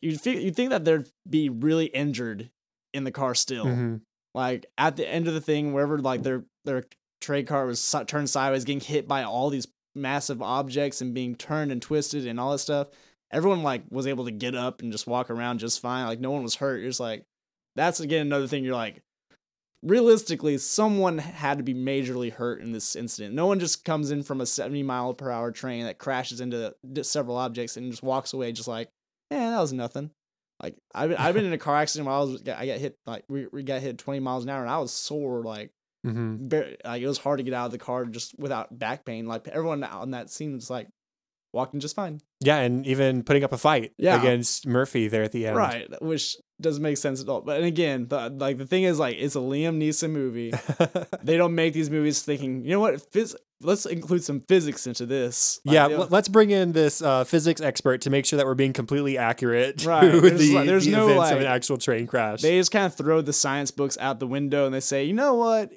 You'd 0.00 0.20
think 0.20 0.42
you'd 0.42 0.54
think 0.54 0.70
that 0.70 0.84
there'd 0.84 1.08
be 1.28 1.48
really 1.48 1.86
injured 1.86 2.50
in 2.92 3.04
the 3.04 3.10
car 3.10 3.34
still 3.34 3.64
Mhm. 3.66 4.00
like 4.34 4.66
at 4.78 4.96
the 4.96 5.08
end 5.08 5.26
of 5.26 5.34
the 5.34 5.40
thing 5.40 5.72
wherever 5.72 5.98
like 5.98 6.22
their 6.22 6.44
their 6.64 6.84
trade 7.26 7.46
car 7.48 7.66
was 7.66 7.94
turned 8.06 8.30
sideways 8.30 8.64
getting 8.64 8.80
hit 8.80 9.08
by 9.08 9.24
all 9.24 9.50
these 9.50 9.66
massive 9.94 10.40
objects 10.40 11.00
and 11.00 11.12
being 11.12 11.34
turned 11.34 11.72
and 11.72 11.82
twisted 11.82 12.26
and 12.26 12.38
all 12.38 12.52
that 12.52 12.58
stuff. 12.58 12.88
Everyone 13.32 13.62
like 13.64 13.82
was 13.90 14.06
able 14.06 14.26
to 14.26 14.30
get 14.30 14.54
up 14.54 14.80
and 14.80 14.92
just 14.92 15.06
walk 15.06 15.28
around 15.28 15.58
just 15.58 15.80
fine 15.80 16.06
like 16.06 16.20
no 16.20 16.30
one 16.30 16.44
was 16.44 16.54
hurt. 16.54 16.80
You're 16.80 16.90
just 16.90 17.00
like 17.00 17.24
that's 17.74 17.98
again 18.00 18.26
another 18.26 18.46
thing 18.46 18.62
you're 18.62 18.74
like 18.74 19.02
realistically 19.82 20.56
someone 20.58 21.18
had 21.18 21.58
to 21.58 21.64
be 21.64 21.74
majorly 21.74 22.32
hurt 22.32 22.60
in 22.60 22.70
this 22.70 22.94
incident. 22.94 23.34
No 23.34 23.46
one 23.46 23.58
just 23.58 23.84
comes 23.84 24.12
in 24.12 24.22
from 24.22 24.40
a 24.40 24.46
70 24.46 24.84
mile 24.84 25.12
per 25.12 25.30
hour 25.30 25.50
train 25.50 25.84
that 25.84 25.98
crashes 25.98 26.40
into 26.40 26.74
several 27.02 27.36
objects 27.36 27.76
and 27.76 27.90
just 27.90 28.02
walks 28.02 28.32
away 28.32 28.52
just 28.52 28.68
like 28.68 28.88
yeah 29.32 29.50
that 29.50 29.60
was 29.60 29.72
nothing. 29.72 30.12
Like 30.62 30.76
I've 30.94 31.18
I've 31.18 31.34
been 31.34 31.44
in 31.44 31.52
a 31.52 31.58
car 31.58 31.76
accident 31.76 32.06
where 32.06 32.14
I 32.14 32.20
was 32.20 32.42
I 32.42 32.66
got 32.66 32.78
hit 32.78 32.96
like 33.04 33.24
we, 33.28 33.48
we 33.52 33.64
got 33.64 33.82
hit 33.82 33.98
20 33.98 34.20
miles 34.20 34.44
an 34.44 34.50
hour 34.50 34.62
and 34.62 34.70
I 34.70 34.78
was 34.78 34.92
sore 34.92 35.42
like 35.42 35.72
Mhm. 36.06 36.48
bare, 36.48 36.76
like 36.84 37.02
it 37.02 37.06
was 37.08 37.18
hard 37.18 37.38
to 37.38 37.42
get 37.44 37.52
out 37.54 37.66
of 37.66 37.72
the 37.72 37.78
car 37.78 38.04
just 38.06 38.38
without 38.38 38.78
back 38.78 39.04
pain 39.04 39.26
like 39.26 39.48
everyone 39.48 39.82
on 39.84 40.12
that 40.12 40.30
scene 40.30 40.54
was 40.54 40.70
like 40.70 40.88
walking 41.52 41.80
just 41.80 41.96
fine 41.96 42.20
Yeah, 42.42 42.58
and 42.58 42.86
even 42.86 43.22
putting 43.22 43.42
up 43.42 43.52
a 43.52 43.56
fight 43.58 43.92
Yeah. 43.98 44.18
against 44.18 44.66
Murphy 44.66 45.08
there 45.08 45.22
at 45.22 45.32
the 45.32 45.46
end. 45.46 45.56
right 45.56 46.02
which 46.02 46.36
doesn't 46.60 46.82
make 46.82 46.96
sense 46.98 47.22
at 47.22 47.28
all 47.28 47.40
but 47.40 47.56
and 47.56 47.64
again 47.66 48.08
the, 48.08 48.28
like 48.30 48.58
the 48.58 48.66
thing 48.66 48.82
is 48.84 48.98
like 48.98 49.16
it's 49.18 49.36
a 49.36 49.38
Liam 49.38 49.78
Neeson 49.78 50.10
movie 50.10 50.52
they 51.22 51.36
don't 51.38 51.54
make 51.54 51.72
these 51.72 51.88
movies 51.90 52.22
thinking 52.22 52.62
you 52.64 52.70
know 52.72 52.80
what 52.80 52.94
phys- 53.10 53.34
let's 53.62 53.86
include 53.86 54.22
some 54.22 54.40
physics 54.40 54.86
into 54.86 55.06
this 55.06 55.58
Like, 55.64 55.74
yeah, 55.74 55.86
let's 55.86 56.28
bring 56.28 56.50
in 56.50 56.72
this 56.72 57.00
uh, 57.00 57.24
physics 57.24 57.62
expert 57.62 58.02
to 58.02 58.10
make 58.10 58.26
sure 58.26 58.36
that 58.36 58.44
we're 58.44 58.54
being 58.54 58.74
completely 58.74 59.16
accurate 59.16 59.78
to 59.78 59.88
Right, 59.88 60.10
there's 60.12 60.38
the, 60.40 60.54
like- 60.54 60.66
there's 60.66 60.84
the 60.84 60.90
no, 60.92 61.08
events 61.08 61.30
of 61.30 61.38
an 61.38 61.44
like- 61.44 61.52
actual 61.54 61.78
train 61.78 62.06
crash. 62.06 62.42
They 62.42 62.58
just 62.58 62.70
kind 62.70 62.84
of 62.84 62.94
throw 62.94 63.22
the 63.22 63.32
science 63.32 63.70
books 63.70 63.96
out 63.98 64.20
the 64.20 64.26
window 64.26 64.66
and 64.66 64.74
they 64.74 64.80
say, 64.80 65.04
you 65.04 65.14
know 65.14 65.34
what? 65.34 65.72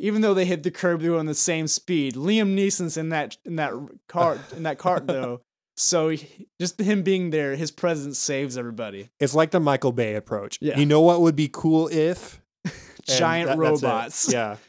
Even 0.00 0.20
though 0.22 0.34
they 0.34 0.44
hit 0.44 0.62
the 0.62 0.70
curb, 0.70 1.00
they 1.00 1.08
were 1.08 1.18
on 1.18 1.26
the 1.26 1.34
same 1.34 1.66
speed. 1.66 2.14
Liam 2.14 2.54
Neeson's 2.54 2.96
in 2.96 3.08
that 3.08 3.36
in 3.44 3.56
that 3.56 3.72
cart 4.08 4.38
in 4.56 4.62
that 4.62 4.78
cart 4.78 5.06
though, 5.08 5.40
so 5.76 6.10
he, 6.10 6.46
just 6.60 6.80
him 6.80 7.02
being 7.02 7.30
there, 7.30 7.56
his 7.56 7.70
presence 7.70 8.18
saves 8.18 8.56
everybody. 8.56 9.10
it's 9.20 9.34
like 9.34 9.50
the 9.50 9.60
Michael 9.60 9.92
Bay 9.92 10.14
approach. 10.14 10.58
Yeah. 10.60 10.78
You 10.78 10.86
know 10.86 11.00
what 11.00 11.20
would 11.20 11.34
be 11.36 11.48
cool 11.52 11.88
if 11.88 12.40
Giant 13.06 13.48
that- 13.50 13.58
robots. 13.58 14.32
Yeah. 14.32 14.56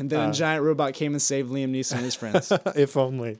And 0.00 0.08
then 0.10 0.20
Uh, 0.20 0.30
a 0.30 0.32
giant 0.32 0.62
robot 0.62 0.94
came 0.94 1.12
and 1.14 1.20
saved 1.20 1.50
Liam 1.50 1.72
Neeson 1.72 1.94
and 1.96 2.02
his 2.04 2.14
friends. 2.14 2.52
if 2.76 2.96
only. 2.96 3.38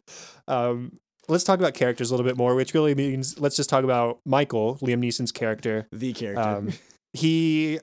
Um, 0.49 0.99
let's 1.29 1.45
talk 1.45 1.61
about 1.61 1.73
characters 1.75 2.11
a 2.11 2.15
little 2.15 2.27
bit 2.27 2.37
more, 2.37 2.57
which 2.57 2.75
really 2.75 2.97
means 2.97 3.39
let's 3.39 3.55
just 3.55 3.71
talk 3.71 3.85
about 3.85 4.19
Michael, 4.27 4.77
Liam 4.83 4.99
Neeson's 4.99 5.31
character. 5.31 5.87
the 5.93 6.13
character. 6.13 6.43
Um, 6.43 6.71
he 7.13 7.79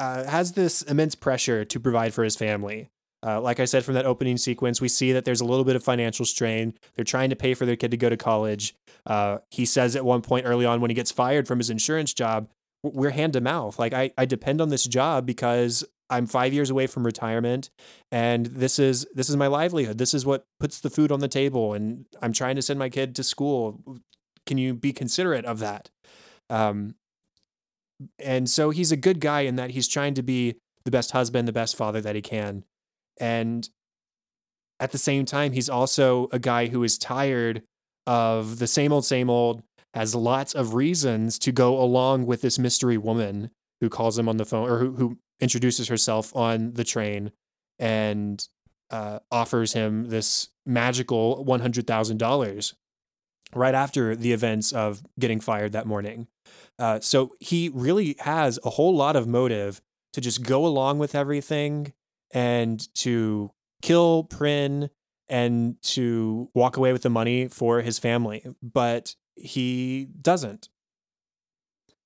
uh, 0.00 0.24
has 0.24 0.52
this 0.52 0.82
immense 0.82 1.14
pressure 1.14 1.64
to 1.64 1.78
provide 1.78 2.14
for 2.14 2.24
his 2.24 2.34
family. 2.34 2.88
Uh, 3.24 3.38
like 3.38 3.60
I 3.60 3.66
said 3.66 3.84
from 3.84 3.94
that 3.94 4.06
opening 4.06 4.38
sequence, 4.38 4.80
we 4.80 4.88
see 4.88 5.12
that 5.12 5.26
there's 5.26 5.42
a 5.42 5.44
little 5.44 5.64
bit 5.64 5.76
of 5.76 5.84
financial 5.84 6.24
strain. 6.24 6.72
They're 6.94 7.04
trying 7.04 7.28
to 7.30 7.36
pay 7.36 7.52
for 7.52 7.66
their 7.66 7.76
kid 7.76 7.90
to 7.90 7.98
go 7.98 8.08
to 8.08 8.16
college. 8.16 8.74
Uh, 9.04 9.38
he 9.50 9.66
says 9.66 9.94
at 9.94 10.04
one 10.04 10.22
point 10.22 10.46
early 10.46 10.64
on 10.64 10.80
when 10.80 10.90
he 10.90 10.94
gets 10.94 11.10
fired 11.12 11.46
from 11.46 11.58
his 11.58 11.68
insurance 11.68 12.14
job, 12.14 12.48
we're 12.82 13.10
hand 13.10 13.34
to 13.34 13.42
mouth. 13.42 13.78
Like 13.78 13.92
I, 13.92 14.10
I 14.16 14.24
depend 14.24 14.62
on 14.62 14.70
this 14.70 14.84
job 14.84 15.26
because 15.26 15.84
I'm 16.08 16.26
five 16.26 16.54
years 16.54 16.70
away 16.70 16.86
from 16.86 17.04
retirement, 17.04 17.68
and 18.10 18.46
this 18.46 18.78
is 18.78 19.06
this 19.14 19.28
is 19.28 19.36
my 19.36 19.46
livelihood. 19.46 19.98
This 19.98 20.14
is 20.14 20.24
what 20.26 20.46
puts 20.58 20.80
the 20.80 20.90
food 20.90 21.12
on 21.12 21.20
the 21.20 21.28
table, 21.28 21.74
and 21.74 22.06
I'm 22.22 22.32
trying 22.32 22.56
to 22.56 22.62
send 22.62 22.78
my 22.78 22.88
kid 22.88 23.14
to 23.16 23.22
school. 23.22 24.00
Can 24.46 24.56
you 24.56 24.74
be 24.74 24.92
considerate 24.92 25.44
of 25.44 25.58
that? 25.60 25.90
Um, 26.48 26.96
and 28.18 28.48
so 28.48 28.70
he's 28.70 28.92
a 28.92 28.96
good 28.96 29.20
guy 29.20 29.42
in 29.42 29.56
that 29.56 29.70
he's 29.70 29.88
trying 29.88 30.14
to 30.14 30.22
be 30.22 30.56
the 30.84 30.90
best 30.90 31.10
husband, 31.10 31.46
the 31.46 31.52
best 31.52 31.76
father 31.76 32.00
that 32.00 32.14
he 32.14 32.22
can, 32.22 32.64
and 33.18 33.68
at 34.80 34.92
the 34.92 34.98
same 34.98 35.26
time, 35.26 35.52
he's 35.52 35.68
also 35.68 36.28
a 36.32 36.38
guy 36.38 36.66
who 36.68 36.82
is 36.82 36.96
tired 36.96 37.62
of 38.06 38.58
the 38.58 38.66
same 38.66 38.92
old, 38.92 39.04
same 39.04 39.28
old. 39.30 39.62
Has 39.92 40.14
lots 40.14 40.54
of 40.54 40.74
reasons 40.74 41.38
to 41.40 41.52
go 41.52 41.80
along 41.80 42.24
with 42.24 42.42
this 42.42 42.58
mystery 42.58 42.96
woman 42.96 43.50
who 43.80 43.88
calls 43.88 44.18
him 44.18 44.28
on 44.28 44.36
the 44.36 44.44
phone 44.44 44.68
or 44.68 44.78
who, 44.78 44.92
who 44.92 45.18
introduces 45.40 45.88
herself 45.88 46.34
on 46.34 46.74
the 46.74 46.84
train 46.84 47.32
and 47.78 48.46
uh, 48.90 49.18
offers 49.30 49.72
him 49.72 50.08
this 50.08 50.48
magical 50.64 51.44
$100,000 51.44 52.74
right 53.54 53.74
after 53.74 54.14
the 54.14 54.32
events 54.32 54.72
of 54.72 55.02
getting 55.18 55.40
fired 55.40 55.72
that 55.72 55.86
morning. 55.86 56.26
Uh, 56.78 57.00
so 57.00 57.32
he 57.40 57.70
really 57.74 58.16
has 58.20 58.58
a 58.64 58.70
whole 58.70 58.94
lot 58.94 59.16
of 59.16 59.26
motive 59.26 59.80
to 60.12 60.20
just 60.20 60.42
go 60.42 60.66
along 60.66 60.98
with 60.98 61.14
everything 61.14 61.92
and 62.32 62.92
to 62.94 63.50
kill 63.82 64.24
Prynne 64.24 64.90
and 65.28 65.80
to 65.82 66.48
walk 66.54 66.76
away 66.76 66.92
with 66.92 67.02
the 67.02 67.10
money 67.10 67.48
for 67.48 67.82
his 67.82 67.98
family. 67.98 68.44
But 68.62 69.14
he 69.36 70.08
doesn't. 70.20 70.68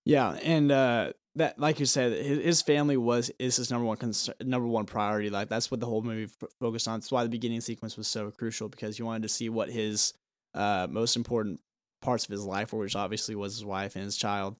Yeah, 0.04 0.32
and 0.42 0.70
uh, 0.70 1.12
that 1.36 1.58
like 1.58 1.80
you 1.80 1.86
said 1.86 2.24
his, 2.24 2.62
family 2.62 2.96
was 2.96 3.30
is 3.38 3.56
his 3.56 3.70
number 3.70 3.86
one 3.86 3.96
concern, 3.96 4.34
number 4.40 4.68
one 4.68 4.84
priority 4.86 5.30
like 5.30 5.48
that's 5.48 5.70
what 5.70 5.80
the 5.80 5.86
whole 5.86 6.02
movie 6.02 6.24
f- 6.24 6.48
focused 6.60 6.86
on 6.86 7.00
that's 7.00 7.10
why 7.10 7.22
the 7.22 7.28
beginning 7.28 7.60
sequence 7.60 7.96
was 7.96 8.06
so 8.06 8.30
crucial 8.30 8.68
because 8.68 8.98
you 8.98 9.04
wanted 9.04 9.22
to 9.22 9.28
see 9.28 9.48
what 9.48 9.68
his 9.68 10.14
uh, 10.54 10.87
most 10.90 11.16
important 11.16 11.61
parts 12.02 12.25
of 12.25 12.30
his 12.30 12.44
life 12.44 12.73
which 12.73 12.96
obviously 12.96 13.34
was 13.34 13.54
his 13.54 13.64
wife 13.64 13.96
and 13.96 14.04
his 14.04 14.16
child. 14.16 14.56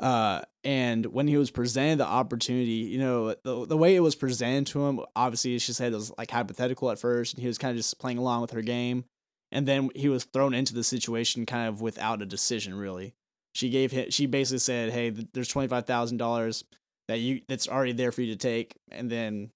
Uh, 0.00 0.42
and 0.64 1.06
when 1.06 1.28
he 1.28 1.36
was 1.36 1.52
presented 1.52 1.98
the 1.98 2.06
opportunity 2.06 2.72
you 2.72 2.98
know 2.98 3.34
the, 3.44 3.64
the 3.66 3.76
way 3.76 3.94
it 3.94 4.00
was 4.00 4.16
presented 4.16 4.66
to 4.66 4.84
him 4.84 5.00
obviously 5.14 5.56
she 5.60 5.72
said 5.72 5.92
it 5.92 5.96
was 5.96 6.12
like 6.18 6.32
hypothetical 6.32 6.90
at 6.90 6.98
first 6.98 7.34
and 7.34 7.40
he 7.40 7.46
was 7.46 7.58
kind 7.58 7.70
of 7.70 7.76
just 7.76 7.98
playing 8.00 8.18
along 8.18 8.40
with 8.40 8.50
her 8.50 8.62
game. 8.62 9.04
And 9.52 9.68
then 9.68 9.90
he 9.94 10.08
was 10.08 10.24
thrown 10.24 10.52
into 10.52 10.74
the 10.74 10.82
situation 10.82 11.46
kind 11.46 11.68
of 11.68 11.80
without 11.80 12.22
a 12.22 12.26
decision 12.26 12.74
really. 12.74 13.14
She 13.54 13.70
gave 13.70 13.92
him 13.92 14.10
she 14.10 14.26
basically 14.26 14.58
said 14.58 14.90
hey 14.90 15.10
there's 15.10 15.52
$25000 15.52 16.64
that 17.06 17.18
you 17.20 17.42
that's 17.46 17.68
already 17.68 17.92
there 17.92 18.10
for 18.10 18.22
you 18.22 18.32
to 18.32 18.38
take 18.38 18.74
and 18.90 19.10
then 19.10 19.50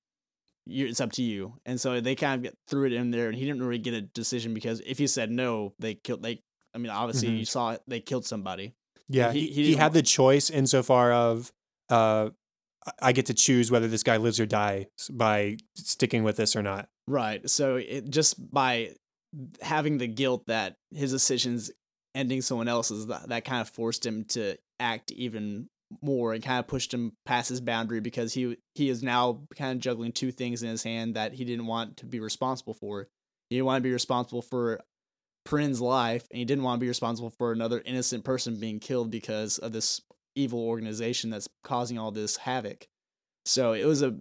it's 0.69 1.01
up 1.01 1.13
to 1.13 1.23
you 1.23 1.55
and 1.65 1.81
so 1.81 2.01
they 2.01 2.15
kind 2.15 2.35
of 2.37 2.43
get, 2.43 2.55
threw 2.69 2.85
it 2.87 2.93
in 2.93 3.11
there 3.11 3.29
and 3.29 3.37
he 3.39 3.45
didn't 3.47 3.63
really 3.63 3.79
get 3.79 3.95
a 3.95 4.03
decision 4.03 4.53
because 4.55 4.81
if 4.87 4.99
he 4.99 5.07
said 5.07 5.31
no 5.31 5.73
they 5.79 5.95
killed 5.95 6.23
they 6.23 6.43
i 6.75 6.79
mean 6.79 6.91
obviously 6.91 7.29
Mhm. 7.29 7.39
you 7.39 7.45
saw 7.47 7.71
it, 7.73 7.83
they 7.87 8.01
killed 8.01 8.27
somebody 8.27 8.75
Yeah, 9.09 9.33
He- 9.33 9.49
he, 9.51 9.65
he 9.65 9.75
had 9.77 9.95
the 9.95 10.03
choice 10.03 10.51
insofar 10.51 11.13
of 11.13 11.51
uh, 11.89 12.29
I 13.01 13.13
get 13.13 13.27
to 13.27 13.35
choose 13.35 13.71
whether 13.71 13.89
this 13.89 14.03
guy 14.03 14.19
lives 14.19 14.39
or 14.39 14.47
dies 14.47 14.87
by 15.11 15.57
sticking 15.75 16.23
with 16.25 16.37
this 16.37 16.55
or 16.55 16.63
not. 16.63 16.89
right 17.07 17.49
so 17.49 17.77
it 17.77 18.11
just 18.11 18.35
by 18.53 18.91
having 19.63 19.99
the 19.99 20.07
guilt 20.07 20.45
that 20.47 20.77
his 20.91 21.11
decisions 21.13 21.71
ending 22.15 22.43
someone 22.43 22.69
else's 22.69 23.07
that, 23.07 23.29
that 23.29 23.45
kind 23.45 23.61
of 23.61 23.69
forced 23.69 24.05
him 24.05 24.25
to 24.25 24.57
act 24.81 25.11
even 25.13 25.69
more 26.03 26.33
and 26.33 26.43
kind 26.43 26.59
of 26.59 26.67
pushed 26.67 26.93
him 26.93 27.13
past 27.25 27.49
his 27.49 27.61
boundary 27.61 28.01
because 28.01 28.35
he 28.35 28.57
he 28.75 28.89
is 28.89 29.03
now 29.03 29.43
kind 29.57 29.73
of 29.73 29.79
juggling 29.79 30.13
two 30.13 30.31
things 30.31 30.63
in 30.63 30.69
his 30.69 30.83
hand 30.83 31.15
that 31.15 31.33
he 31.33 31.45
didn't 31.45 31.67
want 31.67 31.97
to 31.99 32.07
be 32.07 32.21
responsible 32.21 32.75
for. 32.75 33.09
He 33.51 33.57
didn't 33.57 33.67
want 33.67 33.83
to 33.83 33.89
be 33.89 33.93
responsible 33.93 34.43
for 34.43 34.81
Prynne's 35.45 35.81
life, 35.81 36.27
and 36.31 36.39
he 36.39 36.45
didn't 36.45 36.65
want 36.65 36.79
to 36.79 36.85
be 36.85 36.89
responsible 36.89 37.31
for 37.31 37.53
another 37.53 37.83
innocent 37.85 38.25
person 38.25 38.61
being 38.61 38.81
killed 38.81 39.11
because 39.11 39.59
of 39.59 39.73
this 39.73 40.03
evil 40.35 40.61
organization 40.61 41.31
that's 41.31 41.49
causing 41.65 41.99
all 41.99 42.11
this 42.11 42.37
havoc. 42.37 42.87
So 43.47 43.73
it 43.73 43.87
was 43.87 44.03
a 44.03 44.17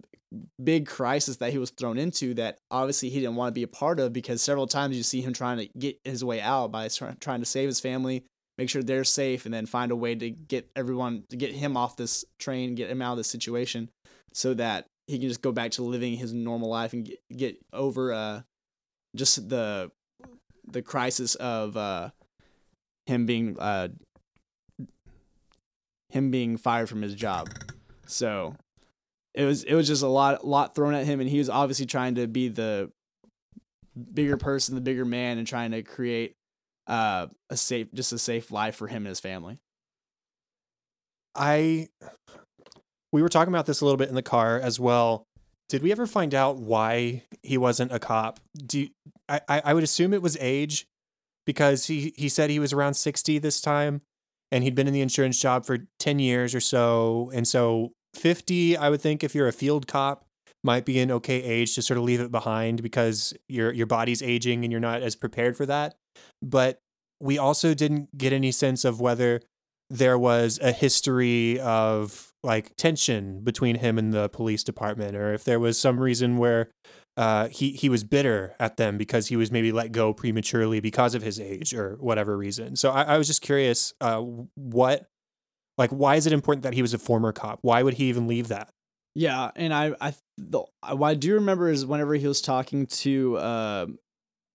big 0.63 0.87
crisis 0.87 1.37
that 1.37 1.51
he 1.51 1.57
was 1.57 1.69
thrown 1.69 1.97
into 1.97 2.33
that 2.33 2.59
obviously 2.71 3.09
he 3.09 3.19
didn't 3.19 3.35
want 3.35 3.49
to 3.49 3.57
be 3.59 3.63
a 3.63 3.67
part 3.67 3.99
of 3.99 4.13
because 4.13 4.41
several 4.41 4.67
times 4.67 4.97
you 4.97 5.03
see 5.03 5.21
him 5.21 5.33
trying 5.33 5.57
to 5.57 5.67
get 5.77 5.99
his 6.03 6.23
way 6.23 6.41
out 6.41 6.71
by 6.71 6.87
trying 6.87 7.39
to 7.39 7.45
save 7.45 7.67
his 7.67 7.79
family, 7.79 8.25
make 8.57 8.69
sure 8.69 8.83
they're 8.83 9.03
safe, 9.03 9.45
and 9.45 9.53
then 9.53 9.65
find 9.65 9.91
a 9.91 9.95
way 9.95 10.15
to 10.15 10.29
get 10.29 10.69
everyone 10.75 11.23
to 11.29 11.35
get 11.35 11.53
him 11.53 11.77
off 11.77 11.95
this 11.95 12.25
train, 12.39 12.75
get 12.75 12.89
him 12.89 13.01
out 13.01 13.11
of 13.11 13.17
this 13.17 13.29
situation, 13.29 13.89
so 14.33 14.53
that 14.53 14.87
he 15.07 15.19
can 15.19 15.27
just 15.27 15.41
go 15.41 15.51
back 15.51 15.71
to 15.71 15.83
living 15.83 16.17
his 16.17 16.33
normal 16.33 16.69
life 16.69 16.93
and 16.93 17.05
get, 17.05 17.19
get 17.35 17.57
over 17.73 18.13
uh 18.13 18.41
just 19.15 19.49
the 19.49 19.91
the 20.69 20.81
crisis 20.81 21.35
of 21.35 21.77
uh 21.77 22.09
him 23.05 23.25
being 23.25 23.57
uh 23.59 23.87
him 26.09 26.31
being 26.31 26.57
fired 26.57 26.89
from 26.89 27.01
his 27.01 27.15
job. 27.15 27.49
So 28.05 28.55
it 29.33 29.45
was 29.45 29.63
it 29.63 29.73
was 29.75 29.87
just 29.87 30.03
a 30.03 30.07
lot 30.07 30.45
lot 30.45 30.75
thrown 30.75 30.93
at 30.93 31.05
him 31.05 31.19
and 31.19 31.29
he 31.29 31.37
was 31.37 31.49
obviously 31.49 31.85
trying 31.85 32.15
to 32.15 32.27
be 32.27 32.47
the 32.47 32.91
bigger 34.13 34.37
person, 34.37 34.75
the 34.75 34.81
bigger 34.81 35.05
man 35.05 35.37
and 35.37 35.47
trying 35.47 35.71
to 35.71 35.83
create 35.83 36.36
uh 36.87 37.27
a 37.49 37.57
safe 37.57 37.87
just 37.93 38.13
a 38.13 38.17
safe 38.17 38.51
life 38.51 38.75
for 38.75 38.87
him 38.87 38.97
and 38.97 39.07
his 39.07 39.19
family. 39.19 39.59
I 41.35 41.89
we 43.11 43.21
were 43.21 43.29
talking 43.29 43.53
about 43.53 43.65
this 43.65 43.81
a 43.81 43.85
little 43.85 43.97
bit 43.97 44.09
in 44.09 44.15
the 44.15 44.21
car 44.21 44.59
as 44.59 44.79
well. 44.79 45.25
Did 45.69 45.83
we 45.83 45.91
ever 45.91 46.07
find 46.07 46.33
out 46.33 46.57
why 46.57 47.23
he 47.43 47.57
wasn't 47.57 47.91
a 47.91 47.99
cop? 47.99 48.39
Do 48.55 48.79
you, 48.79 48.89
I, 49.27 49.41
I 49.47 49.73
would 49.73 49.83
assume 49.83 50.13
it 50.13 50.21
was 50.21 50.37
age 50.39 50.85
because 51.45 51.87
he 51.87 52.13
he 52.15 52.29
said 52.29 52.49
he 52.49 52.59
was 52.59 52.73
around 52.73 52.93
60 52.93 53.39
this 53.39 53.61
time 53.61 54.01
and 54.51 54.63
he'd 54.63 54.75
been 54.75 54.87
in 54.87 54.93
the 54.93 55.01
insurance 55.01 55.39
job 55.39 55.65
for 55.65 55.79
10 55.99 56.19
years 56.19 56.55
or 56.55 56.61
so 56.61 57.31
and 57.33 57.47
so 57.47 57.91
50 58.13 58.77
I 58.77 58.89
would 58.89 59.01
think 59.01 59.23
if 59.23 59.35
you're 59.35 59.47
a 59.47 59.53
field 59.53 59.87
cop 59.87 60.27
might 60.63 60.85
be 60.85 60.99
an 60.99 61.11
okay 61.11 61.41
age 61.41 61.75
to 61.75 61.81
sort 61.81 61.97
of 61.97 62.03
leave 62.03 62.19
it 62.19 62.31
behind 62.31 62.81
because 62.81 63.33
your 63.47 63.71
your 63.71 63.87
body's 63.87 64.21
aging 64.21 64.63
and 64.63 64.71
you're 64.71 64.81
not 64.81 65.01
as 65.01 65.15
prepared 65.15 65.55
for 65.55 65.65
that. 65.65 65.95
But 66.41 66.79
we 67.19 67.37
also 67.37 67.73
didn't 67.73 68.17
get 68.17 68.33
any 68.33 68.51
sense 68.51 68.85
of 68.85 68.99
whether 69.01 69.41
there 69.89 70.17
was 70.17 70.59
a 70.61 70.71
history 70.71 71.59
of 71.59 72.31
like 72.43 72.75
tension 72.75 73.41
between 73.43 73.75
him 73.75 73.97
and 73.97 74.13
the 74.13 74.29
police 74.29 74.63
department 74.63 75.15
or 75.15 75.33
if 75.33 75.43
there 75.43 75.59
was 75.59 75.79
some 75.79 75.99
reason 75.99 76.37
where 76.37 76.69
uh, 77.17 77.47
he 77.47 77.71
he 77.71 77.89
was 77.89 78.03
bitter 78.03 78.55
at 78.59 78.77
them 78.77 78.97
because 78.97 79.27
he 79.27 79.35
was 79.35 79.51
maybe 79.51 79.71
let 79.71 79.91
go 79.91 80.13
prematurely 80.13 80.79
because 80.79 81.15
of 81.15 81.23
his 81.23 81.39
age 81.39 81.73
or 81.73 81.97
whatever 81.99 82.37
reason. 82.37 82.75
So 82.75 82.91
I, 82.91 83.03
I 83.03 83.17
was 83.17 83.25
just 83.25 83.41
curious, 83.41 83.93
uh, 83.99 84.19
what, 84.53 85.07
like, 85.79 85.89
why 85.89 86.15
is 86.15 86.27
it 86.27 86.33
important 86.33 86.61
that 86.61 86.75
he 86.75 86.83
was 86.83 86.93
a 86.93 86.99
former 86.99 87.31
cop? 87.31 87.57
Why 87.63 87.81
would 87.81 87.95
he 87.95 88.05
even 88.05 88.27
leave 88.27 88.49
that? 88.49 88.69
Yeah, 89.15 89.49
and 89.55 89.73
I 89.73 89.95
I 89.99 90.13
the, 90.37 90.63
what 90.91 91.07
I 91.07 91.15
do 91.15 91.33
remember 91.33 91.69
is 91.69 91.87
whenever 91.87 92.13
he 92.13 92.27
was 92.27 92.39
talking 92.39 92.85
to 92.85 93.37
uh, 93.37 93.87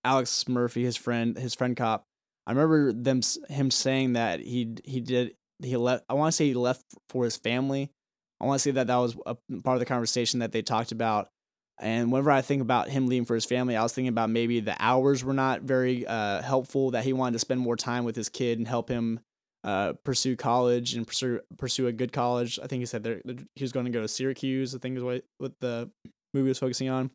Alex 0.05 0.49
Murphy, 0.49 0.85
his 0.85 0.97
friend, 0.97 1.37
his 1.39 1.55
friend 1.55 1.77
cop. 1.77 2.05
I 2.47 2.53
remember 2.53 2.93
them 2.93 3.21
him 3.49 3.71
saying 3.71 4.15
that 4.15 4.41
he 4.41 4.75
he 4.85 5.01
did 5.01 5.35
he 5.63 5.77
left. 5.77 6.05
I 6.09 6.15
want 6.15 6.33
to 6.33 6.37
say 6.37 6.47
he 6.47 6.55
left 6.55 6.85
for 7.09 7.25
his 7.25 7.37
family. 7.37 7.91
I 8.41 8.47
want 8.47 8.59
to 8.59 8.63
say 8.63 8.73
that 8.73 8.89
that 8.89 8.97
was 8.97 9.17
a 9.25 9.37
part 9.63 9.77
of 9.77 9.79
the 9.79 9.87
conversation 9.87 10.41
that 10.41 10.51
they 10.53 10.63
talked 10.63 10.91
about. 10.93 11.29
And 11.81 12.13
whenever 12.13 12.31
I 12.31 12.43
think 12.43 12.63
about 12.63 12.89
him 12.89 13.07
leaving 13.07 13.25
for 13.25 13.35
his 13.35 13.45
family, 13.45 13.77
I 13.77 13.83
was 13.83 13.93
thinking 13.93 14.09
about 14.09 14.31
maybe 14.31 14.61
the 14.61 14.77
hours 14.79 15.25
were 15.25 15.33
not 15.33 15.63
very 15.63 16.07
uh, 16.07 16.43
helpful. 16.43 16.91
That 16.91 17.05
he 17.05 17.13
wanted 17.13 17.35
to 17.35 17.39
spend 17.39 17.61
more 17.61 17.77
time 17.77 18.05
with 18.05 18.17
his 18.17 18.29
kid 18.29 18.59
and 18.59 18.67
help 18.67 18.89
him 18.89 19.21
uh, 19.65 19.93
pursue 20.05 20.37
college 20.37 20.95
and 20.95 21.07
pursue 21.07 21.41
pursue 21.57 21.87
a 21.87 21.93
good 21.93 22.13
college. 22.13 22.59
I 22.63 22.67
think 22.67 22.81
he 22.81 22.87
said 22.87 23.07
he 23.55 23.65
was 23.65 23.73
going 23.73 23.87
to 23.87 23.93
go 23.93 24.03
to 24.03 24.09
Syracuse. 24.09 24.75
I 24.75 24.79
think 24.79 24.97
is 24.97 25.03
what 25.03 25.25
what 25.39 25.53
the 25.61 25.91
movie 26.35 26.49
was 26.49 26.59
focusing 26.59 26.89
on, 26.89 27.11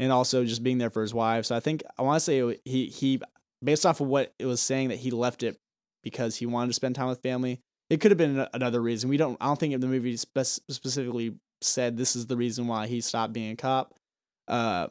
and 0.00 0.10
also 0.10 0.44
just 0.44 0.64
being 0.64 0.78
there 0.78 0.90
for 0.90 1.02
his 1.02 1.14
wife. 1.14 1.46
So 1.46 1.54
I 1.54 1.60
think 1.60 1.82
I 1.96 2.02
want 2.02 2.16
to 2.16 2.20
say 2.20 2.58
he 2.64 2.86
he 2.86 3.20
based 3.62 3.86
off 3.86 4.00
of 4.00 4.08
what 4.08 4.32
it 4.40 4.46
was 4.46 4.60
saying 4.60 4.88
that 4.88 4.98
he 4.98 5.12
left 5.12 5.44
it 5.44 5.56
because 6.02 6.34
he 6.36 6.46
wanted 6.46 6.68
to 6.68 6.74
spend 6.74 6.96
time 6.96 7.06
with 7.08 7.22
family. 7.22 7.60
It 7.90 8.00
could 8.00 8.10
have 8.10 8.18
been 8.18 8.46
another 8.54 8.80
reason. 8.80 9.10
We 9.10 9.16
don't. 9.16 9.36
I 9.40 9.46
don't 9.46 9.58
think 9.60 9.78
the 9.80 9.86
movie 9.86 10.16
spec- 10.16 10.46
specifically 10.70 11.36
said 11.62 11.96
this 11.96 12.16
is 12.16 12.26
the 12.26 12.36
reason 12.36 12.66
why 12.66 12.86
he 12.88 13.00
stopped 13.00 13.32
being 13.32 13.52
a 13.52 13.56
cop. 13.56 13.94
Uh, 14.48 14.88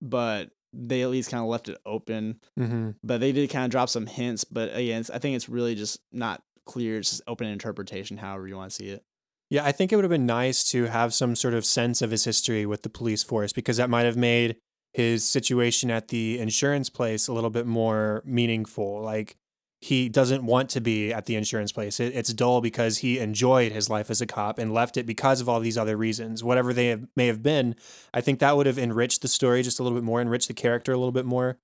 but 0.00 0.50
they 0.72 1.02
at 1.02 1.10
least 1.10 1.30
kind 1.30 1.42
of 1.42 1.48
left 1.48 1.68
it 1.68 1.78
open 1.86 2.38
Mm-hmm. 2.58 2.90
but 3.02 3.20
they 3.20 3.32
did 3.32 3.48
kind 3.50 3.64
of 3.64 3.70
drop 3.70 3.88
some 3.88 4.06
hints. 4.06 4.44
But 4.44 4.74
again, 4.74 5.00
it's, 5.00 5.10
I 5.10 5.18
think 5.18 5.36
it's 5.36 5.48
really 5.48 5.74
just 5.74 6.00
not 6.12 6.42
clear. 6.66 6.98
It's 6.98 7.10
just 7.10 7.22
open 7.26 7.46
interpretation, 7.48 8.16
however 8.16 8.46
you 8.48 8.56
want 8.56 8.70
to 8.70 8.74
see 8.76 8.88
it. 8.88 9.02
Yeah, 9.50 9.64
I 9.64 9.72
think 9.72 9.92
it 9.92 9.96
would 9.96 10.04
have 10.04 10.10
been 10.10 10.26
nice 10.26 10.62
to 10.72 10.84
have 10.84 11.14
some 11.14 11.34
sort 11.34 11.54
of 11.54 11.64
sense 11.64 12.02
of 12.02 12.10
his 12.10 12.24
history 12.24 12.66
with 12.66 12.82
the 12.82 12.90
police 12.90 13.22
force 13.22 13.52
because 13.52 13.78
that 13.78 13.88
might 13.88 14.04
have 14.04 14.16
made 14.16 14.56
his 14.92 15.24
situation 15.24 15.90
at 15.90 16.08
the 16.08 16.38
insurance 16.38 16.90
place 16.90 17.28
a 17.28 17.32
little 17.32 17.50
bit 17.50 17.66
more 17.66 18.22
meaningful. 18.26 19.00
Like 19.00 19.36
he 19.80 20.08
doesn't 20.08 20.44
want 20.44 20.68
to 20.70 20.80
be 20.80 21.12
at 21.12 21.26
the 21.26 21.36
insurance 21.36 21.72
place. 21.72 21.98
It, 22.00 22.14
it's 22.14 22.32
dull 22.32 22.60
because 22.60 22.98
he 22.98 23.18
enjoyed 23.18 23.72
his 23.72 23.88
life 23.88 24.10
as 24.10 24.20
a 24.20 24.26
cop 24.26 24.58
and 24.58 24.74
left 24.74 24.96
it 24.96 25.06
because 25.06 25.40
of 25.40 25.48
all 25.48 25.60
these 25.60 25.78
other 25.78 25.96
reasons, 25.96 26.44
whatever 26.44 26.72
they 26.74 26.88
have, 26.88 27.06
may 27.16 27.28
have 27.28 27.42
been. 27.42 27.74
I 28.12 28.20
think 28.20 28.40
that 28.40 28.56
would 28.56 28.66
have 28.66 28.78
enriched 28.78 29.22
the 29.22 29.28
story 29.28 29.62
just 29.62 29.78
a 29.78 29.82
little 29.82 29.96
bit 29.96 30.04
more, 30.04 30.20
enriched 30.20 30.48
the 30.48 30.54
character 30.54 30.92
a 30.92 30.98
little 30.98 31.12
bit 31.12 31.26
more. 31.26 31.58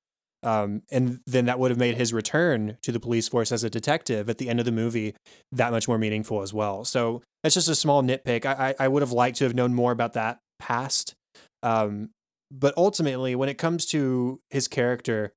Um, 0.44 0.82
and 0.92 1.20
then 1.26 1.46
that 1.46 1.58
would 1.58 1.70
have 1.70 1.78
made 1.78 1.96
his 1.96 2.12
return 2.12 2.76
to 2.82 2.92
the 2.92 3.00
police 3.00 3.28
force 3.28 3.50
as 3.50 3.64
a 3.64 3.70
detective 3.70 4.28
at 4.28 4.38
the 4.38 4.50
end 4.50 4.58
of 4.58 4.66
the 4.66 4.72
movie 4.72 5.14
that 5.50 5.72
much 5.72 5.88
more 5.88 5.98
meaningful 5.98 6.42
as 6.42 6.52
well. 6.52 6.84
So 6.84 7.22
that's 7.42 7.54
just 7.54 7.68
a 7.68 7.74
small 7.74 8.02
nitpick. 8.02 8.44
I, 8.44 8.68
I, 8.68 8.84
I 8.84 8.88
would 8.88 9.02
have 9.02 9.12
liked 9.12 9.38
to 9.38 9.44
have 9.44 9.54
known 9.54 9.74
more 9.74 9.90
about 9.90 10.12
that 10.12 10.38
past. 10.58 11.14
Um, 11.62 12.10
but 12.50 12.74
ultimately, 12.76 13.34
when 13.34 13.48
it 13.48 13.56
comes 13.56 13.86
to 13.86 14.40
his 14.50 14.68
character, 14.68 15.32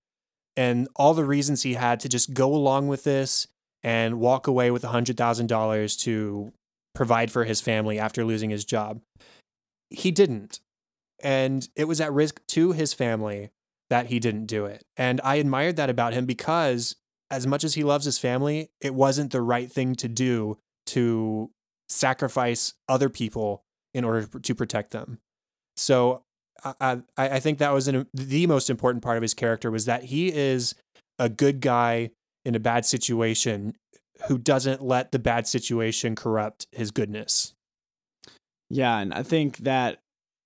and 0.58 0.90
all 0.96 1.14
the 1.14 1.24
reasons 1.24 1.64
he 1.64 1.76
had 1.76 2.00
to 2.02 2.10
just 2.10 2.34
go 2.34 2.54
along 2.54 2.88
with 2.88 3.04
this 3.04 3.48
and 3.84 4.20
walk 4.20 4.48
away 4.48 4.72
with 4.72 4.84
$100,000 4.84 6.00
to 6.00 6.52
provide 6.96 7.32
for 7.32 7.46
his 7.46 7.62
family 7.62 8.00
after 8.00 8.26
losing 8.26 8.50
his 8.50 8.66
job. 8.66 9.00
He 9.90 10.12
didn't. 10.12 10.60
And 11.22 11.68
it 11.76 11.86
was 11.86 12.02
at 12.02 12.12
risk 12.12 12.42
to 12.48 12.72
his 12.72 12.94
family 12.94 13.50
that 13.90 14.08
he 14.08 14.20
didn't 14.20 14.46
do 14.46 14.66
it. 14.66 14.84
And 14.96 15.22
I 15.24 15.36
admired 15.36 15.76
that 15.78 15.90
about 15.90 16.14
him 16.14 16.26
because, 16.26 16.96
as 17.30 17.48
much 17.48 17.64
as 17.64 17.76
he 17.76 17.84
loves 17.84 18.06
his 18.06 18.18
family, 18.18 18.70
it 18.82 18.94
wasn't 18.94 19.32
the 19.32 19.42
right 19.42 19.72
thing 19.72 19.96
to 19.96 20.08
do 20.08 20.58
to 20.88 21.52
sacrifice 21.90 22.74
other 22.90 23.10
people 23.10 23.64
in 23.94 24.04
order 24.04 24.26
to 24.26 24.56
protect 24.56 24.92
them. 24.92 25.20
So 25.76 26.24
I, 26.64 27.02
I 27.18 27.40
think 27.40 27.60
that 27.60 27.72
was 27.72 27.88
an, 27.88 28.08
the 28.14 28.48
most 28.48 28.70
important 28.70 29.04
part 29.04 29.18
of 29.18 29.22
his 29.22 29.34
character 29.34 29.70
was 29.70 29.86
that 29.86 30.06
he 30.06 30.34
is 30.34 30.76
a 31.20 31.30
good 31.30 31.62
guy 31.62 32.12
in 32.46 32.56
a 32.56 32.60
bad 32.60 32.86
situation 32.86 33.76
who 34.28 34.38
doesn't 34.38 34.82
let 34.82 35.12
the 35.12 35.20
bad 35.20 35.48
situation 35.48 36.16
corrupt 36.16 36.66
his 36.72 36.92
goodness. 36.92 37.54
Yeah, 38.70 38.98
and 38.98 39.14
I 39.14 39.24
think 39.24 39.58
that 39.58 40.00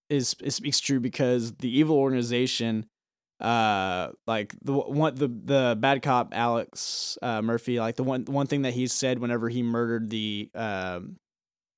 is 0.10 0.36
it 0.43 0.51
speaks 0.51 0.80
true 0.80 0.99
because 0.99 1.54
the 1.54 1.75
evil 1.75 1.97
organization, 1.97 2.86
uh, 3.41 4.12
like 4.27 4.56
the 4.62 4.73
one 4.73 5.15
the 5.15 5.27
the 5.27 5.77
bad 5.80 6.01
cop 6.01 6.30
Alex 6.34 7.17
uh, 7.21 7.41
Murphy, 7.41 7.80
like 7.80 7.95
the 7.95 8.04
one 8.04 8.25
one 8.25 8.47
thing 8.47 8.62
that 8.63 8.73
he 8.73 8.88
said 8.88 9.19
whenever 9.19 9.49
he 9.49 9.63
murdered 9.63 10.10
the 10.10 10.49
um 10.56 11.17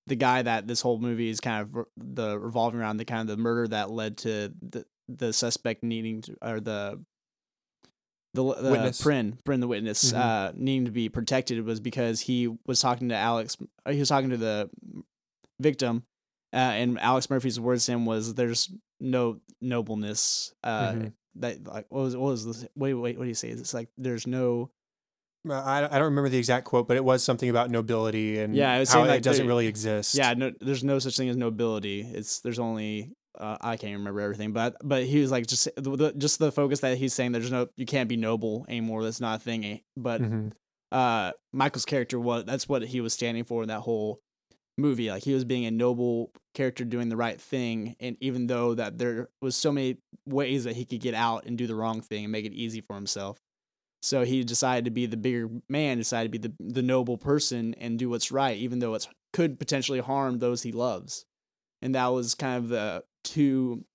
the 0.07 0.15
guy 0.15 0.41
that 0.41 0.67
this 0.67 0.81
whole 0.81 0.99
movie 0.99 1.29
is 1.29 1.39
kind 1.39 1.61
of 1.61 1.85
the 1.97 2.37
revolving 2.37 2.79
around 2.81 2.97
the 2.97 3.05
kind 3.05 3.21
of 3.21 3.27
the 3.37 3.41
murder 3.41 3.67
that 3.69 3.89
led 3.89 4.17
to 4.17 4.51
the 4.61 4.85
the 5.07 5.31
suspect 5.33 5.83
needing 5.83 6.21
to 6.21 6.35
or 6.41 6.59
the 6.59 6.99
the, 8.33 8.43
the 8.55 8.71
witness. 8.71 9.01
Prynne 9.01 9.37
Prynne 9.45 9.59
the 9.59 9.67
witness 9.67 10.11
Mhm. 10.11 10.17
uh, 10.17 10.51
needing 10.55 10.85
to 10.85 10.91
be 10.91 11.07
protected 11.07 11.63
was 11.63 11.79
because 11.79 12.19
he 12.21 12.47
was 12.65 12.79
talking 12.79 13.09
to 13.09 13.15
Alex. 13.15 13.57
He 13.89 13.99
was 13.99 14.09
talking 14.09 14.31
to 14.31 14.37
the 14.37 14.69
victim, 15.59 16.03
uh, 16.51 16.57
and 16.57 16.99
Alex 16.99 17.29
Murphy's 17.29 17.59
words 17.59 17.85
to 17.85 17.93
him 17.93 18.05
was, 18.05 18.33
"There's 18.33 18.71
no 18.99 19.39
nobleness." 19.61 20.53
Uh, 20.63 20.93
Mhm. 20.93 21.13
That 21.35 21.65
like 21.65 21.85
what 21.89 22.01
was 22.03 22.15
what 22.15 22.27
was 22.31 22.45
this? 22.45 22.65
Wait 22.75 22.93
wait 22.93 23.17
what 23.17 23.23
do 23.23 23.29
you 23.29 23.35
say? 23.35 23.49
It's 23.49 23.73
like 23.73 23.89
there's 23.97 24.27
no 24.27 24.69
Uh, 25.47 25.53
I, 25.53 25.85
I 25.85 25.89
don't 25.97 26.03
remember 26.13 26.29
the 26.29 26.37
exact 26.37 26.65
quote, 26.65 26.87
but 26.87 26.95
it 26.97 27.03
was 27.03 27.23
something 27.23 27.49
about 27.49 27.69
nobility 27.69 28.39
and 28.39 28.55
Yeah, 28.55 28.77
how 28.77 28.83
saying, 28.85 29.09
it 29.09 29.23
doesn't 29.23 29.47
really 29.47 29.67
exist. 29.67 30.15
Yeah, 30.15 30.33
no, 30.35 30.51
there's 30.61 30.83
no 30.83 30.99
such 30.99 31.17
thing 31.17 31.29
as 31.29 31.35
nobility. 31.35 32.01
It's 32.01 32.39
there's 32.41 32.59
only 32.59 33.11
uh, 33.37 33.57
I 33.61 33.77
can't 33.77 33.97
remember 33.97 34.21
everything, 34.21 34.53
but 34.53 34.75
but 34.83 35.03
he 35.05 35.19
was 35.19 35.31
like 35.31 35.47
just 35.47 35.67
the, 35.75 35.95
the, 35.97 36.13
just 36.13 36.37
the 36.39 36.51
focus 36.51 36.81
that 36.81 36.97
he's 36.97 37.13
saying. 37.13 37.31
There's 37.31 37.51
no 37.51 37.67
you 37.75 37.85
can't 37.85 38.07
be 38.07 38.15
noble 38.17 38.65
anymore. 38.69 39.03
That's 39.03 39.19
not 39.21 39.37
a 39.41 39.43
thing. 39.43 39.65
eh, 39.65 39.77
But 39.97 40.21
Mhm. 40.21 40.51
uh, 40.91 41.31
Michael's 41.51 41.85
character 41.85 42.19
was 42.19 42.45
that's 42.45 42.69
what 42.69 42.83
he 42.83 43.01
was 43.01 43.13
standing 43.13 43.43
for 43.43 43.63
in 43.63 43.69
that 43.69 43.79
whole 43.81 44.21
movie. 44.77 45.09
Like 45.09 45.23
he 45.23 45.33
was 45.33 45.45
being 45.45 45.65
a 45.65 45.71
noble 45.71 46.31
character 46.53 46.83
doing 46.85 47.09
the 47.09 47.17
right 47.17 47.39
thing, 47.39 47.95
and 47.99 48.17
even 48.19 48.47
though 48.47 48.73
that 48.75 48.97
there 48.97 49.29
was 49.41 49.55
so 49.55 49.71
many 49.71 49.97
ways 50.25 50.63
that 50.63 50.75
he 50.75 50.85
could 50.85 51.01
get 51.01 51.13
out 51.13 51.45
and 51.45 51.57
do 51.57 51.67
the 51.67 51.75
wrong 51.75 52.01
thing 52.01 52.25
and 52.25 52.31
make 52.31 52.45
it 52.45 52.53
easy 52.53 52.81
for 52.81 52.95
himself. 52.95 53.39
So 54.01 54.23
he 54.25 54.43
decided 54.43 54.85
to 54.85 54.91
be 54.91 55.05
the 55.05 55.17
bigger 55.17 55.49
man, 55.69 55.97
decided 55.97 56.31
to 56.31 56.39
be 56.39 56.47
the 56.47 56.73
the 56.73 56.81
noble 56.81 57.17
person 57.17 57.73
and 57.75 57.97
do 57.97 58.09
what's 58.09 58.31
right, 58.31 58.57
even 58.57 58.79
though 58.79 58.95
it 58.95 59.07
could 59.31 59.59
potentially 59.59 59.99
harm 59.99 60.39
those 60.39 60.63
he 60.63 60.71
loves. 60.71 61.25
And 61.81 61.95
that 61.95 62.07
was 62.07 62.35
kind 62.35 62.57
of 62.57 62.69
the 62.69 63.03
two 63.23 63.85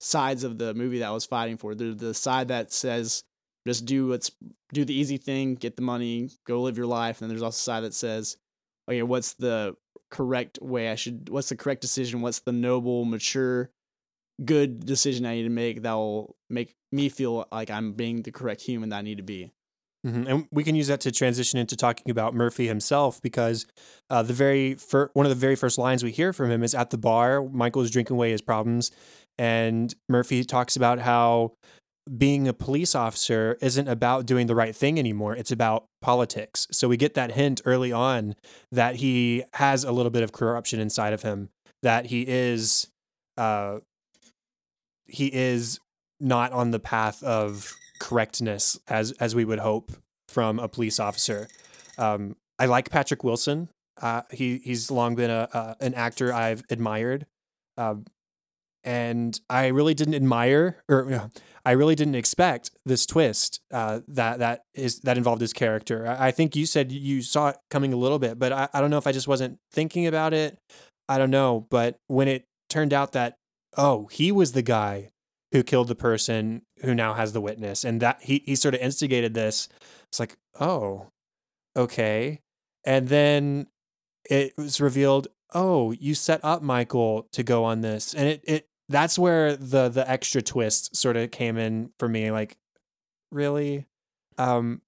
sides 0.00 0.42
of 0.42 0.58
the 0.58 0.74
movie 0.74 0.98
that 0.98 1.08
I 1.08 1.12
was 1.12 1.26
fighting 1.26 1.56
for. 1.56 1.74
The 1.74 1.92
the 1.92 2.14
side 2.14 2.48
that 2.48 2.72
says 2.72 3.24
just 3.66 3.84
do 3.84 4.08
what's 4.08 4.30
do 4.72 4.84
the 4.84 4.94
easy 4.94 5.18
thing, 5.18 5.54
get 5.54 5.76
the 5.76 5.82
money, 5.82 6.30
go 6.46 6.62
live 6.62 6.76
your 6.76 6.86
life. 6.86 7.20
And 7.20 7.28
then 7.28 7.36
there's 7.36 7.42
also 7.42 7.56
a 7.56 7.74
side 7.74 7.84
that 7.84 7.94
says, 7.94 8.36
okay, 8.88 9.02
what's 9.02 9.34
the 9.34 9.76
correct 10.12 10.58
way 10.62 10.90
I 10.90 10.94
should 10.94 11.28
what's 11.30 11.48
the 11.48 11.56
correct 11.56 11.80
decision? 11.80 12.20
What's 12.20 12.40
the 12.40 12.52
noble, 12.52 13.04
mature, 13.04 13.70
good 14.44 14.86
decision 14.86 15.26
I 15.26 15.34
need 15.36 15.44
to 15.44 15.48
make 15.48 15.82
that 15.82 15.94
will 15.94 16.36
make 16.48 16.74
me 16.92 17.08
feel 17.08 17.48
like 17.50 17.70
I'm 17.70 17.94
being 17.94 18.22
the 18.22 18.30
correct 18.30 18.60
human 18.62 18.90
that 18.90 18.98
I 18.98 19.02
need 19.02 19.16
to 19.16 19.24
be. 19.24 19.50
Mhm. 20.06 20.28
And 20.28 20.48
we 20.50 20.64
can 20.64 20.74
use 20.74 20.88
that 20.88 21.00
to 21.02 21.12
transition 21.12 21.58
into 21.60 21.76
talking 21.76 22.10
about 22.10 22.34
Murphy 22.34 22.66
himself 22.66 23.22
because 23.22 23.66
uh, 24.10 24.22
the 24.22 24.32
very 24.32 24.74
fir- 24.74 25.10
one 25.14 25.24
of 25.26 25.30
the 25.30 25.36
very 25.36 25.54
first 25.54 25.78
lines 25.78 26.02
we 26.02 26.10
hear 26.10 26.32
from 26.32 26.50
him 26.50 26.62
is 26.62 26.74
at 26.74 26.90
the 26.90 26.98
bar. 26.98 27.42
Michael 27.48 27.82
is 27.82 27.90
drinking 27.90 28.14
away 28.14 28.32
his 28.32 28.42
problems, 28.42 28.90
and 29.38 29.94
Murphy 30.08 30.44
talks 30.44 30.76
about 30.76 30.98
how 30.98 31.52
being 32.18 32.48
a 32.48 32.52
police 32.52 32.96
officer 32.96 33.56
isn't 33.60 33.86
about 33.86 34.26
doing 34.26 34.48
the 34.48 34.56
right 34.56 34.74
thing 34.74 34.98
anymore. 34.98 35.36
It's 35.36 35.52
about 35.52 35.86
politics. 36.02 36.66
So 36.70 36.88
we 36.88 36.96
get 36.96 37.14
that 37.14 37.32
hint 37.32 37.62
early 37.64 37.92
on 37.92 38.34
that 38.70 38.96
he 38.96 39.44
has 39.54 39.84
a 39.84 39.92
little 39.92 40.10
bit 40.10 40.22
of 40.22 40.32
corruption 40.32 40.80
inside 40.80 41.12
of 41.12 41.22
him. 41.22 41.48
That 41.82 42.06
he 42.06 42.26
is, 42.28 42.88
uh, 43.36 43.78
he 45.06 45.32
is 45.32 45.80
not 46.20 46.52
on 46.52 46.70
the 46.70 46.78
path 46.78 47.22
of 47.22 47.74
correctness 47.98 48.78
as 48.88 49.12
as 49.12 49.34
we 49.34 49.44
would 49.44 49.60
hope 49.60 49.92
from 50.28 50.58
a 50.58 50.68
police 50.68 50.98
officer. 50.98 51.48
Um, 51.98 52.36
I 52.58 52.66
like 52.66 52.90
Patrick 52.90 53.24
Wilson. 53.24 53.68
Uh, 54.00 54.22
he 54.30 54.58
he's 54.64 54.90
long 54.90 55.14
been 55.14 55.30
a, 55.30 55.48
a 55.52 55.76
an 55.80 55.94
actor 55.94 56.32
I've 56.32 56.62
admired, 56.70 57.26
um, 57.76 58.04
and 58.84 59.38
I 59.48 59.68
really 59.68 59.94
didn't 59.94 60.14
admire 60.14 60.82
or 60.88 61.12
uh, 61.12 61.28
I 61.64 61.72
really 61.72 61.94
didn't 61.94 62.16
expect 62.16 62.70
this 62.84 63.06
twist 63.06 63.60
uh, 63.72 64.00
that 64.08 64.40
that 64.40 64.62
is 64.74 65.00
that 65.00 65.16
involved 65.16 65.40
his 65.40 65.52
character. 65.52 66.08
I, 66.08 66.28
I 66.28 66.30
think 66.30 66.56
you 66.56 66.66
said 66.66 66.90
you 66.90 67.22
saw 67.22 67.50
it 67.50 67.56
coming 67.70 67.92
a 67.92 67.96
little 67.96 68.18
bit, 68.18 68.38
but 68.38 68.52
I, 68.52 68.68
I 68.72 68.80
don't 68.80 68.90
know 68.90 68.98
if 68.98 69.06
I 69.06 69.12
just 69.12 69.28
wasn't 69.28 69.58
thinking 69.72 70.06
about 70.06 70.34
it. 70.34 70.58
I 71.08 71.18
don't 71.18 71.30
know, 71.30 71.66
but 71.70 71.96
when 72.06 72.28
it 72.28 72.44
turned 72.68 72.92
out 72.92 73.12
that 73.12 73.36
oh 73.76 74.06
he 74.10 74.32
was 74.32 74.52
the 74.52 74.62
guy 74.62 75.10
who 75.52 75.62
killed 75.62 75.88
the 75.88 75.94
person 75.94 76.62
who 76.82 76.94
now 76.94 77.12
has 77.14 77.32
the 77.32 77.40
witness 77.40 77.84
and 77.84 78.00
that 78.00 78.18
he 78.22 78.42
he 78.46 78.56
sort 78.56 78.74
of 78.74 78.80
instigated 78.80 79.34
this 79.34 79.68
it's 80.08 80.18
like 80.18 80.36
oh 80.58 81.08
okay 81.76 82.40
and 82.84 83.08
then 83.08 83.66
it 84.28 84.52
was 84.56 84.80
revealed 84.80 85.28
oh 85.54 85.92
you 85.92 86.14
set 86.14 86.40
up 86.42 86.62
michael 86.62 87.28
to 87.32 87.42
go 87.42 87.64
on 87.64 87.82
this 87.82 88.14
and 88.14 88.26
it 88.28 88.40
it 88.44 88.66
that's 88.92 89.18
where 89.18 89.56
the 89.56 89.88
the 89.88 90.08
extra 90.08 90.42
twist 90.42 90.94
sort 90.94 91.16
of 91.16 91.30
came 91.30 91.56
in 91.58 91.90
for 91.98 92.08
me 92.08 92.30
like 92.30 92.56
really 93.30 93.86
um 94.38 94.80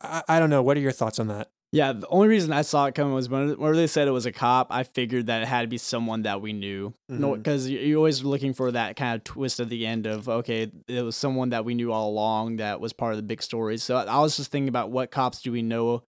I, 0.00 0.22
I 0.28 0.38
don't 0.38 0.50
know 0.50 0.62
what 0.62 0.76
are 0.76 0.80
your 0.80 0.92
thoughts 0.92 1.18
on 1.18 1.28
that 1.28 1.50
Yeah, 1.72 1.92
the 1.92 2.08
only 2.08 2.28
reason 2.28 2.52
I 2.52 2.62
saw 2.62 2.86
it 2.86 2.94
coming 2.94 3.12
was 3.14 3.28
when 3.28 3.48
whenever 3.50 3.76
they 3.76 3.86
said 3.86 4.08
it 4.08 4.12
was 4.12 4.24
a 4.26 4.32
cop, 4.32 4.68
I 4.70 4.84
figured 4.84 5.26
that 5.26 5.42
it 5.42 5.48
had 5.48 5.62
to 5.62 5.68
be 5.68 5.76
someone 5.76 6.22
that 6.22 6.40
we 6.40 6.52
knew. 6.54 6.94
No, 7.10 7.36
because 7.36 7.68
you're 7.68 7.98
always 7.98 8.24
looking 8.24 8.54
for 8.54 8.72
that 8.72 8.96
kind 8.96 9.14
of 9.16 9.24
twist 9.24 9.60
at 9.60 9.68
the 9.68 9.84
end 9.86 10.06
of 10.06 10.28
okay, 10.28 10.70
it 10.86 11.02
was 11.02 11.14
someone 11.16 11.50
that 11.50 11.64
we 11.66 11.74
knew 11.74 11.92
all 11.92 12.08
along 12.08 12.56
that 12.56 12.80
was 12.80 12.94
part 12.94 13.12
of 13.12 13.18
the 13.18 13.22
big 13.22 13.42
story. 13.42 13.76
So 13.76 13.96
I 13.96 14.18
was 14.20 14.36
just 14.38 14.50
thinking 14.50 14.68
about 14.70 14.90
what 14.90 15.10
cops 15.10 15.42
do 15.42 15.52
we 15.52 15.60
know 15.62 16.04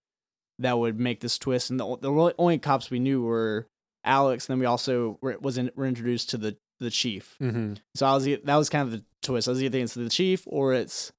that 0.57 0.79
would 0.79 0.99
make 0.99 1.19
this 1.19 1.37
twist, 1.37 1.69
and 1.69 1.79
the, 1.79 1.97
the 2.01 2.09
only- 2.11 2.33
only 2.39 2.57
cops 2.57 2.89
we 2.89 2.99
knew 2.99 3.21
were 3.23 3.67
Alex. 4.03 4.47
And 4.49 4.53
then 4.55 4.59
we 4.59 4.65
also 4.65 5.19
were, 5.21 5.37
was 5.39 5.57
in, 5.59 5.69
were 5.75 5.85
introduced 5.85 6.29
to 6.31 6.37
the 6.37 6.57
the 6.81 6.89
chief. 6.91 7.37
mm-hmm. 7.41 7.75
So 7.95 8.05
I 8.05 8.13
was 8.15 8.25
that 8.25 8.55
was 8.57 8.69
kind 8.69 8.85
of 8.85 8.91
the 8.91 9.03
twist. 9.23 9.47
I 9.47 9.51
was 9.51 9.61
either 9.63 9.71
thinking 9.71 9.85
it's 9.85 9.93
the 9.93 10.09
chief 10.09 10.43
or 10.47 10.73
it's 10.73 11.13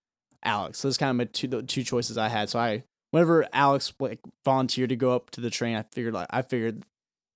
Alex. 0.45 0.79
So 0.81 0.89
it's 0.89 0.99
kind 0.99 1.11
of 1.11 1.17
my 1.17 1.25
two 1.25 1.49
the 1.49 1.63
two 1.63 1.83
choices 1.85 2.19
I 2.19 2.29
had. 2.29 2.51
So 2.51 2.59
I 2.59 2.85
whenever 3.13 3.47
Alex 3.53 3.93
like 3.99 4.21
volunteered 4.45 4.91
to 4.91 4.97
go 4.97 5.15
up 5.15 5.31
to 5.31 5.41
the 5.41 5.51
train, 5.51 5.77
I 5.77 5.83
figured 5.83 6.13
like 6.15 6.27
I 6.31 6.43
figured 6.43 6.85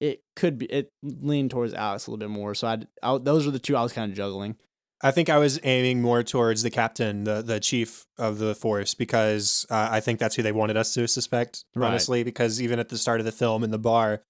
it 0.00 0.22
could 0.34 0.58
be 0.58 0.66
it 0.66 0.90
leaned 1.02 1.50
towards 1.52 1.72
Alex 1.72 2.06
a 2.06 2.10
little 2.10 2.18
bit 2.18 2.30
more. 2.30 2.54
So 2.54 2.66
I'd, 2.68 2.86
I 3.02 3.16
those 3.18 3.46
were 3.46 3.52
the 3.52 3.58
two 3.58 3.76
I 3.76 3.82
was 3.82 3.92
kind 3.92 4.10
of 4.10 4.16
juggling. 4.16 4.56
I 5.02 5.10
think 5.10 5.28
I 5.28 5.36
was 5.36 5.60
aiming 5.62 6.00
more 6.00 6.22
towards 6.22 6.62
the 6.62 6.70
captain, 6.70 7.24
the 7.24 7.42
the 7.42 7.60
chief 7.60 8.06
of 8.18 8.38
the 8.38 8.54
force, 8.54 8.94
because 8.94 9.66
uh, 9.70 9.88
I 9.90 10.00
think 10.00 10.18
that's 10.18 10.34
who 10.36 10.42
they 10.42 10.52
wanted 10.52 10.76
us 10.78 10.94
to 10.94 11.06
suspect, 11.06 11.64
Right. 11.74 11.88
honestly. 11.88 12.24
Because 12.24 12.60
even 12.62 12.78
at 12.78 12.88
the 12.88 12.96
start 12.98 13.20
of 13.20 13.26
the 13.26 13.32
film 13.32 13.62
in 13.62 13.70
the 13.70 13.78
bar, 13.78 14.22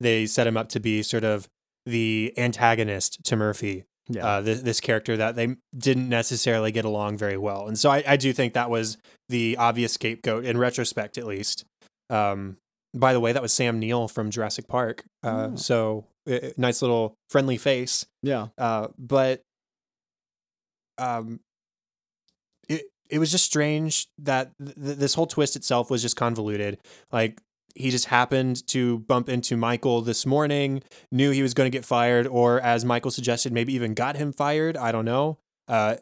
they 0.00 0.26
set 0.26 0.46
him 0.46 0.56
up 0.56 0.68
to 0.70 0.80
be 0.80 1.02
sort 1.02 1.24
of 1.24 1.48
the 1.86 2.32
antagonist 2.36 3.22
to 3.24 3.36
Murphy. 3.36 3.84
Yeah. 4.08 4.26
Uh, 4.26 4.40
this, 4.40 4.60
this 4.62 4.80
character 4.80 5.16
that 5.16 5.36
they 5.36 5.56
didn't 5.76 6.08
necessarily 6.08 6.72
get 6.72 6.84
along 6.84 7.18
very 7.18 7.36
well, 7.36 7.68
and 7.68 7.78
so 7.78 7.88
I, 7.90 8.02
I 8.06 8.16
do 8.16 8.32
think 8.32 8.52
that 8.54 8.68
was 8.68 8.98
the 9.28 9.56
obvious 9.58 9.92
scapegoat 9.94 10.44
in 10.44 10.58
retrospect, 10.58 11.16
at 11.18 11.24
least. 11.26 11.64
Um, 12.10 12.56
by 12.94 13.12
the 13.12 13.20
way, 13.20 13.32
that 13.32 13.40
was 13.40 13.52
Sam 13.54 13.78
Neill 13.78 14.08
from 14.08 14.30
Jurassic 14.30 14.66
Park. 14.68 15.04
Uh, 15.22 15.50
Oh. 15.52 15.56
So 15.56 16.04
uh, 16.30 16.38
nice 16.56 16.82
little 16.82 17.14
friendly 17.30 17.56
face. 17.56 18.04
yeah. 18.22 18.48
Uh, 18.58 18.88
but 18.98 19.40
um, 20.98 21.40
it 22.68 22.82
it 23.08 23.18
was 23.18 23.30
just 23.30 23.44
strange 23.44 24.08
that 24.18 24.50
th- 24.62 24.74
th- 24.74 24.98
this 24.98 25.14
whole 25.14 25.26
twist 25.26 25.56
itself 25.56 25.90
was 25.90 26.02
just 26.02 26.16
convoluted. 26.16 26.78
Like 27.12 27.40
he 27.74 27.90
just 27.90 28.06
happened 28.06 28.66
to 28.68 29.00
bump 29.00 29.28
into 29.28 29.56
Michael 29.56 30.02
this 30.02 30.26
morning, 30.26 30.82
knew 31.10 31.30
he 31.30 31.42
was 31.42 31.54
going 31.54 31.70
to 31.70 31.76
get 31.76 31.84
fired, 31.84 32.26
or 32.26 32.60
as 32.60 32.84
Michael 32.84 33.10
suggested, 33.10 33.52
maybe 33.52 33.74
even 33.74 33.94
got 33.94 34.16
him 34.16 34.32
fired. 34.32 34.76
I 34.76 34.92
don't 34.92 35.04
know. 35.04 35.38
Uh, 35.68 35.96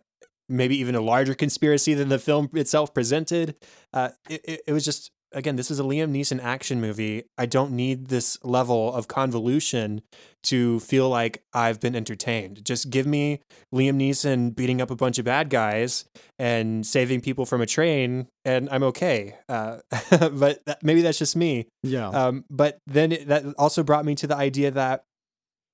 maybe 0.49 0.77
even 0.79 0.95
a 0.95 1.01
larger 1.01 1.35
conspiracy 1.35 1.95
than 1.95 2.09
the 2.09 2.19
film 2.19 2.51
itself 2.55 2.93
presented. 2.93 3.55
Uh, 3.93 4.11
it, 4.29 4.41
it, 4.45 4.61
it 4.69 4.73
was 4.73 4.85
just 4.85 5.13
again, 5.33 5.57
this 5.57 5.71
is 5.71 5.81
a 5.81 5.83
Liam 5.83 6.11
Neeson 6.11 6.43
action 6.43 6.81
movie. 6.81 7.25
I 7.39 7.47
don't 7.47 7.73
need 7.73 8.09
this 8.09 8.39
level 8.43 8.93
of 8.93 9.09
convolution 9.09 10.03
to 10.45 10.81
feel 10.81 11.09
like 11.09 11.43
I've 11.53 11.81
been 11.81 11.95
entertained. 11.95 12.65
Just 12.65 12.91
give 12.91 13.07
me 13.07 13.41
Liam 13.75 13.97
Neeson 13.97 14.55
beating 14.55 14.81
up 14.81 14.91
a 14.91 14.97
bunch 14.97 15.19
of 15.19 15.25
bad 15.25 15.51
guys 15.51 16.05
and 16.39 16.87
saving 16.87 17.21
people 17.21 17.47
from 17.47 17.61
a 17.61 17.67
train, 17.67 18.27
and 18.45 18.69
I'm 18.71 18.83
okay. 18.85 19.37
Uh, 19.49 19.79
but 20.11 20.65
that, 20.67 20.83
maybe 20.83 21.03
that's 21.03 21.19
just 21.19 21.37
me. 21.37 21.67
Yeah. 21.83 22.09
Um, 22.09 22.45
but 22.51 22.79
then 22.87 23.13
it, 23.13 23.29
that 23.29 23.45
also 23.59 23.83
brought 23.83 24.05
me 24.05 24.15
to 24.17 24.27
the 24.27 24.37
idea 24.37 24.71
that 24.71 25.05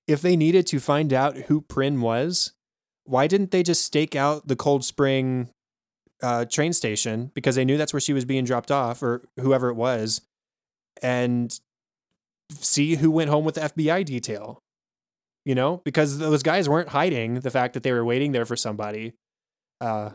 if 0.07 0.23
they 0.23 0.37
needed 0.37 0.67
to 0.69 0.81
find 0.81 1.13
out 1.13 1.37
who 1.37 1.61
Prynne 1.63 2.01
was, 2.01 2.53
why 3.05 3.27
didn't 3.27 3.51
they 3.51 3.63
just 3.63 3.85
stake 3.85 4.17
out 4.17 4.49
the 4.49 4.57
Cold 4.57 4.85
Spring 4.85 5.51
uh, 6.23 6.45
train 6.47 6.73
station 6.73 7.31
because 7.35 7.57
they 7.57 7.65
knew 7.65 7.77
that's 7.77 7.93
where 7.93 8.01
she 8.01 8.13
was 8.13 8.25
being 8.25 8.45
dropped 8.45 8.71
off 8.71 9.03
or 9.03 9.23
whoever 9.41 9.69
it 9.69 9.75
was, 9.75 10.23
and 11.03 11.59
see 12.51 12.97
who 12.97 13.11
went 13.11 13.31
home 13.31 13.45
with 13.45 13.57
the 13.57 13.63
FBI 13.63 14.05
detail? 14.05 14.61
You 15.45 15.55
know, 15.55 15.81
because 15.85 16.19
those 16.19 16.43
guys 16.43 16.69
weren't 16.69 16.89
hiding 16.89 17.41
the 17.41 17.51
fact 17.51 17.75
that 17.75 17.83
they 17.83 17.93
were 17.93 18.05
waiting 18.05 18.33
there 18.33 18.45
for 18.45 18.57
somebody. 18.57 19.13
Uh, 19.81 20.11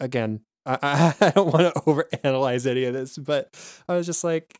again, 0.00 0.40
I, 0.66 1.14
I, 1.20 1.30
don't 1.30 1.52
want 1.52 1.74
to 1.74 1.80
overanalyze 1.82 2.66
any 2.66 2.84
of 2.84 2.92
this, 2.92 3.16
but 3.16 3.48
I 3.88 3.96
was 3.96 4.06
just 4.06 4.24
like, 4.24 4.58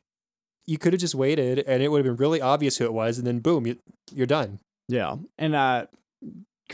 you 0.66 0.78
could 0.78 0.92
have 0.92 1.00
just 1.00 1.14
waited 1.14 1.60
and 1.60 1.82
it 1.82 1.88
would 1.88 2.04
have 2.04 2.16
been 2.16 2.20
really 2.20 2.40
obvious 2.40 2.78
who 2.78 2.84
it 2.84 2.92
was, 2.92 3.18
and 3.18 3.26
then 3.26 3.40
boom, 3.40 3.66
you, 3.66 3.78
you're 4.14 4.26
done. 4.26 4.60
Yeah, 4.88 5.16
and 5.36 5.54
uh, 5.54 5.86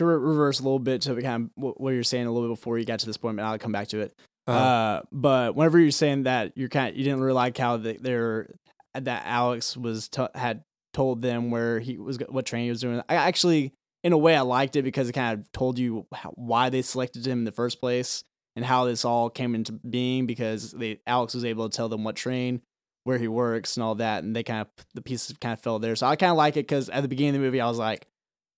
reverse 0.03 0.59
a 0.59 0.63
little 0.63 0.79
bit 0.79 1.01
to 1.03 1.21
kind 1.21 1.49
of 1.57 1.73
what 1.75 1.91
you're 1.91 2.03
saying 2.03 2.25
a 2.25 2.31
little 2.31 2.49
bit 2.49 2.55
before 2.55 2.77
you 2.77 2.85
got 2.85 2.99
to 2.99 3.05
this 3.05 3.17
point, 3.17 3.37
but 3.37 3.43
I'll 3.43 3.57
come 3.57 3.71
back 3.71 3.87
to 3.89 4.01
it. 4.01 4.13
Uh, 4.47 4.51
Uh, 4.51 5.01
but 5.11 5.55
whenever 5.55 5.79
you're 5.79 5.91
saying 5.91 6.23
that 6.23 6.53
you're 6.55 6.69
kind, 6.69 6.95
you 6.95 7.03
didn't 7.03 7.21
really 7.21 7.33
like 7.33 7.57
how 7.57 7.77
they, 7.77 7.97
they're 7.97 8.49
that 8.93 9.23
Alex 9.25 9.75
was 9.75 10.07
t- 10.07 10.27
had 10.35 10.63
told 10.93 11.21
them 11.21 11.51
where 11.51 11.79
he 11.79 11.97
was 11.97 12.17
what 12.29 12.45
training 12.45 12.65
he 12.65 12.71
was 12.71 12.81
doing. 12.81 13.01
I 13.09 13.15
actually, 13.15 13.73
in 14.03 14.13
a 14.13 14.17
way, 14.17 14.35
I 14.35 14.41
liked 14.41 14.75
it 14.75 14.83
because 14.83 15.09
it 15.09 15.13
kind 15.13 15.39
of 15.39 15.51
told 15.51 15.79
you 15.79 16.05
how, 16.13 16.31
why 16.35 16.69
they 16.69 16.81
selected 16.81 17.25
him 17.25 17.39
in 17.39 17.43
the 17.45 17.51
first 17.51 17.79
place 17.79 18.23
and 18.55 18.63
how 18.63 18.85
this 18.85 19.03
all 19.03 19.29
came 19.29 19.55
into 19.55 19.73
being 19.73 20.25
because 20.25 20.71
they 20.71 20.99
Alex 21.05 21.33
was 21.33 21.43
able 21.43 21.67
to 21.67 21.75
tell 21.75 21.89
them 21.89 22.03
what 22.03 22.15
train 22.15 22.61
where 23.03 23.17
he 23.17 23.27
works 23.27 23.77
and 23.77 23.83
all 23.83 23.95
that, 23.95 24.23
and 24.23 24.35
they 24.35 24.43
kind 24.43 24.61
of 24.61 24.67
the 24.93 25.01
pieces 25.01 25.35
kind 25.39 25.53
of 25.53 25.59
fell 25.59 25.79
there. 25.79 25.95
So 25.95 26.07
I 26.07 26.15
kind 26.15 26.31
of 26.31 26.37
like 26.37 26.55
it 26.55 26.67
because 26.67 26.89
at 26.89 27.01
the 27.01 27.07
beginning 27.07 27.35
of 27.35 27.41
the 27.41 27.45
movie, 27.47 27.61
I 27.61 27.67
was 27.67 27.77
like, 27.77 28.07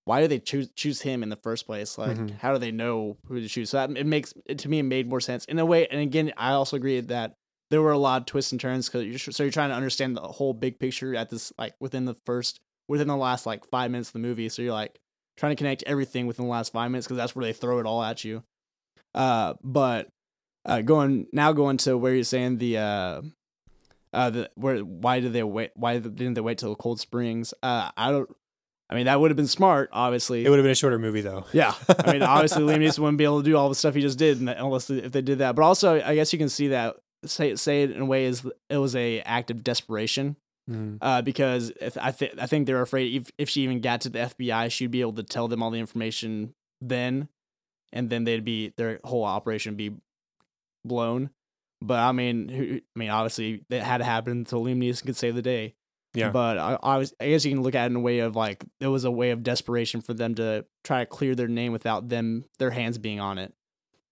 why 0.08 0.22
do 0.22 0.28
they 0.28 0.40
choose 0.40 0.70
choose 0.76 1.02
him 1.02 1.22
in 1.22 1.30
the 1.30 1.36
first 1.36 1.66
place? 1.66 1.98
Like, 1.98 2.18
Mhm. 2.18 2.40
how 2.40 2.54
do 2.54 2.60
they 2.60 2.72
know 2.72 3.18
who 3.28 3.40
to 3.42 3.48
choose? 3.48 3.70
So 3.72 3.78
that 3.78 3.98
it 3.98 4.06
makes 4.06 4.34
it, 4.46 4.58
to 4.60 4.70
me 4.70 4.80
it 4.80 4.84
made 4.84 5.10
more 5.10 5.20
sense 5.22 5.46
in 5.46 5.60
a 5.60 5.66
way. 5.66 5.86
And 5.88 6.02
again, 6.02 6.32
I 6.38 6.52
also 6.52 6.78
agree 6.78 7.00
that 7.02 7.36
there 7.70 7.82
were 7.82 7.92
a 7.92 7.98
lot 7.98 8.22
of 8.22 8.26
twists 8.26 8.52
and 8.54 8.62
turns 8.62 8.88
because 8.88 9.06
you're, 9.06 9.20
so 9.20 9.44
you're 9.44 9.52
trying 9.52 9.70
to 9.70 9.76
understand 9.76 10.16
the 10.16 10.22
whole 10.22 10.54
big 10.54 10.80
picture 10.80 11.14
at 11.16 11.30
this 11.30 11.52
like 11.58 11.74
within 11.80 12.06
the 12.06 12.14
first 12.26 12.60
within 12.88 13.08
the 13.10 13.18
last 13.18 13.46
like 13.46 13.66
five 13.66 13.92
minutes 13.92 14.10
of 14.10 14.14
the 14.14 14.20
movie. 14.20 14.48
So 14.50 14.62
you're 14.62 14.72
like 14.72 14.98
trying 15.36 15.52
to 15.52 15.58
connect 15.58 15.84
everything 15.84 16.26
within 16.26 16.46
the 16.46 16.52
last 16.52 16.72
five 16.72 16.90
minutes 16.90 17.06
because 17.06 17.18
that's 17.18 17.36
where 17.36 17.44
they 17.46 17.54
throw 17.54 17.80
it 17.80 17.86
all 17.86 18.02
at 18.02 18.24
you. 18.24 18.44
Uh, 19.14 19.56
but 19.62 20.08
uh, 20.66 20.82
going 20.82 21.28
now 21.34 21.52
going 21.52 21.78
to 21.78 21.98
where 21.98 22.16
you're 22.16 22.24
saying 22.24 22.58
the 22.60 22.78
uh, 22.78 23.22
uh, 24.14 24.30
the 24.30 24.50
where 24.56 24.80
why 24.80 25.20
did 25.20 25.34
they 25.34 25.44
wait? 25.44 25.72
Why 25.76 26.00
didn't 26.00 26.36
they 26.36 26.42
wait 26.42 26.58
till 26.60 26.76
Cold 26.76 27.00
Springs? 27.00 27.54
Uh, 27.62 27.92
I 27.98 28.12
don't. 28.12 28.30
I 28.90 28.96
mean, 28.96 29.06
that 29.06 29.20
would 29.20 29.32
have 29.32 29.36
been 29.36 29.48
smart, 29.48 29.90
obviously. 29.92 30.46
it 30.46 30.50
would 30.50 30.60
have 30.60 30.64
been 30.64 30.72
a 30.72 30.76
shorter 30.76 30.98
movie 31.00 31.22
though. 31.22 31.46
Yeah, 31.52 31.74
I 32.06 32.14
mean, 32.14 32.22
obviously 32.24 32.64
Liam 32.64 32.80
Neeson 32.82 33.00
wouldn't 33.00 33.18
be 33.18 33.26
able 33.26 33.42
to 33.44 33.50
do 33.50 33.58
all 33.58 33.68
the 33.70 33.76
stuff 33.76 33.96
he 33.96 34.02
just 34.02 34.18
did 34.18 34.40
unless 34.40 34.90
if 34.90 35.12
they 35.12 35.22
did 35.22 35.40
that. 35.40 35.56
But 35.56 35.64
also, 35.64 36.02
I 36.02 36.16
guess 36.16 36.32
you 36.32 36.40
can 36.40 36.50
see 36.50 36.70
that 36.70 36.96
say 37.26 37.56
say 37.56 37.84
it 37.84 37.92
in 37.92 38.02
a 38.02 38.06
way 38.06 38.26
is 38.26 38.46
it 38.70 38.78
was 38.78 38.96
a 38.96 39.22
act 39.22 39.52
of 39.52 39.64
desperation 39.64 40.36
Mm. 40.70 40.98
uh, 41.02 41.22
because 41.22 41.72
if, 41.80 41.98
I 41.98 42.12
think 42.12 42.34
I 42.38 42.46
think 42.46 42.68
they're 42.68 42.82
afraid 42.82 43.16
if 43.22 43.32
if 43.38 43.50
she 43.50 43.62
even 43.62 43.80
got 43.80 44.02
to 44.02 44.10
the 44.10 44.20
FBI, 44.20 44.70
she'd 44.70 44.92
be 44.92 45.00
able 45.00 45.14
to 45.14 45.24
tell 45.24 45.48
them 45.48 45.64
all 45.64 45.72
the 45.72 45.80
information 45.80 46.54
then, 46.82 47.30
and 47.94 48.10
then 48.10 48.26
they'd 48.26 48.44
be 48.44 48.74
their 48.76 49.00
whole 49.06 49.24
operation 49.24 49.72
would 49.72 49.78
be 49.78 49.94
blown. 50.84 51.30
But 51.82 52.00
I 52.00 52.12
mean, 52.12 52.50
who, 52.50 52.64
I 52.76 53.00
mean, 53.00 53.10
obviously 53.10 53.64
it 53.70 53.82
had 53.82 54.00
to 54.00 54.04
happen 54.04 54.34
until 54.40 54.62
Liam 54.64 54.78
Neeson 54.78 55.06
could 55.06 55.16
save 55.16 55.36
the 55.36 55.42
day. 55.42 55.76
Yeah. 56.18 56.32
But 56.32 56.58
I, 56.58 56.78
I, 56.82 56.98
was, 56.98 57.14
I 57.20 57.30
guess 57.30 57.46
you 57.46 57.52
can 57.52 57.62
look 57.62 57.76
at 57.76 57.84
it 57.84 57.92
in 57.92 57.96
a 57.96 58.00
way 58.00 58.20
of 58.20 58.36
like 58.36 58.66
it 58.80 58.88
was 58.88 59.04
a 59.04 59.12
way 59.12 59.30
of 59.32 59.44
desperation 59.44 60.02
for 60.02 60.14
them 60.14 60.36
to 60.36 60.66
try 60.84 61.00
to 61.02 61.06
clear 61.06 61.36
their 61.36 61.48
name 61.48 61.72
without 61.72 62.10
them 62.10 62.46
their 62.58 62.72
hands 62.72 62.98
being 62.98 63.20
on 63.20 63.38
it, 63.38 63.54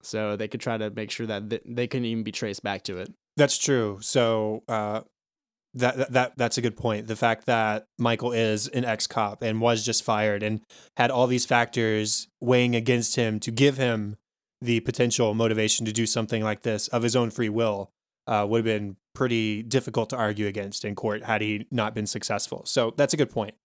so 0.01 0.35
they 0.35 0.47
could 0.47 0.61
try 0.61 0.77
to 0.77 0.91
make 0.91 1.09
sure 1.09 1.25
that 1.25 1.49
th- 1.49 1.63
they 1.65 1.87
couldn't 1.87 2.05
even 2.05 2.23
be 2.23 2.31
traced 2.31 2.61
back 2.61 2.83
to 2.83 2.99
it. 2.99 3.11
That's 3.37 3.57
true. 3.57 3.97
So 4.01 4.63
uh, 4.67 5.01
that, 5.73 5.97
that 5.97 6.11
that 6.11 6.33
that's 6.37 6.57
a 6.57 6.61
good 6.61 6.77
point. 6.77 7.07
The 7.07 7.15
fact 7.15 7.47
that 7.47 7.87
Michael 7.97 8.31
is 8.31 8.67
an 8.67 8.85
ex 8.85 9.07
cop 9.07 9.41
and 9.41 9.59
was 9.59 9.83
just 9.83 10.03
fired 10.03 10.43
and 10.43 10.61
had 10.97 11.11
all 11.11 11.27
these 11.27 11.45
factors 11.45 12.27
weighing 12.39 12.75
against 12.75 13.15
him 13.15 13.39
to 13.41 13.51
give 13.51 13.77
him 13.77 14.17
the 14.61 14.79
potential 14.81 15.33
motivation 15.33 15.85
to 15.85 15.91
do 15.91 16.05
something 16.05 16.43
like 16.43 16.61
this 16.61 16.87
of 16.89 17.03
his 17.03 17.15
own 17.15 17.29
free 17.29 17.49
will 17.49 17.89
uh, 18.27 18.45
would 18.47 18.59
have 18.59 18.65
been 18.65 18.95
pretty 19.15 19.63
difficult 19.63 20.09
to 20.11 20.15
argue 20.17 20.47
against 20.47 20.85
in 20.85 20.93
court 20.93 21.23
had 21.23 21.41
he 21.41 21.65
not 21.71 21.95
been 21.95 22.05
successful. 22.05 22.63
So 22.65 22.93
that's 22.95 23.13
a 23.13 23.17
good 23.17 23.31
point. 23.31 23.55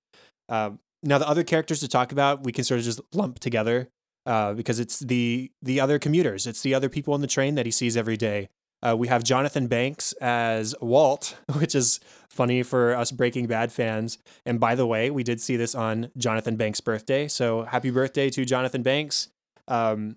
Uh, 0.49 0.71
now 1.03 1.19
the 1.19 1.29
other 1.29 1.45
characters 1.45 1.81
to 1.81 1.89
talk 1.89 2.13
about 2.13 2.45
we 2.45 2.53
can 2.53 2.65
sort 2.65 2.79
of 2.79 2.85
just 2.85 3.01
lump 3.13 3.39
together 3.39 3.89
uh, 4.27 4.55
because 4.55 4.81
it's 4.81 5.01
the 5.01 5.51
the 5.63 5.81
other 5.81 5.99
commuters, 5.99 6.47
it's 6.47 6.63
the 6.63 6.75
other 6.75 6.89
people 6.89 7.15
on 7.15 7.21
the 7.21 7.27
train 7.27 7.55
that 7.57 7.67
he 7.67 7.73
sees 7.73 7.97
every 7.97 8.17
day. 8.17 8.49
Uh, 8.83 8.97
we 8.97 9.09
have 9.09 9.23
Jonathan 9.23 9.67
Banks 9.67 10.13
as 10.15 10.75
Walt, 10.81 11.37
which 11.59 11.75
is 11.75 12.01
funny 12.29 12.63
for 12.63 12.95
us 12.95 13.11
Breaking 13.11 13.47
Bad 13.47 13.73
fans. 13.73 14.19
And 14.47 14.59
by 14.59 14.75
the 14.75 14.87
way, 14.87 15.11
we 15.11 15.23
did 15.23 15.41
see 15.41 15.57
this 15.57 15.75
on 15.75 16.11
Jonathan 16.17 16.57
Banks' 16.57 16.81
birthday. 16.81 17.29
So 17.29 17.63
happy 17.63 17.91
birthday 17.91 18.31
to 18.31 18.45
Jonathan 18.45 18.83
Banks. 18.83 19.29
Um, 19.69 20.17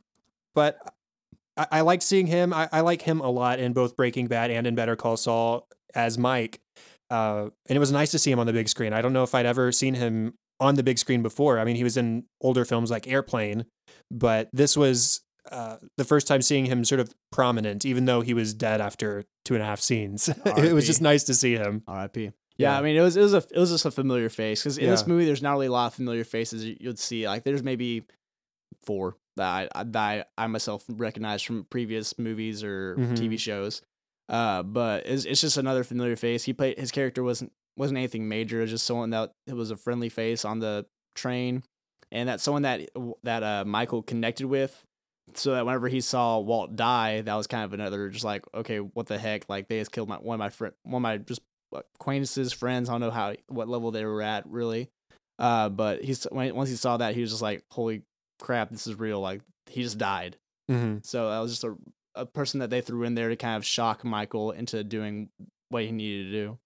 but 0.56 0.78
I, 1.58 1.68
I 1.72 1.82
like 1.82 2.02
seeing 2.02 2.28
him. 2.28 2.54
I, 2.54 2.70
I 2.72 2.82
like 2.82 3.02
him 3.02 3.20
a 3.20 3.30
lot 3.30 3.60
in 3.60 3.74
both 3.74 3.96
Breaking 3.96 4.28
Bad 4.28 4.52
and 4.52 4.66
in 4.68 4.76
Better 4.76 4.96
Call 4.96 5.18
Saul 5.18 5.68
as 5.94 6.18
Mike. 6.18 6.60
Uh, 7.10 7.50
and 7.68 7.76
it 7.76 7.80
was 7.80 7.92
nice 7.92 8.12
to 8.12 8.20
see 8.20 8.32
him 8.32 8.40
on 8.40 8.48
the 8.48 8.54
big 8.54 8.70
screen. 8.70 8.94
I 8.94 9.02
don't 9.02 9.14
know 9.14 9.24
if 9.24 9.36
I'd 9.36 9.46
ever 9.46 9.72
seen 9.72 9.94
him 9.94 10.34
on 10.60 10.76
the 10.76 10.84
big 10.84 10.98
screen 10.98 11.22
before. 11.22 11.60
I 11.60 11.66
mean, 11.66 11.76
he 11.76 11.84
was 11.84 11.98
in 11.98 12.26
older 12.42 12.66
films 12.66 12.90
like 12.90 13.08
Airplane, 13.08 13.66
but 14.10 14.50
this 14.54 14.76
was 14.78 15.22
uh, 15.52 15.78
the 15.98 16.06
first 16.06 16.28
time 16.28 16.42
seeing 16.42 16.66
him 16.66 16.86
sort 16.86 17.02
of 17.02 17.14
prominent, 17.32 17.86
even 17.86 18.06
though 18.06 18.22
he 18.22 18.34
was 18.34 18.54
dead 18.54 18.82
after 18.82 19.26
two 19.46 19.54
and 19.54 19.62
a 19.64 19.66
half 19.66 19.82
scenes. 19.82 20.30
it 20.46 20.74
was 20.74 20.88
just 20.88 21.02
nice 21.02 21.24
to 21.26 21.34
see 21.34 21.54
him. 21.54 21.84
R.I.P. 21.88 22.24
Yeah, 22.24 22.32
Yeah. 22.58 22.80
I 22.80 22.82
mean, 22.82 22.96
it 22.96 23.02
was 23.02 23.18
it 23.18 23.22
was 23.22 23.34
a 23.34 23.44
it 23.52 23.60
was 23.60 23.72
just 23.72 23.86
a 23.86 23.92
familiar 23.92 24.30
face 24.30 24.64
because 24.64 24.78
in 24.78 24.90
this 24.90 25.06
movie, 25.06 25.26
there's 25.26 25.42
not 25.42 25.54
really 25.54 25.68
a 25.68 25.72
lot 25.72 25.88
of 25.88 25.94
familiar 25.94 26.24
faces 26.24 26.64
you'd 26.66 27.00
see. 27.00 27.28
Like, 27.28 27.44
there's 27.44 27.64
maybe 27.64 28.06
four 28.86 29.18
that 29.38 29.48
I, 29.74 29.80
I- 29.80 29.84
that 29.84 30.26
I, 30.38 30.44
I 30.44 30.48
myself 30.48 30.86
recognize 30.90 31.42
from 31.42 31.66
previous 31.70 32.18
movies 32.20 32.64
or 32.64 32.96
Mhm. 32.98 33.18
TV 33.18 33.40
shows. 33.40 33.82
Uh, 34.30 34.64
but 34.64 35.06
it's, 35.06 35.26
it's 35.26 35.42
just 35.42 35.58
another 35.58 35.84
familiar 35.84 36.16
face. 36.16 36.44
He 36.46 36.54
played 36.54 36.78
his 36.80 36.92
character 36.92 37.24
wasn't 37.24 37.52
wasn't 37.78 37.98
anything 37.98 38.28
major. 38.30 38.60
It 38.60 38.64
was 38.64 38.72
just 38.72 38.86
someone 38.86 39.10
that 39.10 39.32
it 39.48 39.54
was 39.56 39.72
a 39.72 39.76
friendly 39.76 40.10
face 40.10 40.46
on 40.46 40.60
the 40.60 40.86
train, 41.16 41.64
and 42.12 42.30
that's 42.30 42.44
someone 42.44 42.62
that 42.64 42.90
that 43.24 43.44
uh 43.44 43.66
Michael 43.66 44.02
connected 44.02 44.46
with. 44.46 44.84
So 45.36 45.52
that 45.52 45.66
whenever 45.66 45.88
he 45.88 46.00
saw 46.02 46.38
Walt 46.40 46.76
die, 46.76 47.22
that 47.22 47.34
was 47.36 47.48
kind 47.48 47.64
of 47.64 47.74
another 47.74 48.10
just 48.10 48.26
like 48.26 48.44
okay, 48.54 48.78
what 48.80 49.08
the 49.08 49.18
heck? 49.18 49.50
Like 49.50 49.68
they 49.68 49.80
just 49.80 49.92
killed 49.92 50.08
my 50.10 50.16
one 50.18 50.36
of 50.36 50.40
my 50.40 50.50
friend, 50.50 50.74
one 50.84 51.00
of 51.00 51.02
my 51.04 51.18
just 51.18 51.42
acquaintances, 51.74 52.54
friends. 52.54 52.90
I 52.90 52.94
don't 52.94 53.02
know 53.02 53.12
how 53.12 53.34
what 53.48 53.68
level 53.68 53.92
they 53.92 54.06
were 54.06 54.22
at 54.22 54.46
really. 54.48 54.90
Uh, 55.40 55.70
but 55.70 56.04
he's 56.04 56.24
when, 56.26 56.54
once 56.56 56.70
he 56.70 56.76
saw 56.76 56.98
that, 56.98 57.16
he 57.16 57.22
was 57.22 57.32
just 57.32 57.42
like, 57.42 57.64
"Holy 57.72 58.04
crap, 58.44 58.70
this 58.70 58.86
is 58.86 59.00
real!" 59.00 59.20
Like 59.20 59.42
he 59.68 59.82
just 59.82 59.98
died. 59.98 60.38
hmm 60.70 60.98
So 61.04 61.30
that 61.32 61.40
was 61.40 61.52
just 61.52 61.64
a 61.64 61.76
a 62.16 62.26
person 62.28 62.60
that 62.60 62.70
they 62.70 62.82
threw 62.82 63.04
in 63.04 63.16
there 63.16 63.30
to 63.30 63.36
kind 63.36 63.58
of 63.58 63.66
shock 63.66 64.04
Michael 64.04 64.52
into 64.52 64.84
doing 64.84 65.30
what 65.70 65.84
he 65.84 65.92
needed 65.92 66.26
to 66.26 66.32
do. 66.32 66.60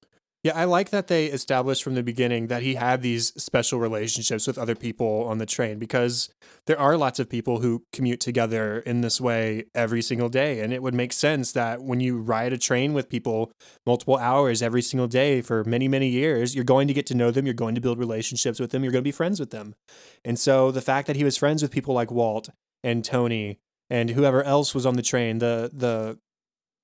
Yeah, 0.48 0.58
I 0.58 0.64
like 0.64 0.92
that 0.92 1.08
they 1.08 1.26
established 1.26 1.84
from 1.84 1.96
the 1.96 2.04
beginning 2.04 2.48
that 2.48 2.64
he 2.64 2.76
had 2.76 3.02
these 3.02 3.34
special 3.36 3.80
relationships 3.80 4.48
with 4.48 4.58
other 4.58 4.76
people 4.76 5.26
on 5.26 5.40
the 5.40 5.46
train 5.46 5.78
because 5.78 6.30
there 6.68 6.80
are 6.80 6.96
lots 6.96 7.20
of 7.20 7.28
people 7.28 7.60
who 7.60 7.84
commute 7.92 8.22
together 8.22 8.80
in 8.80 9.02
this 9.02 9.20
way 9.20 9.66
every 9.76 10.02
single 10.02 10.30
day. 10.30 10.62
And 10.62 10.72
it 10.72 10.82
would 10.82 10.94
make 10.94 11.12
sense 11.12 11.52
that 11.52 11.82
when 11.82 12.00
you 12.00 12.18
ride 12.18 12.54
a 12.54 12.58
train 12.58 12.94
with 12.94 13.10
people 13.10 13.52
multiple 13.86 14.16
hours 14.16 14.62
every 14.62 14.82
single 14.82 15.10
day 15.10 15.42
for 15.42 15.66
many, 15.66 15.90
many 15.90 16.08
years, 16.08 16.56
you're 16.56 16.64
going 16.64 16.88
to 16.88 16.94
get 16.94 17.06
to 17.08 17.14
know 17.14 17.30
them, 17.30 17.46
you're 17.46 17.54
going 17.54 17.76
to 17.76 17.82
build 17.82 18.00
relationships 18.00 18.58
with 18.58 18.72
them, 18.72 18.86
you're 18.86 18.94
going 18.94 19.04
to 19.04 19.10
be 19.10 19.12
friends 19.12 19.42
with 19.42 19.50
them. 19.50 19.76
And 20.24 20.40
so 20.40 20.72
the 20.72 20.80
fact 20.80 21.08
that 21.08 21.18
he 21.18 21.26
was 21.26 21.36
friends 21.36 21.62
with 21.62 21.72
people 21.72 21.94
like 21.94 22.10
Walt 22.10 22.48
and 22.86 23.04
Tony 23.04 23.60
and 23.90 24.12
whoever 24.12 24.44
else 24.44 24.74
was 24.74 24.86
on 24.86 24.96
the 24.96 25.02
train, 25.02 25.40
the 25.40 25.70
the 25.74 26.20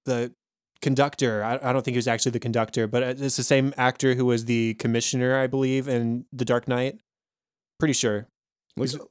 the 0.04 0.34
conductor. 0.83 1.43
I, 1.43 1.57
I 1.63 1.73
don't 1.73 1.83
think 1.83 1.93
he 1.93 1.97
was 1.97 2.07
actually 2.07 2.33
the 2.33 2.39
conductor, 2.39 2.87
but 2.87 3.01
it's 3.01 3.37
the 3.37 3.43
same 3.43 3.73
actor 3.77 4.13
who 4.13 4.25
was 4.25 4.45
the 4.45 4.75
commissioner, 4.75 5.39
I 5.39 5.47
believe, 5.47 5.87
in 5.87 6.25
The 6.33 6.45
Dark 6.45 6.67
Knight. 6.67 6.99
Pretty 7.79 7.93
sure. 7.93 8.27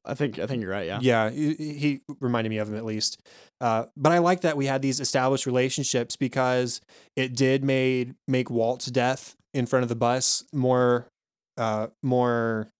I 0.04 0.14
think 0.14 0.38
I 0.38 0.46
think 0.46 0.62
you're 0.62 0.72
right. 0.72 0.86
Yeah. 0.86 0.98
Yeah, 1.00 1.30
he, 1.30 1.54
he 1.54 2.00
reminded 2.20 2.50
me 2.50 2.58
of 2.58 2.68
him 2.68 2.76
at 2.76 2.84
least. 2.84 3.20
Uh, 3.60 3.86
but 3.96 4.12
I 4.12 4.18
like 4.18 4.42
that 4.42 4.56
we 4.56 4.66
had 4.66 4.82
these 4.82 5.00
established 5.00 5.46
relationships 5.46 6.16
because 6.16 6.80
it 7.16 7.34
did 7.34 7.64
made 7.64 8.16
make 8.28 8.50
Walt's 8.50 8.86
death 8.86 9.34
in 9.54 9.66
front 9.66 9.84
of 9.84 9.88
the 9.88 9.94
bus 9.94 10.44
more 10.52 11.06
uh, 11.56 11.86
more 12.02 12.70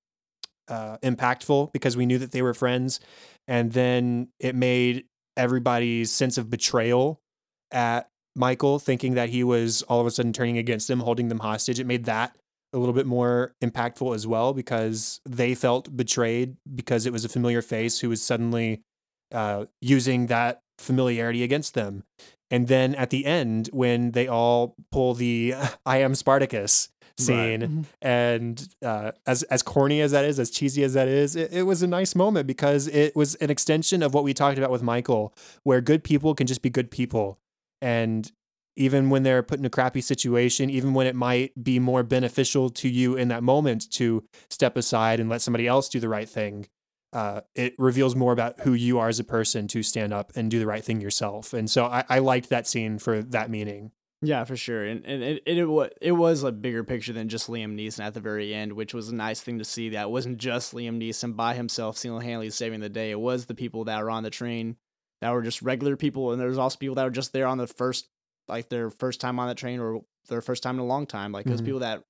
uh, 0.68 0.98
impactful 0.98 1.72
because 1.72 1.96
we 1.96 2.04
knew 2.04 2.18
that 2.18 2.32
they 2.32 2.42
were 2.42 2.54
friends, 2.54 3.00
and 3.46 3.72
then 3.72 4.28
it 4.40 4.54
made 4.56 5.04
everybody's 5.36 6.10
sense 6.10 6.36
of 6.36 6.50
betrayal 6.50 7.20
at 7.70 8.08
Michael, 8.34 8.78
thinking 8.78 9.14
that 9.14 9.28
he 9.28 9.44
was 9.44 9.82
all 9.82 10.00
of 10.00 10.06
a 10.06 10.10
sudden 10.10 10.32
turning 10.32 10.58
against 10.58 10.88
them, 10.88 11.00
holding 11.00 11.28
them 11.28 11.40
hostage. 11.40 11.78
It 11.78 11.86
made 11.86 12.04
that 12.04 12.36
a 12.72 12.78
little 12.78 12.94
bit 12.94 13.06
more 13.06 13.54
impactful 13.62 14.14
as 14.14 14.26
well 14.26 14.54
because 14.54 15.20
they 15.28 15.54
felt 15.54 15.94
betrayed 15.96 16.56
because 16.74 17.04
it 17.04 17.12
was 17.12 17.24
a 17.24 17.28
familiar 17.28 17.60
face 17.60 18.00
who 18.00 18.08
was 18.08 18.22
suddenly 18.22 18.82
uh, 19.32 19.66
using 19.80 20.26
that 20.26 20.62
familiarity 20.78 21.42
against 21.42 21.74
them. 21.74 22.04
And 22.50 22.68
then 22.68 22.94
at 22.94 23.10
the 23.10 23.24
end, 23.24 23.68
when 23.72 24.12
they 24.12 24.28
all 24.28 24.74
pull 24.90 25.14
the 25.14 25.54
"I 25.86 25.98
am 25.98 26.14
Spartacus" 26.14 26.90
scene, 27.18 27.60
right. 27.60 27.84
and 28.02 28.68
uh, 28.82 29.12
as 29.26 29.42
as 29.44 29.62
corny 29.62 30.00
as 30.00 30.12
that 30.12 30.24
is, 30.24 30.38
as 30.38 30.50
cheesy 30.50 30.82
as 30.82 30.94
that 30.94 31.08
is, 31.08 31.34
it, 31.34 31.52
it 31.52 31.62
was 31.62 31.82
a 31.82 31.86
nice 31.86 32.14
moment 32.14 32.46
because 32.46 32.88
it 32.88 33.16
was 33.16 33.36
an 33.36 33.50
extension 33.50 34.02
of 34.02 34.12
what 34.12 34.24
we 34.24 34.34
talked 34.34 34.58
about 34.58 34.70
with 34.70 34.82
Michael, 34.82 35.34
where 35.62 35.80
good 35.80 36.04
people 36.04 36.34
can 36.34 36.46
just 36.46 36.60
be 36.60 36.68
good 36.68 36.90
people 36.90 37.38
and 37.82 38.30
even 38.76 39.10
when 39.10 39.22
they're 39.22 39.42
put 39.42 39.58
in 39.58 39.66
a 39.66 39.70
crappy 39.70 40.00
situation, 40.00 40.70
even 40.70 40.94
when 40.94 41.06
it 41.06 41.14
might 41.14 41.62
be 41.62 41.78
more 41.78 42.02
beneficial 42.02 42.70
to 42.70 42.88
you 42.88 43.16
in 43.16 43.28
that 43.28 43.42
moment 43.42 43.90
to 43.92 44.24
step 44.48 44.76
aside 44.76 45.20
and 45.20 45.28
let 45.28 45.42
somebody 45.42 45.66
else 45.66 45.90
do 45.90 46.00
the 46.00 46.08
right 46.08 46.28
thing, 46.28 46.66
uh, 47.12 47.42
it 47.54 47.74
reveals 47.78 48.16
more 48.16 48.32
about 48.32 48.60
who 48.60 48.72
you 48.72 48.98
are 48.98 49.08
as 49.08 49.18
a 49.18 49.24
person 49.24 49.68
to 49.68 49.82
stand 49.82 50.14
up 50.14 50.32
and 50.34 50.50
do 50.50 50.58
the 50.58 50.66
right 50.66 50.84
thing 50.84 51.00
yourself. 51.00 51.52
And 51.52 51.70
so 51.70 51.84
I, 51.84 52.04
I 52.08 52.18
liked 52.20 52.48
that 52.48 52.66
scene 52.66 52.98
for 52.98 53.20
that 53.22 53.50
meaning. 53.50 53.90
Yeah, 54.24 54.44
for 54.44 54.56
sure, 54.56 54.84
and 54.84 55.04
and 55.04 55.20
it, 55.20 55.42
it 55.44 55.58
it 55.58 55.92
it 56.00 56.12
was 56.12 56.44
a 56.44 56.52
bigger 56.52 56.84
picture 56.84 57.12
than 57.12 57.28
just 57.28 57.50
Liam 57.50 57.74
Neeson 57.74 58.04
at 58.04 58.14
the 58.14 58.20
very 58.20 58.54
end, 58.54 58.74
which 58.74 58.94
was 58.94 59.08
a 59.08 59.14
nice 59.14 59.40
thing 59.40 59.58
to 59.58 59.64
see. 59.64 59.88
That 59.88 60.12
wasn't 60.12 60.38
just 60.38 60.72
Liam 60.72 61.02
Neeson 61.02 61.34
by 61.34 61.54
himself 61.54 61.98
single 61.98 62.20
handedly 62.20 62.50
saving 62.50 62.78
the 62.78 62.88
day. 62.88 63.10
It 63.10 63.18
was 63.18 63.46
the 63.46 63.54
people 63.56 63.82
that 63.86 64.00
were 64.00 64.10
on 64.10 64.22
the 64.22 64.30
train 64.30 64.76
that 65.22 65.32
were 65.32 65.42
just 65.42 65.62
regular 65.62 65.96
people, 65.96 66.32
and 66.32 66.40
there's 66.40 66.58
also 66.58 66.76
people 66.76 66.96
that 66.96 67.04
were 67.04 67.10
just 67.10 67.32
there 67.32 67.46
on 67.46 67.56
the 67.56 67.68
first, 67.68 68.08
like 68.48 68.68
their 68.68 68.90
first 68.90 69.20
time 69.20 69.38
on 69.38 69.46
the 69.46 69.54
train 69.54 69.78
or 69.78 70.02
their 70.28 70.42
first 70.42 70.64
time 70.64 70.74
in 70.74 70.80
a 70.80 70.84
long 70.84 71.06
time. 71.06 71.30
Like 71.30 71.46
those 71.46 71.58
mm-hmm. 71.58 71.66
people 71.66 71.80
that 71.80 72.02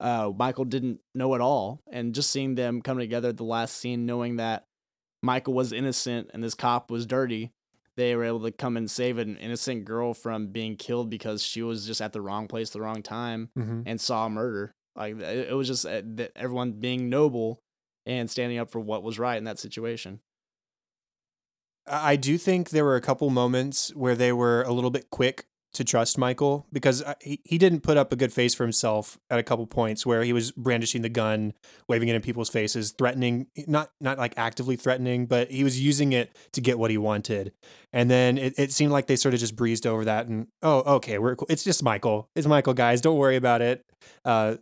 uh, 0.00 0.32
Michael 0.34 0.64
didn't 0.64 1.00
know 1.14 1.34
at 1.34 1.42
all, 1.42 1.82
and 1.92 2.14
just 2.14 2.30
seeing 2.30 2.54
them 2.54 2.80
come 2.80 2.96
together 2.96 3.28
at 3.28 3.36
the 3.36 3.44
last 3.44 3.76
scene, 3.76 4.06
knowing 4.06 4.36
that 4.36 4.64
Michael 5.22 5.52
was 5.52 5.70
innocent 5.70 6.30
and 6.32 6.42
this 6.42 6.54
cop 6.54 6.90
was 6.90 7.04
dirty, 7.04 7.52
they 7.96 8.16
were 8.16 8.24
able 8.24 8.40
to 8.40 8.50
come 8.50 8.78
and 8.78 8.90
save 8.90 9.18
an 9.18 9.36
innocent 9.36 9.84
girl 9.84 10.14
from 10.14 10.46
being 10.46 10.76
killed 10.76 11.10
because 11.10 11.42
she 11.42 11.60
was 11.60 11.86
just 11.86 12.00
at 12.00 12.14
the 12.14 12.22
wrong 12.22 12.48
place, 12.48 12.70
the 12.70 12.80
wrong 12.80 13.02
time, 13.02 13.50
mm-hmm. 13.58 13.82
and 13.84 14.00
saw 14.00 14.24
a 14.24 14.30
murder. 14.30 14.74
Like 14.96 15.20
it 15.20 15.54
was 15.54 15.68
just 15.68 15.84
uh, 15.84 16.00
everyone 16.34 16.72
being 16.72 17.10
noble 17.10 17.60
and 18.06 18.30
standing 18.30 18.56
up 18.56 18.70
for 18.70 18.80
what 18.80 19.02
was 19.02 19.18
right 19.18 19.36
in 19.36 19.44
that 19.44 19.58
situation. 19.58 20.20
I 21.88 22.16
do 22.16 22.38
think 22.38 22.70
there 22.70 22.84
were 22.84 22.96
a 22.96 23.00
couple 23.00 23.30
moments 23.30 23.94
where 23.94 24.14
they 24.14 24.32
were 24.32 24.62
a 24.62 24.72
little 24.72 24.90
bit 24.90 25.10
quick 25.10 25.46
to 25.76 25.84
trust 25.84 26.16
Michael 26.16 26.66
because 26.72 27.04
he, 27.20 27.40
he 27.44 27.58
didn't 27.58 27.80
put 27.80 27.98
up 27.98 28.10
a 28.10 28.16
good 28.16 28.32
face 28.32 28.54
for 28.54 28.64
himself 28.64 29.18
at 29.28 29.38
a 29.38 29.42
couple 29.42 29.66
points 29.66 30.06
where 30.06 30.22
he 30.22 30.32
was 30.32 30.50
brandishing 30.52 31.02
the 31.02 31.10
gun, 31.10 31.52
waving 31.86 32.08
it 32.08 32.14
in 32.14 32.22
people's 32.22 32.48
faces, 32.48 32.92
threatening 32.92 33.46
not 33.66 33.90
not 34.00 34.16
like 34.16 34.32
actively 34.38 34.76
threatening, 34.76 35.26
but 35.26 35.50
he 35.50 35.62
was 35.62 35.78
using 35.78 36.12
it 36.12 36.34
to 36.52 36.62
get 36.62 36.78
what 36.78 36.90
he 36.90 36.96
wanted. 36.96 37.52
And 37.92 38.10
then 38.10 38.38
it, 38.38 38.54
it 38.58 38.72
seemed 38.72 38.90
like 38.90 39.06
they 39.06 39.16
sort 39.16 39.34
of 39.34 39.40
just 39.40 39.54
breezed 39.54 39.86
over 39.86 40.06
that 40.06 40.26
and 40.26 40.46
oh 40.62 40.96
okay 40.96 41.18
we're 41.18 41.36
cool. 41.36 41.46
it's 41.50 41.64
just 41.64 41.82
Michael 41.82 42.30
it's 42.34 42.46
Michael 42.46 42.74
guys 42.74 43.02
don't 43.02 43.18
worry 43.18 43.36
about 43.36 43.60
it. 43.60 43.84
Uh, 44.24 44.56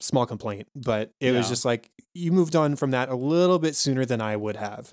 small 0.00 0.26
complaint, 0.26 0.68
but 0.74 1.12
it 1.20 1.32
yeah. 1.32 1.38
was 1.38 1.48
just 1.48 1.64
like 1.64 1.90
you 2.12 2.32
moved 2.32 2.54
on 2.54 2.76
from 2.76 2.90
that 2.90 3.08
a 3.08 3.14
little 3.14 3.58
bit 3.58 3.76
sooner 3.76 4.04
than 4.04 4.20
I 4.20 4.36
would 4.36 4.56
have. 4.56 4.92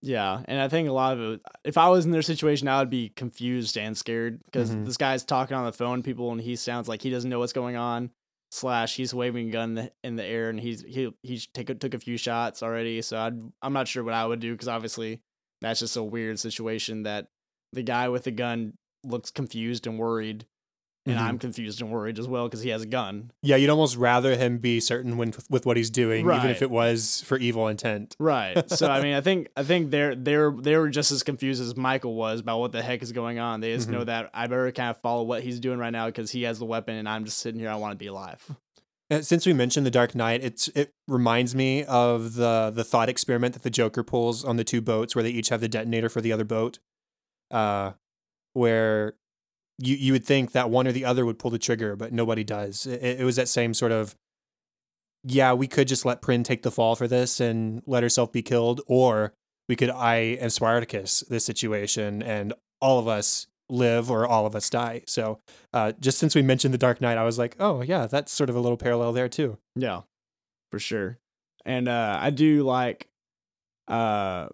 Yeah, 0.00 0.42
and 0.44 0.60
I 0.60 0.68
think 0.68 0.88
a 0.88 0.92
lot 0.92 1.14
of 1.14 1.20
it. 1.20 1.40
If 1.64 1.76
I 1.76 1.88
was 1.88 2.04
in 2.04 2.12
their 2.12 2.22
situation, 2.22 2.68
I 2.68 2.78
would 2.78 2.90
be 2.90 3.10
confused 3.10 3.76
and 3.76 3.96
scared 3.96 4.44
because 4.44 4.70
mm-hmm. 4.70 4.84
this 4.84 4.96
guy's 4.96 5.24
talking 5.24 5.56
on 5.56 5.64
the 5.64 5.72
phone, 5.72 6.02
people, 6.02 6.30
and 6.30 6.40
he 6.40 6.54
sounds 6.56 6.88
like 6.88 7.02
he 7.02 7.10
doesn't 7.10 7.28
know 7.28 7.40
what's 7.40 7.52
going 7.52 7.76
on. 7.76 8.10
Slash, 8.50 8.96
he's 8.96 9.12
waving 9.12 9.48
a 9.48 9.52
gun 9.52 9.90
in 10.02 10.16
the 10.16 10.24
air, 10.24 10.50
and 10.50 10.60
he's 10.60 10.82
he 10.82 11.12
he 11.22 11.40
take 11.52 11.68
a, 11.68 11.74
took 11.74 11.94
a 11.94 11.98
few 11.98 12.16
shots 12.16 12.62
already. 12.62 13.02
So 13.02 13.18
I'd, 13.18 13.34
I'm 13.60 13.72
not 13.72 13.88
sure 13.88 14.04
what 14.04 14.14
I 14.14 14.24
would 14.24 14.40
do 14.40 14.52
because 14.52 14.68
obviously 14.68 15.20
that's 15.60 15.80
just 15.80 15.96
a 15.96 16.02
weird 16.02 16.38
situation 16.38 17.02
that 17.02 17.28
the 17.72 17.82
guy 17.82 18.08
with 18.08 18.24
the 18.24 18.30
gun 18.30 18.74
looks 19.04 19.30
confused 19.30 19.86
and 19.86 19.98
worried 19.98 20.46
and 21.08 21.16
mm-hmm. 21.16 21.26
I'm 21.26 21.38
confused 21.38 21.80
and 21.80 21.90
worried 21.90 22.18
as 22.18 22.28
well 22.28 22.46
because 22.46 22.62
he 22.62 22.70
has 22.70 22.82
a 22.82 22.86
gun. 22.86 23.30
Yeah, 23.42 23.56
you'd 23.56 23.70
almost 23.70 23.96
rather 23.96 24.36
him 24.36 24.58
be 24.58 24.78
certain 24.78 25.16
when, 25.16 25.32
with 25.48 25.64
what 25.64 25.76
he's 25.76 25.90
doing, 25.90 26.26
right. 26.26 26.38
even 26.38 26.50
if 26.50 26.60
it 26.60 26.70
was 26.70 27.22
for 27.26 27.38
evil 27.38 27.66
intent. 27.68 28.14
Right. 28.18 28.68
So 28.70 28.90
I 28.90 29.00
mean, 29.00 29.14
I 29.14 29.20
think 29.22 29.48
I 29.56 29.62
think 29.62 29.90
they're 29.90 30.14
they're 30.14 30.50
they 30.50 30.76
were 30.76 30.90
just 30.90 31.10
as 31.10 31.22
confused 31.22 31.62
as 31.62 31.76
Michael 31.76 32.14
was 32.14 32.40
about 32.40 32.60
what 32.60 32.72
the 32.72 32.82
heck 32.82 33.02
is 33.02 33.12
going 33.12 33.38
on. 33.38 33.60
They 33.60 33.74
just 33.74 33.88
mm-hmm. 33.88 33.98
know 33.98 34.04
that 34.04 34.30
I 34.34 34.46
better 34.46 34.70
kind 34.72 34.90
of 34.90 34.98
follow 34.98 35.22
what 35.22 35.42
he's 35.42 35.58
doing 35.58 35.78
right 35.78 35.90
now 35.90 36.06
because 36.06 36.30
he 36.30 36.42
has 36.42 36.58
the 36.58 36.66
weapon, 36.66 36.96
and 36.96 37.08
I'm 37.08 37.24
just 37.24 37.38
sitting 37.38 37.58
here. 37.58 37.70
I 37.70 37.76
want 37.76 37.92
to 37.92 37.98
be 37.98 38.06
alive. 38.06 38.44
Uh, 39.10 39.22
since 39.22 39.46
we 39.46 39.54
mentioned 39.54 39.86
the 39.86 39.90
Dark 39.90 40.14
Knight, 40.14 40.44
it's 40.44 40.68
it 40.68 40.92
reminds 41.06 41.54
me 41.54 41.84
of 41.84 42.34
the 42.34 42.70
the 42.74 42.84
thought 42.84 43.08
experiment 43.08 43.54
that 43.54 43.62
the 43.62 43.70
Joker 43.70 44.02
pulls 44.02 44.44
on 44.44 44.56
the 44.56 44.64
two 44.64 44.82
boats, 44.82 45.16
where 45.16 45.22
they 45.22 45.30
each 45.30 45.48
have 45.48 45.60
the 45.60 45.68
detonator 45.68 46.08
for 46.08 46.20
the 46.20 46.32
other 46.32 46.44
boat. 46.44 46.78
Uh, 47.50 47.92
where 48.52 49.14
you 49.78 49.96
you 49.96 50.12
would 50.12 50.24
think 50.24 50.52
that 50.52 50.70
one 50.70 50.86
or 50.86 50.92
the 50.92 51.04
other 51.04 51.24
would 51.24 51.38
pull 51.38 51.50
the 51.50 51.58
trigger, 51.58 51.96
but 51.96 52.12
nobody 52.12 52.44
does. 52.44 52.86
It, 52.86 53.20
it 53.20 53.24
was 53.24 53.36
that 53.36 53.48
same 53.48 53.74
sort 53.74 53.92
of 53.92 54.14
yeah, 55.24 55.52
we 55.52 55.66
could 55.66 55.88
just 55.88 56.04
let 56.04 56.22
Prynne 56.22 56.44
take 56.44 56.62
the 56.62 56.70
fall 56.70 56.94
for 56.94 57.08
this 57.08 57.40
and 57.40 57.82
let 57.86 58.02
herself 58.02 58.32
be 58.32 58.42
killed, 58.42 58.80
or 58.86 59.34
we 59.68 59.76
could 59.76 59.90
I 59.90 60.38
and 60.40 60.52
Spartacus 60.52 61.20
this 61.28 61.44
situation 61.44 62.22
and 62.22 62.54
all 62.80 62.98
of 62.98 63.08
us 63.08 63.46
live 63.68 64.10
or 64.10 64.26
all 64.26 64.46
of 64.46 64.56
us 64.56 64.70
die. 64.70 65.02
So 65.06 65.40
uh, 65.72 65.92
just 66.00 66.18
since 66.18 66.34
we 66.34 66.42
mentioned 66.42 66.72
the 66.72 66.78
Dark 66.78 67.00
Knight, 67.00 67.18
I 67.18 67.24
was 67.24 67.38
like, 67.38 67.56
oh 67.60 67.82
yeah, 67.82 68.06
that's 68.06 68.32
sort 68.32 68.48
of 68.48 68.56
a 68.56 68.60
little 68.60 68.78
parallel 68.78 69.12
there 69.12 69.28
too. 69.28 69.58
Yeah, 69.76 70.02
for 70.70 70.78
sure. 70.78 71.18
And 71.64 71.88
uh, 71.88 72.18
I 72.20 72.30
do 72.30 72.62
like 72.62 73.08
uh, 73.88 74.48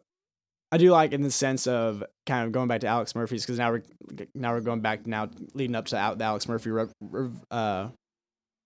I 0.74 0.76
do 0.76 0.90
like 0.90 1.12
in 1.12 1.22
the 1.22 1.30
sense 1.30 1.68
of 1.68 2.02
kind 2.26 2.44
of 2.44 2.50
going 2.50 2.66
back 2.66 2.80
to 2.80 2.88
Alex 2.88 3.14
Murphy's 3.14 3.46
because 3.46 3.60
now 3.60 3.70
we're 3.70 3.82
now 4.34 4.52
we're 4.52 4.60
going 4.60 4.80
back 4.80 5.06
now 5.06 5.28
leading 5.54 5.76
up 5.76 5.84
to 5.86 6.14
the 6.18 6.24
Alex 6.24 6.48
Murphy 6.48 6.70
re, 6.70 6.86
re, 7.00 7.30
uh, 7.48 7.90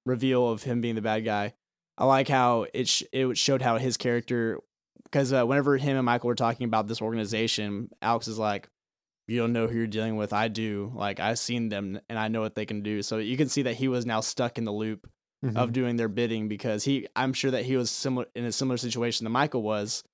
reveal 0.07 0.49
of 0.49 0.63
him 0.63 0.81
being 0.81 0.95
the 0.95 1.03
bad 1.03 1.27
guy. 1.27 1.53
I 1.99 2.07
like 2.07 2.27
how 2.27 2.65
it 2.73 2.89
sh- 2.89 3.03
it 3.13 3.37
showed 3.37 3.61
how 3.61 3.77
his 3.77 3.99
character 3.99 4.59
because 5.05 5.35
uh, 5.35 5.45
whenever 5.45 5.77
him 5.77 5.99
and 5.99 6.07
Michael 6.07 6.29
were 6.29 6.35
talking 6.35 6.65
about 6.65 6.89
this 6.89 7.03
organization, 7.03 7.91
Alex 8.01 8.27
is 8.27 8.39
like, 8.39 8.71
"You 9.27 9.37
don't 9.37 9.53
know 9.53 9.67
who 9.67 9.77
you're 9.77 9.87
dealing 9.87 10.17
with. 10.17 10.33
I 10.33 10.49
do. 10.49 10.91
Like 10.95 11.21
I've 11.21 11.39
seen 11.39 11.69
them 11.69 12.01
and 12.09 12.19
I 12.19 12.29
know 12.29 12.41
what 12.41 12.55
they 12.55 12.65
can 12.65 12.83
do." 12.83 13.03
So 13.03 13.19
you 13.19 13.37
can 13.37 13.51
see 13.51 13.61
that 13.65 13.75
he 13.75 13.87
was 13.87 14.07
now 14.07 14.23
stuck 14.23 14.57
in 14.57 14.65
the 14.65 14.73
loop 14.73 15.11
mm-hmm. 15.45 15.59
of 15.59 15.75
doing 15.75 15.97
their 15.97 16.09
bidding 16.09 16.49
because 16.49 16.85
he 16.85 17.07
I'm 17.15 17.35
sure 17.35 17.51
that 17.51 17.67
he 17.67 17.77
was 17.77 17.91
similar 17.91 18.29
in 18.35 18.47
a 18.47 18.53
similar 18.53 18.79
situation 18.79 19.25
that 19.25 19.31
Michael 19.31 19.63
was 19.63 20.05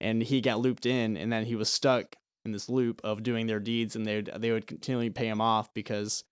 and 0.00 0.22
he 0.22 0.40
got 0.40 0.60
looped 0.60 0.86
in, 0.86 1.16
and 1.16 1.32
then 1.32 1.44
he 1.44 1.54
was 1.54 1.68
stuck 1.68 2.16
in 2.44 2.52
this 2.52 2.68
loop 2.68 3.00
of 3.04 3.22
doing 3.22 3.46
their 3.46 3.60
deeds, 3.60 3.96
and 3.96 4.06
they 4.06 4.20
they 4.20 4.50
would 4.50 4.66
continually 4.66 5.10
pay 5.10 5.28
him 5.28 5.40
off 5.40 5.72
because 5.74 6.24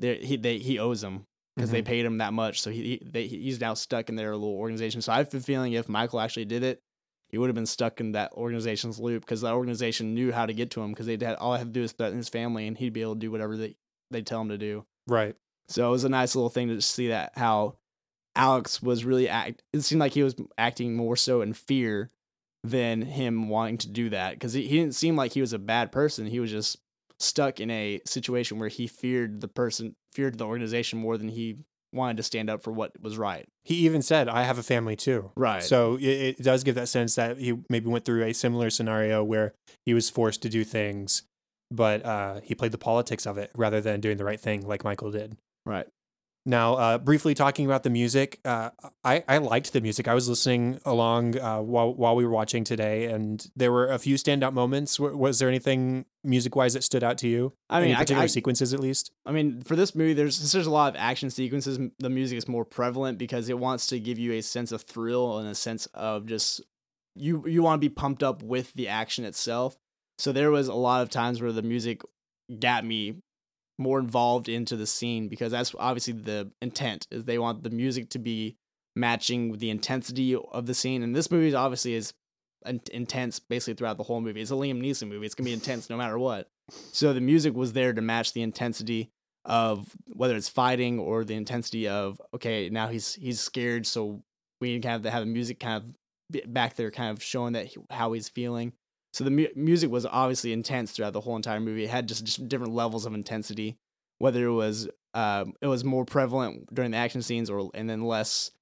they 0.00 0.16
he 0.16 0.36
they 0.36 0.58
he 0.58 0.78
owes 0.78 1.00
them 1.00 1.26
because 1.56 1.70
mm-hmm. 1.70 1.74
they 1.76 1.82
paid 1.82 2.04
him 2.04 2.18
that 2.18 2.32
much, 2.32 2.60
so 2.60 2.70
he, 2.70 2.82
he 2.82 3.02
they, 3.04 3.26
he's 3.26 3.60
now 3.60 3.74
stuck 3.74 4.08
in 4.08 4.16
their 4.16 4.32
little 4.32 4.56
organization. 4.56 5.02
So 5.02 5.12
I 5.12 5.18
have 5.18 5.32
a 5.34 5.40
feeling 5.40 5.72
if 5.72 5.88
Michael 5.88 6.20
actually 6.20 6.44
did 6.44 6.62
it, 6.62 6.80
he 7.28 7.38
would 7.38 7.48
have 7.48 7.54
been 7.54 7.66
stuck 7.66 8.00
in 8.00 8.12
that 8.12 8.32
organization's 8.32 8.98
loop 8.98 9.24
because 9.24 9.40
that 9.40 9.54
organization 9.54 10.14
knew 10.14 10.32
how 10.32 10.46
to 10.46 10.52
get 10.52 10.70
to 10.72 10.82
him 10.82 10.90
because 10.90 11.06
they 11.06 11.18
had 11.20 11.36
all 11.36 11.52
I 11.52 11.58
have 11.58 11.68
to 11.68 11.72
do 11.72 11.82
is 11.82 11.92
threaten 11.92 12.16
his 12.16 12.28
family, 12.28 12.66
and 12.66 12.76
he'd 12.76 12.92
be 12.92 13.02
able 13.02 13.14
to 13.14 13.20
do 13.20 13.30
whatever 13.30 13.56
they 13.56 13.76
they 14.10 14.22
tell 14.22 14.40
him 14.40 14.48
to 14.50 14.58
do. 14.58 14.84
Right. 15.06 15.34
So 15.68 15.86
it 15.86 15.90
was 15.90 16.04
a 16.04 16.08
nice 16.08 16.34
little 16.34 16.48
thing 16.48 16.68
to 16.68 16.80
see 16.80 17.08
that 17.08 17.32
how 17.36 17.76
Alex 18.34 18.80
was 18.80 19.04
really 19.04 19.28
act. 19.28 19.62
It 19.72 19.80
seemed 19.80 20.00
like 20.00 20.12
he 20.12 20.22
was 20.22 20.36
acting 20.56 20.96
more 20.96 21.16
so 21.16 21.42
in 21.42 21.52
fear 21.52 22.10
than 22.64 23.02
him 23.02 23.48
wanting 23.48 23.78
to 23.78 23.88
do 23.88 24.10
that 24.10 24.32
because 24.32 24.52
he, 24.52 24.66
he 24.66 24.78
didn't 24.78 24.94
seem 24.94 25.16
like 25.16 25.32
he 25.32 25.40
was 25.40 25.52
a 25.52 25.58
bad 25.58 25.92
person. 25.92 26.26
He 26.26 26.40
was 26.40 26.50
just 26.50 26.78
stuck 27.20 27.60
in 27.60 27.70
a 27.70 28.00
situation 28.04 28.58
where 28.58 28.68
he 28.68 28.86
feared 28.86 29.40
the 29.40 29.48
person, 29.48 29.94
feared 30.12 30.38
the 30.38 30.46
organization 30.46 30.98
more 30.98 31.16
than 31.16 31.28
he 31.28 31.58
wanted 31.92 32.16
to 32.18 32.22
stand 32.22 32.50
up 32.50 32.62
for 32.62 32.72
what 32.72 32.92
was 33.00 33.16
right. 33.16 33.46
He 33.64 33.76
even 33.86 34.02
said, 34.02 34.28
"I 34.28 34.42
have 34.42 34.58
a 34.58 34.62
family 34.62 34.96
too." 34.96 35.32
Right. 35.36 35.62
So 35.62 35.96
it, 35.96 36.38
it 36.38 36.42
does 36.42 36.64
give 36.64 36.74
that 36.74 36.88
sense 36.88 37.14
that 37.14 37.38
he 37.38 37.54
maybe 37.68 37.88
went 37.88 38.04
through 38.04 38.24
a 38.24 38.32
similar 38.32 38.70
scenario 38.70 39.24
where 39.24 39.54
he 39.86 39.94
was 39.94 40.10
forced 40.10 40.42
to 40.42 40.48
do 40.48 40.64
things, 40.64 41.22
but 41.70 42.04
uh, 42.04 42.40
he 42.42 42.54
played 42.54 42.72
the 42.72 42.78
politics 42.78 43.26
of 43.26 43.38
it 43.38 43.50
rather 43.56 43.80
than 43.80 44.00
doing 44.00 44.16
the 44.16 44.24
right 44.24 44.40
thing 44.40 44.66
like 44.66 44.84
Michael 44.84 45.10
did. 45.10 45.36
Right. 45.64 45.86
Now, 46.48 46.76
uh, 46.76 46.96
briefly 46.96 47.34
talking 47.34 47.66
about 47.66 47.82
the 47.82 47.90
music, 47.90 48.40
uh, 48.42 48.70
I, 49.04 49.22
I 49.28 49.36
liked 49.36 49.74
the 49.74 49.82
music. 49.82 50.08
I 50.08 50.14
was 50.14 50.30
listening 50.30 50.80
along 50.86 51.38
uh, 51.38 51.60
while 51.60 51.92
while 51.94 52.16
we 52.16 52.24
were 52.24 52.30
watching 52.30 52.64
today, 52.64 53.04
and 53.04 53.46
there 53.54 53.70
were 53.70 53.88
a 53.88 53.98
few 53.98 54.14
standout 54.14 54.54
moments. 54.54 54.96
W- 54.96 55.14
was 55.14 55.40
there 55.40 55.48
anything 55.50 56.06
music 56.24 56.56
wise 56.56 56.72
that 56.72 56.82
stood 56.84 57.04
out 57.04 57.18
to 57.18 57.28
you? 57.28 57.52
I 57.68 57.80
mean, 57.80 57.90
Any 57.90 57.96
particular 57.96 58.22
I- 58.22 58.28
sequences 58.28 58.72
at 58.72 58.80
least. 58.80 59.10
I 59.26 59.32
mean, 59.32 59.60
for 59.60 59.76
this 59.76 59.94
movie, 59.94 60.14
there's 60.14 60.36
since 60.38 60.52
there's 60.52 60.66
a 60.66 60.70
lot 60.70 60.94
of 60.94 60.96
action 60.98 61.28
sequences. 61.28 61.78
The 61.98 62.08
music 62.08 62.38
is 62.38 62.48
more 62.48 62.64
prevalent 62.64 63.18
because 63.18 63.50
it 63.50 63.58
wants 63.58 63.86
to 63.88 64.00
give 64.00 64.18
you 64.18 64.32
a 64.32 64.40
sense 64.40 64.72
of 64.72 64.80
thrill 64.84 65.36
and 65.36 65.46
a 65.50 65.54
sense 65.54 65.84
of 65.92 66.24
just 66.24 66.62
you 67.14 67.44
you 67.46 67.62
want 67.62 67.78
to 67.82 67.86
be 67.86 67.92
pumped 67.94 68.22
up 68.22 68.42
with 68.42 68.72
the 68.72 68.88
action 68.88 69.26
itself. 69.26 69.76
So 70.18 70.32
there 70.32 70.50
was 70.50 70.66
a 70.68 70.74
lot 70.74 71.02
of 71.02 71.10
times 71.10 71.42
where 71.42 71.52
the 71.52 71.60
music 71.62 72.00
got 72.58 72.86
me 72.86 73.16
more 73.78 73.98
involved 73.98 74.48
into 74.48 74.76
the 74.76 74.86
scene 74.86 75.28
because 75.28 75.52
that's 75.52 75.74
obviously 75.78 76.12
the 76.12 76.50
intent 76.60 77.06
is 77.10 77.24
they 77.24 77.38
want 77.38 77.62
the 77.62 77.70
music 77.70 78.10
to 78.10 78.18
be 78.18 78.56
matching 78.96 79.58
the 79.58 79.70
intensity 79.70 80.34
of 80.34 80.66
the 80.66 80.74
scene. 80.74 81.02
And 81.02 81.14
this 81.14 81.30
movie 81.30 81.54
obviously 81.54 81.94
is 81.94 82.12
in- 82.66 82.80
intense 82.92 83.38
basically 83.38 83.74
throughout 83.74 83.96
the 83.96 84.02
whole 84.02 84.20
movie. 84.20 84.40
It's 84.40 84.50
a 84.50 84.54
Liam 84.54 84.82
Neeson 84.82 85.08
movie. 85.08 85.24
It's 85.24 85.34
gonna 85.34 85.46
be 85.46 85.52
intense 85.52 85.88
no 85.88 85.96
matter 85.96 86.18
what. 86.18 86.50
So 86.92 87.12
the 87.12 87.20
music 87.20 87.54
was 87.54 87.72
there 87.72 87.92
to 87.92 88.02
match 88.02 88.32
the 88.32 88.42
intensity 88.42 89.10
of 89.44 89.96
whether 90.08 90.36
it's 90.36 90.48
fighting 90.48 90.98
or 90.98 91.24
the 91.24 91.34
intensity 91.34 91.88
of 91.88 92.20
okay 92.34 92.68
now 92.68 92.88
he's 92.88 93.14
he's 93.14 93.40
scared 93.40 93.86
so 93.86 94.22
we 94.60 94.78
to 94.78 94.88
have 94.88 95.02
to 95.02 95.10
have 95.10 95.24
the 95.24 95.32
music 95.32 95.58
kind 95.58 95.82
of 95.82 96.52
back 96.52 96.76
there 96.76 96.90
kind 96.90 97.10
of 97.10 97.22
showing 97.22 97.54
that 97.54 97.66
he, 97.66 97.76
how 97.90 98.12
he's 98.12 98.28
feeling 98.28 98.72
so 99.18 99.24
the 99.24 99.30
mu- 99.30 99.48
music 99.56 99.90
was 99.90 100.06
obviously 100.06 100.52
intense 100.52 100.92
throughout 100.92 101.12
the 101.12 101.20
whole 101.20 101.34
entire 101.34 101.58
movie 101.58 101.84
it 101.84 101.90
had 101.90 102.06
just, 102.06 102.24
just 102.24 102.48
different 102.48 102.72
levels 102.72 103.04
of 103.04 103.14
intensity 103.14 103.76
whether 104.18 104.46
it 104.46 104.52
was 104.52 104.88
um, 105.14 105.54
it 105.60 105.66
was 105.66 105.84
more 105.84 106.04
prevalent 106.04 106.72
during 106.72 106.92
the 106.92 106.96
action 106.96 107.22
scenes 107.22 107.50
or 107.50 107.70
and 107.74 107.90
then 107.90 108.04
less 108.04 108.52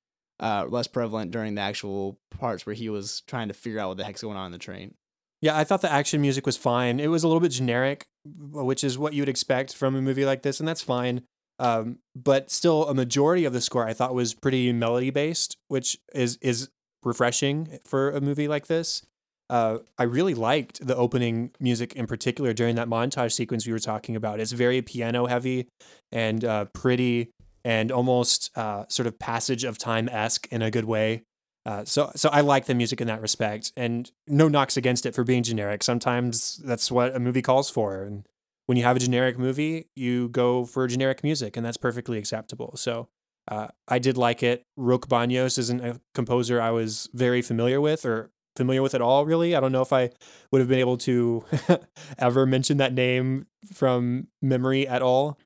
uh, 0.41 0.67
less 0.69 0.87
prevalent 0.87 1.31
during 1.31 1.55
the 1.55 1.61
actual 1.61 2.19
parts 2.31 2.67
where 2.67 2.75
he 2.75 2.89
was 2.89 3.23
trying 3.27 3.49
to 3.49 3.55
figure 3.55 3.79
out 3.79 3.89
what 3.89 3.97
the 3.99 4.05
heck's 4.05 4.23
going 4.23 4.37
on 4.37 4.47
in 4.47 4.53
the 4.53 4.59
train 4.59 4.95
Yeah, 5.43 5.57
I 5.57 5.65
thought 5.65 5.83
the 5.83 5.93
action 5.93 6.21
music 6.21 6.47
was 6.47 6.57
fine. 6.57 6.99
It 6.99 7.09
was 7.09 7.23
a 7.23 7.29
little 7.29 7.41
bit 7.41 7.53
generic, 7.53 8.07
which 8.25 8.83
is 8.83 8.99
what 8.99 9.13
you 9.13 9.23
would 9.23 9.29
expect 9.29 9.75
from 9.75 9.95
a 9.95 10.03
movie 10.03 10.25
like 10.25 10.43
this, 10.43 10.61
and 10.61 10.69
that's 10.69 10.83
fine. 10.83 11.23
Um, 11.59 11.99
but 12.15 12.51
still, 12.51 12.89
a 12.89 12.95
majority 12.95 13.45
of 13.45 13.53
the 13.53 13.61
score 13.61 13.87
I 13.87 13.95
thought 13.95 14.15
was 14.15 14.35
pretty 14.35 14.73
melody 14.73 15.11
based, 15.11 15.57
which 15.69 15.99
is 16.15 16.39
is 16.43 16.69
refreshing 17.03 17.79
for 17.87 18.11
a 18.11 18.21
movie 18.21 18.49
like 18.49 18.67
this. 18.67 19.07
Uh, 19.49 19.79
I 19.97 20.05
really 20.05 20.35
liked 20.35 20.85
the 20.85 20.97
opening 20.97 21.53
music 21.61 21.95
in 21.95 22.07
particular 22.07 22.53
during 22.53 22.75
that 22.77 22.89
montage 22.89 23.33
sequence 23.33 23.67
we 23.67 23.73
were 23.73 23.79
talking 23.79 24.17
about. 24.17 24.41
It's 24.41 24.53
very 24.53 24.83
piano 24.83 25.27
heavy 25.27 25.69
and 26.11 26.45
uh, 26.45 26.65
pretty 26.67 27.31
and 27.65 27.91
almost 27.91 28.51
uh, 28.57 28.85
sort 28.89 29.07
of 29.07 29.19
passage 29.19 29.65
of 29.65 29.79
time 29.79 30.09
esque 30.09 30.47
in 30.51 30.63
a 30.63 30.71
good 30.71 30.85
way. 30.85 31.23
Uh, 31.65 31.85
so 31.85 32.13
so 32.15 32.29
I 32.33 32.43
like 32.43 32.67
the 32.67 32.75
music 32.75 33.01
in 33.01 33.09
that 33.09 33.21
respect, 33.21 33.73
and 33.77 34.09
no 34.29 34.47
knocks 34.47 34.77
against 34.77 35.05
it 35.05 35.17
for 35.17 35.25
being 35.25 35.43
generic. 35.43 35.83
Sometimes 35.83 36.59
that's 36.65 36.93
what 36.93 37.15
a 37.15 37.19
movie 37.19 37.43
calls 37.43 37.69
for, 37.69 38.05
and 38.05 38.25
when 38.67 38.79
you 38.79 38.85
have 38.85 38.97
a 38.97 39.01
generic 39.01 39.37
movie, 39.37 39.89
you 39.97 40.29
go 40.29 40.65
for 40.65 40.87
generic 40.87 41.25
music, 41.25 41.57
and 41.57 41.67
that's 41.67 41.77
perfectly 41.77 42.19
acceptable. 42.19 42.77
So 42.77 43.09
uh, 43.49 43.69
I 43.89 43.99
did 43.99 44.17
like 44.17 44.45
it. 44.45 44.63
Roque 44.77 45.09
Baños 45.09 45.59
isn't 45.59 45.81
a 45.81 46.01
composer 46.15 46.61
I 46.61 46.71
was 46.71 47.09
very 47.13 47.43
familiar 47.43 47.81
with 47.81 48.05
or 48.05 48.31
familiar 48.57 48.83
with 48.83 48.95
at 48.95 49.01
all. 49.03 49.25
Really, 49.27 49.55
I 49.55 49.61
don't 49.61 49.73
know 49.73 49.83
if 49.83 49.93
I 49.93 50.11
would 50.51 50.61
have 50.61 50.69
been 50.69 50.79
able 50.81 50.97
to 50.99 51.45
ever 52.19 52.47
mention 52.47 52.79
that 52.79 52.93
name 52.93 53.47
from 53.75 54.29
memory 54.43 54.87
at 54.89 55.03
all. 55.03 55.39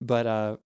But 0.00 0.26
uh, 0.26 0.56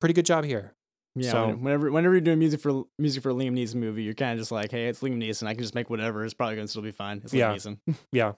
pretty 0.00 0.12
good 0.14 0.26
job 0.26 0.44
here. 0.44 0.72
Yeah, 1.14 1.32
So- 1.32 1.48
whenever 1.56 1.90
whenever 1.90 2.14
you're 2.14 2.20
doing 2.20 2.38
music 2.38 2.60
for 2.60 2.84
music 2.98 3.22
for 3.22 3.30
a 3.30 3.34
Liam 3.34 3.52
Neeson 3.52 3.76
movie, 3.76 4.02
you're 4.04 4.14
kind 4.14 4.32
of 4.32 4.38
just 4.38 4.52
like, 4.52 4.70
hey, 4.70 4.86
it's 4.86 5.00
Liam 5.00 5.18
Neeson. 5.22 5.46
I 5.46 5.54
can 5.54 5.62
just 5.62 5.74
make 5.74 5.90
whatever. 5.90 6.24
It's 6.24 6.34
probably 6.34 6.56
gonna 6.56 6.68
still 6.68 6.82
be 6.82 6.92
fine. 6.92 7.20
It's 7.24 7.32
Liam 7.32 7.38
Yeah. 7.38 7.54
Neeson. 7.54 7.78
Yeah, 8.12 8.32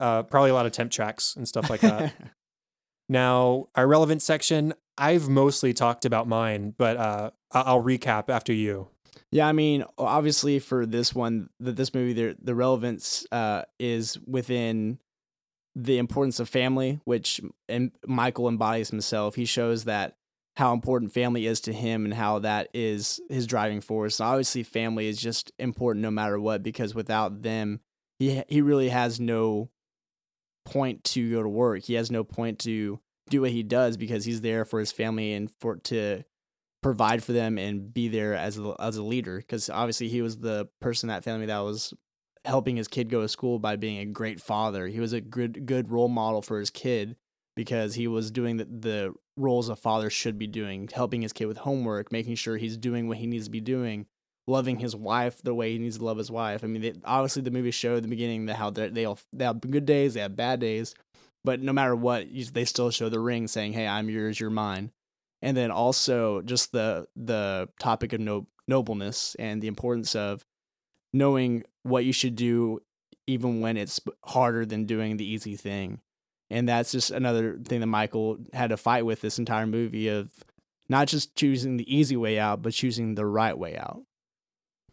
uh, 0.00 0.22
probably 0.24 0.50
a 0.50 0.54
lot 0.54 0.66
of 0.66 0.72
temp 0.72 0.90
tracks 0.90 1.34
and 1.36 1.48
stuff 1.48 1.70
like 1.70 1.80
that. 1.80 2.12
Now, 3.08 3.68
our 3.74 3.86
relevant 3.86 4.22
section, 4.22 4.72
I've 4.96 5.28
mostly 5.28 5.74
talked 5.74 6.06
about 6.06 6.26
mine, 6.26 6.74
but 6.78 6.96
uh, 6.96 7.30
I'll 7.52 7.82
recap 7.82 8.30
after 8.30 8.52
you. 8.52 8.88
Yeah, 9.30 9.46
I 9.46 9.52
mean, 9.52 9.84
obviously 9.98 10.58
for 10.58 10.86
this 10.86 11.14
one, 11.14 11.50
that 11.60 11.76
this 11.76 11.94
movie, 11.94 12.12
the 12.12 12.36
the 12.40 12.54
relevance 12.54 13.26
uh, 13.32 13.62
is 13.78 14.18
within 14.26 14.98
the 15.74 15.98
importance 15.98 16.40
of 16.40 16.48
family, 16.48 17.00
which 17.04 17.40
and 17.68 17.92
Michael 18.06 18.48
embodies 18.48 18.90
himself. 18.90 19.34
He 19.34 19.44
shows 19.44 19.84
that 19.84 20.14
how 20.56 20.72
important 20.72 21.12
family 21.12 21.46
is 21.46 21.60
to 21.62 21.72
him 21.72 22.04
and 22.04 22.14
how 22.14 22.38
that 22.38 22.68
is 22.72 23.20
his 23.28 23.46
driving 23.46 23.80
force. 23.80 24.20
And 24.20 24.28
obviously, 24.28 24.62
family 24.62 25.08
is 25.08 25.20
just 25.20 25.52
important 25.58 26.02
no 26.02 26.10
matter 26.10 26.38
what 26.38 26.62
because 26.62 26.94
without 26.94 27.42
them, 27.42 27.80
he 28.18 28.42
he 28.48 28.60
really 28.60 28.90
has 28.90 29.18
no 29.18 29.70
point 30.64 31.04
to 31.04 31.30
go 31.30 31.42
to 31.42 31.48
work. 31.48 31.84
He 31.84 31.94
has 31.94 32.10
no 32.10 32.24
point 32.24 32.58
to 32.60 33.00
do 33.30 33.40
what 33.40 33.50
he 33.50 33.62
does 33.62 33.96
because 33.96 34.24
he's 34.24 34.42
there 34.42 34.64
for 34.64 34.80
his 34.80 34.92
family 34.92 35.32
and 35.32 35.50
for 35.60 35.76
to 35.76 36.22
provide 36.84 37.24
for 37.24 37.32
them 37.32 37.56
and 37.56 37.94
be 37.94 38.08
there 38.08 38.34
as 38.34 38.58
a, 38.58 38.74
as 38.78 38.98
a 38.98 39.02
leader. 39.02 39.38
Because 39.38 39.70
obviously, 39.70 40.08
he 40.08 40.20
was 40.20 40.36
the 40.38 40.68
person 40.82 41.08
in 41.08 41.14
that 41.14 41.24
family 41.24 41.46
that 41.46 41.58
was 41.60 41.94
helping 42.44 42.76
his 42.76 42.88
kid 42.88 43.08
go 43.08 43.22
to 43.22 43.28
school 43.28 43.58
by 43.58 43.74
being 43.74 43.98
a 43.98 44.04
great 44.04 44.38
father. 44.38 44.86
He 44.86 45.00
was 45.00 45.14
a 45.14 45.20
good 45.22 45.64
good 45.64 45.90
role 45.90 46.08
model 46.08 46.42
for 46.42 46.60
his 46.60 46.68
kid 46.68 47.16
because 47.56 47.94
he 47.94 48.06
was 48.06 48.30
doing 48.30 48.58
the, 48.58 48.66
the 48.66 49.14
roles 49.38 49.70
a 49.70 49.76
father 49.76 50.10
should 50.10 50.38
be 50.38 50.46
doing, 50.46 50.86
helping 50.92 51.22
his 51.22 51.32
kid 51.32 51.46
with 51.46 51.56
homework, 51.58 52.12
making 52.12 52.34
sure 52.34 52.58
he's 52.58 52.76
doing 52.76 53.08
what 53.08 53.16
he 53.16 53.26
needs 53.26 53.46
to 53.46 53.50
be 53.50 53.60
doing, 53.60 54.04
loving 54.46 54.80
his 54.80 54.94
wife 54.94 55.40
the 55.42 55.54
way 55.54 55.72
he 55.72 55.78
needs 55.78 55.96
to 55.96 56.04
love 56.04 56.18
his 56.18 56.30
wife. 56.30 56.62
I 56.62 56.66
mean, 56.66 56.82
they, 56.82 56.92
obviously 57.04 57.40
the 57.40 57.50
movie 57.50 57.70
showed 57.70 57.96
at 57.96 58.02
the 58.02 58.08
beginning 58.08 58.44
that 58.46 58.56
how 58.56 58.68
they 58.68 58.90
they 58.90 59.44
have 59.44 59.60
good 59.62 59.86
days, 59.86 60.12
they 60.12 60.20
have 60.20 60.36
bad 60.36 60.60
days, 60.60 60.94
but 61.44 61.62
no 61.62 61.72
matter 61.72 61.96
what, 61.96 62.28
you- 62.28 62.44
they 62.44 62.66
still 62.66 62.90
show 62.90 63.08
the 63.08 63.20
ring 63.20 63.48
saying, 63.48 63.72
"Hey, 63.72 63.86
I'm 63.86 64.10
yours, 64.10 64.38
you're 64.38 64.50
mine." 64.50 64.90
And 65.44 65.54
then 65.54 65.70
also 65.70 66.40
just 66.40 66.72
the 66.72 67.06
the 67.14 67.68
topic 67.78 68.14
of 68.14 68.20
no, 68.20 68.46
nobleness 68.66 69.36
and 69.38 69.62
the 69.62 69.68
importance 69.68 70.16
of 70.16 70.44
knowing 71.12 71.64
what 71.82 72.06
you 72.06 72.12
should 72.14 72.34
do 72.34 72.80
even 73.26 73.60
when 73.60 73.76
it's 73.76 74.00
harder 74.24 74.64
than 74.64 74.86
doing 74.86 75.18
the 75.18 75.24
easy 75.24 75.54
thing. 75.54 76.00
And 76.50 76.66
that's 76.66 76.92
just 76.92 77.10
another 77.10 77.58
thing 77.58 77.80
that 77.80 77.86
Michael 77.86 78.38
had 78.54 78.70
to 78.70 78.78
fight 78.78 79.04
with 79.04 79.20
this 79.20 79.38
entire 79.38 79.66
movie 79.66 80.08
of 80.08 80.32
not 80.88 81.08
just 81.08 81.36
choosing 81.36 81.76
the 81.76 81.94
easy 81.94 82.16
way 82.16 82.38
out, 82.38 82.62
but 82.62 82.72
choosing 82.72 83.14
the 83.14 83.26
right 83.26 83.56
way 83.56 83.76
out. 83.76 84.02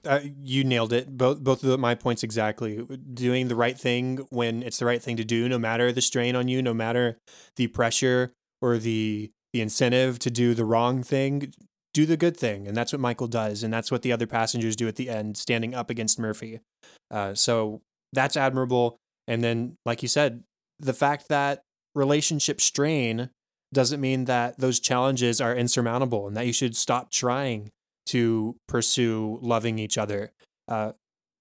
Uh, 0.03 0.19
you 0.41 0.63
nailed 0.65 0.91
it. 0.91 1.17
Both 1.17 1.43
both 1.43 1.63
of 1.63 1.79
my 1.79 1.95
points 1.95 2.23
exactly. 2.23 2.85
Doing 3.13 3.47
the 3.47 3.55
right 3.55 3.77
thing 3.77 4.17
when 4.29 4.63
it's 4.63 4.79
the 4.79 4.85
right 4.85 5.01
thing 5.01 5.15
to 5.17 5.23
do, 5.23 5.47
no 5.47 5.59
matter 5.59 5.91
the 5.91 6.01
strain 6.01 6.35
on 6.35 6.47
you, 6.47 6.61
no 6.61 6.73
matter 6.73 7.19
the 7.55 7.67
pressure 7.67 8.33
or 8.61 8.77
the 8.77 9.31
the 9.53 9.61
incentive 9.61 10.19
to 10.19 10.31
do 10.31 10.53
the 10.53 10.65
wrong 10.65 11.03
thing. 11.03 11.53
Do 11.93 12.05
the 12.05 12.15
good 12.15 12.37
thing, 12.37 12.67
and 12.67 12.77
that's 12.77 12.93
what 12.93 13.01
Michael 13.01 13.27
does, 13.27 13.63
and 13.63 13.73
that's 13.73 13.91
what 13.91 14.01
the 14.01 14.13
other 14.13 14.25
passengers 14.25 14.77
do 14.77 14.87
at 14.87 14.95
the 14.95 15.09
end, 15.09 15.35
standing 15.35 15.75
up 15.75 15.89
against 15.89 16.17
Murphy. 16.17 16.61
Uh, 17.09 17.35
so 17.35 17.81
that's 18.13 18.37
admirable. 18.37 18.97
And 19.27 19.43
then, 19.43 19.75
like 19.85 20.01
you 20.01 20.07
said, 20.07 20.43
the 20.79 20.93
fact 20.93 21.27
that 21.27 21.63
relationship 21.93 22.61
strain 22.61 23.29
doesn't 23.73 24.01
mean 24.01 24.25
that 24.25 24.57
those 24.59 24.79
challenges 24.79 25.39
are 25.41 25.55
insurmountable 25.55 26.27
and 26.27 26.35
that 26.35 26.45
you 26.45 26.53
should 26.53 26.75
stop 26.75 27.11
trying 27.11 27.69
to 28.07 28.55
pursue 28.67 29.39
loving 29.41 29.79
each 29.79 29.97
other. 29.97 30.31
Uh, 30.67 30.93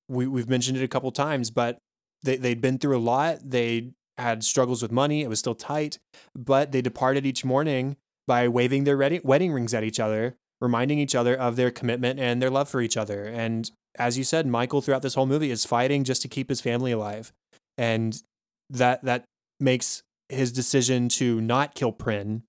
we, 0.09 0.27
we've 0.27 0.49
mentioned 0.49 0.77
it 0.77 0.85
a 0.85 0.89
couple 0.89 1.11
times, 1.11 1.51
but 1.51 1.79
they, 2.23 2.37
they'd 2.37 2.61
been 2.61 2.79
through 2.79 2.97
a 2.97 3.01
lot. 3.01 3.39
They 3.43 3.93
had 4.19 4.45
struggles 4.45 4.83
with 4.83 4.93
money. 4.93 5.23
It 5.23 5.29
was 5.29 5.39
still 5.39 5.55
tight, 5.55 5.99
but 6.35 6.73
they 6.73 6.83
departed 6.83 7.27
each 7.27 7.45
morning 7.45 7.97
by 8.27 8.49
waving 8.49 8.85
their 8.85 8.97
wedding, 8.97 9.53
rings 9.53 9.75
at 9.75 9.85
each 9.85 10.01
other, 10.01 10.37
reminding 10.61 10.99
each 10.99 11.15
other 11.15 11.35
of 11.35 11.57
their 11.57 11.71
commitment 11.71 12.21
and 12.21 12.41
their 12.41 12.51
love 12.51 12.69
for 12.69 12.81
each 12.81 12.97
other. 12.97 13.25
And 13.25 13.71
as 13.99 14.19
you 14.19 14.25
said, 14.25 14.47
Michael 14.47 14.81
throughout 14.81 15.03
this 15.03 15.15
whole 15.15 15.27
movie 15.27 15.51
is 15.51 15.65
fighting 15.65 16.05
just 16.05 16.23
to 16.23 16.29
keep 16.29 16.49
his 16.49 16.61
family 16.61 16.93
alive. 16.93 17.33
And 17.77 18.23
that, 18.69 19.03
that 19.05 19.25
makes 19.59 20.03
his 20.29 20.53
decision 20.53 21.09
to 21.09 21.41
not 21.41 21.75
kill 21.75 21.93
Prynne 21.93 22.45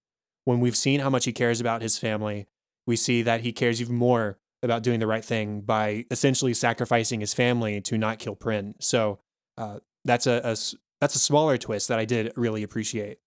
when 0.45 0.59
we've 0.59 0.76
seen 0.76 0.99
how 0.99 1.09
much 1.09 1.26
he 1.26 1.34
cares 1.34 1.62
about 1.62 1.82
his 1.82 1.97
family, 1.97 2.47
we 2.88 2.95
see 2.95 3.22
that 3.22 3.41
he 3.41 3.51
cares 3.51 3.82
even 3.82 3.95
more 3.95 4.38
about 4.64 4.84
doing 4.84 4.99
the 4.99 5.07
right 5.07 5.24
thing 5.24 5.62
by 5.62 6.05
essentially 6.12 6.53
sacrificing 6.53 7.20
his 7.20 7.34
family 7.34 7.82
to 7.82 7.97
not 7.97 8.20
kill 8.20 8.36
Prynne. 8.36 8.76
So 8.80 9.20
uh, 9.57 9.80
that's 10.05 10.28
a, 10.28 10.41
a 10.43 10.57
that's 11.01 11.15
a 11.15 11.19
smaller 11.19 11.57
twist 11.57 11.89
that 11.89 11.99
I 11.99 12.05
did 12.05 12.31
really 12.37 12.63
appreciate. 12.63 13.17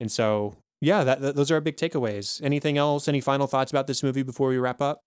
And 0.00 0.10
so 0.10 0.56
yeah, 0.80 1.04
that, 1.04 1.20
that, 1.20 1.36
those 1.36 1.50
are 1.50 1.54
our 1.54 1.60
big 1.60 1.76
takeaways. 1.76 2.42
Anything 2.42 2.78
else? 2.78 3.08
Any 3.08 3.20
final 3.20 3.46
thoughts 3.46 3.70
about 3.70 3.86
this 3.86 4.02
movie 4.02 4.22
before 4.22 4.48
we 4.48 4.58
wrap 4.58 4.80
up? 4.80 5.00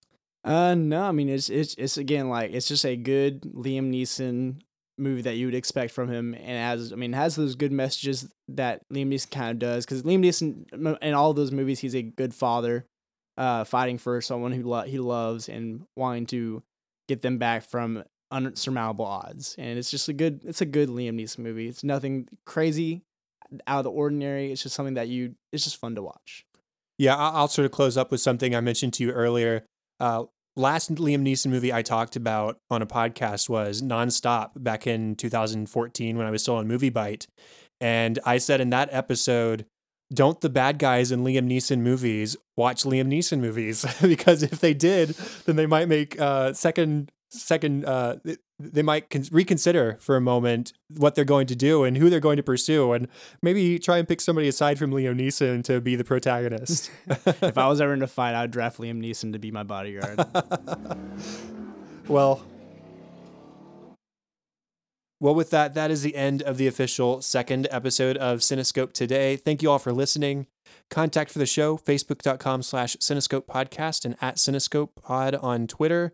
Uh, 0.44 0.76
no. 0.76 1.04
I 1.04 1.12
mean, 1.12 1.30
it's 1.30 1.50
it's 1.50 1.76
it's 1.76 1.98
again 1.98 2.30
like 2.30 2.52
it's 2.52 2.68
just 2.68 2.86
a 2.86 2.96
good 2.96 3.42
Liam 3.42 3.92
Neeson 3.92 4.62
movie 4.98 5.22
that 5.22 5.36
you 5.36 5.48
would 5.48 5.56
expect 5.56 5.94
from 5.94 6.10
him, 6.10 6.34
and 6.34 6.82
as 6.82 6.92
I 6.92 6.96
mean, 6.96 7.14
has 7.14 7.36
those 7.36 7.56
good 7.56 7.72
messages 7.72 8.30
that 8.48 8.82
Liam 8.92 9.14
Neeson 9.14 9.32
kind 9.32 9.52
of 9.52 9.60
does. 9.60 9.86
Because 9.86 10.04
Liam 10.04 10.24
Neeson 10.24 10.98
in 11.02 11.14
all 11.14 11.34
those 11.34 11.52
movies, 11.52 11.80
he's 11.80 11.96
a 11.96 12.02
good 12.02 12.34
father, 12.34 12.86
uh, 13.38 13.64
fighting 13.64 13.98
for 13.98 14.22
someone 14.22 14.54
who 14.54 14.64
lo- 14.64 14.84
he 14.84 14.98
loves 14.98 15.50
and 15.50 15.84
wanting 15.96 16.26
to 16.28 16.64
get 17.08 17.22
them 17.22 17.38
back 17.38 17.64
from 17.64 18.04
unsurmountable 18.32 19.06
odds. 19.06 19.56
And 19.58 19.78
it's 19.78 19.92
just 19.92 20.08
a 20.10 20.14
good 20.14 20.42
it's 20.44 20.62
a 20.62 20.66
good 20.66 20.90
Liam 20.90 21.20
Neeson 21.20 21.40
movie. 21.40 21.68
It's 21.68 21.84
nothing 21.84 22.28
crazy 22.46 23.02
out 23.68 23.80
of 23.80 23.84
the 23.86 23.92
ordinary. 23.92 24.52
It's 24.52 24.64
just 24.64 24.76
something 24.76 24.96
that 24.96 25.08
you 25.08 25.36
it's 25.52 25.64
just 25.64 25.78
fun 25.78 25.96
to 25.96 26.02
watch. 26.02 26.46
Yeah, 26.98 27.16
I'll 27.16 27.48
sort 27.48 27.66
of 27.66 27.72
close 27.72 27.96
up 27.96 28.12
with 28.12 28.20
something 28.20 28.54
I 28.54 28.60
mentioned 28.60 28.94
to 28.96 29.04
you 29.04 29.12
earlier. 29.12 29.64
Uh, 30.02 30.26
last 30.58 30.94
Liam 30.96 31.22
Neeson 31.22 31.48
movie 31.48 31.72
I 31.72 31.82
talked 31.82 32.18
about 32.18 32.58
on 32.70 32.82
a 32.82 32.86
podcast 32.86 33.48
was 33.48 33.82
Non-Stop 33.82 34.62
back 34.62 34.86
in 34.86 35.16
2014 35.16 36.18
when 36.18 36.28
I 36.28 36.32
was 36.32 36.42
still 36.42 36.56
on 36.56 36.68
Movie 36.68 36.90
Bite. 36.90 37.26
And 37.80 38.20
I 38.26 38.38
said 38.38 38.60
in 38.60 38.70
that 38.72 38.90
episode, 38.92 39.66
don't 40.14 40.42
the 40.42 40.50
bad 40.50 40.78
guys 40.78 41.12
in 41.12 41.24
Liam 41.24 41.48
Neeson 41.50 41.80
movies 41.80 42.36
watch 42.58 42.84
Liam 42.84 43.08
Neeson 43.08 43.40
movies? 43.40 43.86
because 44.02 44.44
if 44.44 44.60
they 44.60 44.74
did, 44.74 45.10
then 45.46 45.56
they 45.56 45.68
might 45.68 45.88
make 45.88 46.20
uh, 46.20 46.52
second 46.52 47.12
second 47.30 47.86
uh, 47.86 48.18
they 48.60 48.82
might 48.82 49.10
con- 49.10 49.26
reconsider 49.32 49.98
for 50.00 50.16
a 50.16 50.22
moment 50.22 50.74
what 50.98 51.16
they're 51.16 51.26
going 51.26 51.48
to 51.48 51.56
do 51.56 51.84
and 51.84 51.98
who 51.98 52.10
they're 52.10 52.20
going 52.20 52.38
to 52.38 52.44
pursue 52.44 52.92
and 52.92 53.08
maybe 53.42 53.80
try 53.80 53.98
and 53.98 54.08
pick 54.08 54.20
somebody 54.20 54.48
aside 54.48 54.78
from 54.78 54.92
Liam 54.92 55.20
Neeson 55.20 55.64
to 55.64 55.80
be 55.80 55.96
the 55.96 56.04
protagonist. 56.04 56.92
if 57.08 57.58
I 57.58 57.68
was 57.68 57.80
ever 57.80 57.94
in 57.94 58.02
a 58.02 58.08
fight, 58.08 58.36
I'd 58.36 58.52
draft 58.52 58.80
Liam 58.80 59.02
Neeson 59.02 59.32
to 59.34 59.40
be 59.40 59.52
my 59.52 59.64
bodyguard. 59.64 60.20
well, 62.08 62.44
well, 65.22 65.36
with 65.36 65.50
that, 65.50 65.74
that 65.74 65.92
is 65.92 66.02
the 66.02 66.16
end 66.16 66.42
of 66.44 66.58
the 66.58 66.68
official 66.68 67.22
second 67.22 67.68
episode 67.72 68.16
of 68.18 68.40
Cinescope 68.40 68.94
today. 68.94 69.36
Thank 69.36 69.62
you 69.62 69.70
all 69.70 69.80
for 69.80 69.92
listening. 69.92 70.48
Contact 70.90 71.30
for 71.30 71.40
the 71.40 71.46
show, 71.46 71.78
facebook.com 71.78 72.64
slash 72.64 72.96
Cinescope 72.98 73.46
podcast 73.46 74.06
and 74.06 74.16
at 74.22 74.38
Cinescope 74.38 74.90
pod 74.96 75.36
on 75.36 75.68
Twitter 75.68 76.14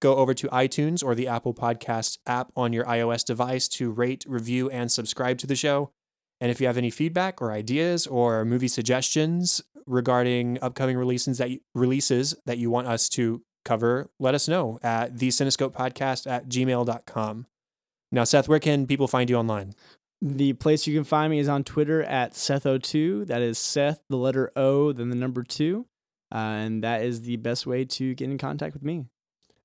go 0.00 0.16
over 0.16 0.34
to 0.34 0.48
iTunes 0.48 1.04
or 1.04 1.14
the 1.14 1.28
Apple 1.28 1.54
Podcast 1.54 2.18
app 2.26 2.50
on 2.56 2.72
your 2.72 2.84
iOS 2.84 3.24
device 3.24 3.68
to 3.68 3.90
rate, 3.90 4.24
review, 4.26 4.70
and 4.70 4.90
subscribe 4.90 5.38
to 5.38 5.46
the 5.46 5.56
show. 5.56 5.92
And 6.40 6.50
if 6.50 6.60
you 6.60 6.66
have 6.66 6.78
any 6.78 6.90
feedback 6.90 7.42
or 7.42 7.52
ideas 7.52 8.06
or 8.06 8.44
movie 8.44 8.68
suggestions 8.68 9.62
regarding 9.86 10.58
upcoming 10.62 10.96
releases 10.96 11.38
that 11.38 11.50
you, 11.50 11.60
releases 11.74 12.34
that 12.46 12.58
you 12.58 12.70
want 12.70 12.86
us 12.86 13.08
to 13.10 13.42
cover, 13.64 14.10
let 14.18 14.34
us 14.34 14.48
know 14.48 14.78
at 14.82 15.18
the 15.18 15.28
Cinescope 15.28 15.72
Podcast 15.72 16.30
at 16.30 16.48
gmail.com. 16.48 17.46
Now, 18.12 18.24
Seth, 18.24 18.48
where 18.48 18.58
can 18.58 18.86
people 18.86 19.06
find 19.06 19.28
you 19.28 19.36
online? 19.36 19.74
The 20.22 20.54
place 20.54 20.86
you 20.86 20.94
can 20.94 21.04
find 21.04 21.30
me 21.30 21.38
is 21.38 21.48
on 21.48 21.64
Twitter 21.64 22.02
at 22.02 22.32
SethO2. 22.32 23.26
That 23.26 23.42
is 23.42 23.58
Seth, 23.58 24.02
the 24.08 24.16
letter 24.16 24.50
O, 24.56 24.92
then 24.92 25.10
the 25.10 25.16
number 25.16 25.42
two. 25.42 25.86
Uh, 26.32 26.38
and 26.38 26.84
that 26.84 27.02
is 27.02 27.22
the 27.22 27.36
best 27.36 27.66
way 27.66 27.84
to 27.84 28.14
get 28.14 28.30
in 28.30 28.38
contact 28.38 28.74
with 28.74 28.84
me. 28.84 29.06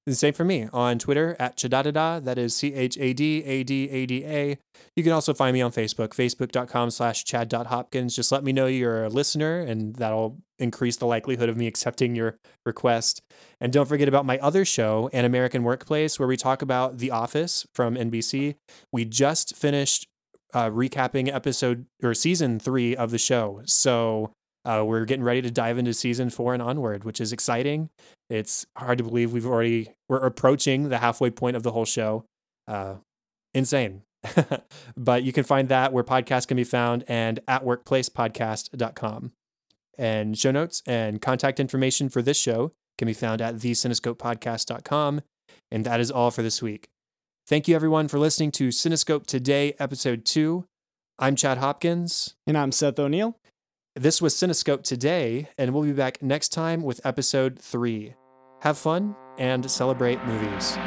The 0.06 0.14
same 0.14 0.34
for 0.34 0.44
me 0.44 0.68
on 0.72 1.00
Twitter 1.00 1.36
at 1.40 1.58
Chadadada. 1.58 2.24
That 2.24 2.38
is 2.38 2.56
C 2.56 2.76
H 2.76 2.96
A 3.00 3.12
D 3.14 3.44
A 3.44 3.64
D 3.64 3.90
A 3.90 4.06
D 4.06 4.24
A. 4.24 4.58
You 4.96 5.02
can 5.02 5.12
also 5.12 5.34
find 5.34 5.54
me 5.54 5.62
on 5.62 5.72
Facebook, 5.72 6.10
facebook.com 6.10 6.92
slash 6.92 7.26
chad.hopkins. 7.26 8.16
Just 8.16 8.32
let 8.32 8.44
me 8.44 8.54
know 8.54 8.68
you're 8.68 9.06
a 9.06 9.10
listener, 9.10 9.62
and 9.62 9.96
that'll 9.96 10.38
increase 10.60 10.98
the 10.98 11.08
likelihood 11.08 11.50
of 11.50 11.58
me 11.58 11.66
accepting 11.66 12.16
your 12.16 12.38
request. 12.68 13.22
And 13.60 13.74
don't 13.74 13.88
forget 13.88 14.08
about 14.08 14.28
my 14.28 14.38
other 14.38 14.64
show, 14.64 15.10
An 15.12 15.26
American 15.26 15.64
Workplace, 15.64 16.20
where 16.20 16.28
we 16.28 16.38
talk 16.38 16.62
about 16.62 17.00
The 17.00 17.10
Office 17.10 17.66
from 17.74 17.96
NBC. 17.96 18.56
We 18.92 19.06
just 19.06 19.56
finished 19.56 20.08
uh, 20.54 20.70
recapping 20.70 21.34
episode 21.34 21.88
or 22.04 22.14
season 22.14 22.60
three 22.60 22.96
of 22.96 23.10
the 23.10 23.18
show. 23.18 23.62
So 23.66 24.34
uh, 24.66 24.84
we're 24.86 25.06
getting 25.06 25.24
ready 25.24 25.42
to 25.42 25.52
dive 25.52 25.78
into 25.78 25.94
season 25.94 26.30
four 26.30 26.54
and 26.54 26.62
onward, 26.62 27.04
which 27.04 27.22
is 27.22 27.32
exciting. 27.32 27.90
It's 28.30 28.66
hard 28.78 28.98
to 28.98 29.04
believe 29.04 29.32
we've 29.32 29.46
already 29.46 29.90
we're 30.10 30.18
approaching 30.18 30.90
the 30.90 30.98
halfway 30.98 31.30
point 31.30 31.56
of 31.56 31.64
the 31.64 31.72
whole 31.72 31.86
show. 31.86 32.26
Uh, 32.68 32.96
insane. 33.54 34.02
but 34.98 35.24
you 35.24 35.32
can 35.32 35.44
find 35.44 35.70
that 35.70 35.94
where 35.94 36.04
podcasts 36.04 36.48
can 36.48 36.58
be 36.58 36.64
found 36.64 37.04
and 37.08 37.40
at 37.48 37.64
workplacepodcast.com. 37.64 39.32
And 39.98 40.38
show 40.38 40.52
notes 40.52 40.82
and 40.86 41.22
contact 41.22 41.60
information 41.60 42.10
for 42.10 42.22
this 42.22 42.38
show 42.38 42.74
can 42.98 43.06
be 43.06 43.14
found 43.14 43.42
at 43.42 43.56
thecinescopepodcast.com. 43.56 45.22
And 45.72 45.86
that 45.86 46.00
is 46.00 46.12
all 46.12 46.32
for 46.32 46.42
this 46.42 46.62
week. 46.62 46.90
Thank 47.48 47.68
you 47.68 47.76
everyone 47.76 48.08
for 48.08 48.18
listening 48.18 48.52
to 48.54 48.70
Cinescope 48.70 49.28
Today, 49.28 49.76
episode 49.78 50.26
two. 50.26 50.66
I'm 51.20 51.36
Chad 51.36 51.60
Hopkins. 51.60 52.36
And 52.48 52.58
I'm 52.58 52.72
Seth 52.72 53.00
O'Neill. 53.00 53.38
This 53.98 54.22
was 54.22 54.36
Cinescope 54.36 54.84
today, 54.84 55.48
and 55.58 55.74
we'll 55.74 55.84
be 55.84 55.94
back 55.94 56.22
next 56.22 56.50
time 56.50 56.84
with 56.84 57.00
episode 57.06 57.58
three. 57.58 58.14
Have 58.60 58.78
fun 58.78 59.16
and 59.38 59.72
celebrate 59.72 60.22
movies. 60.26 60.78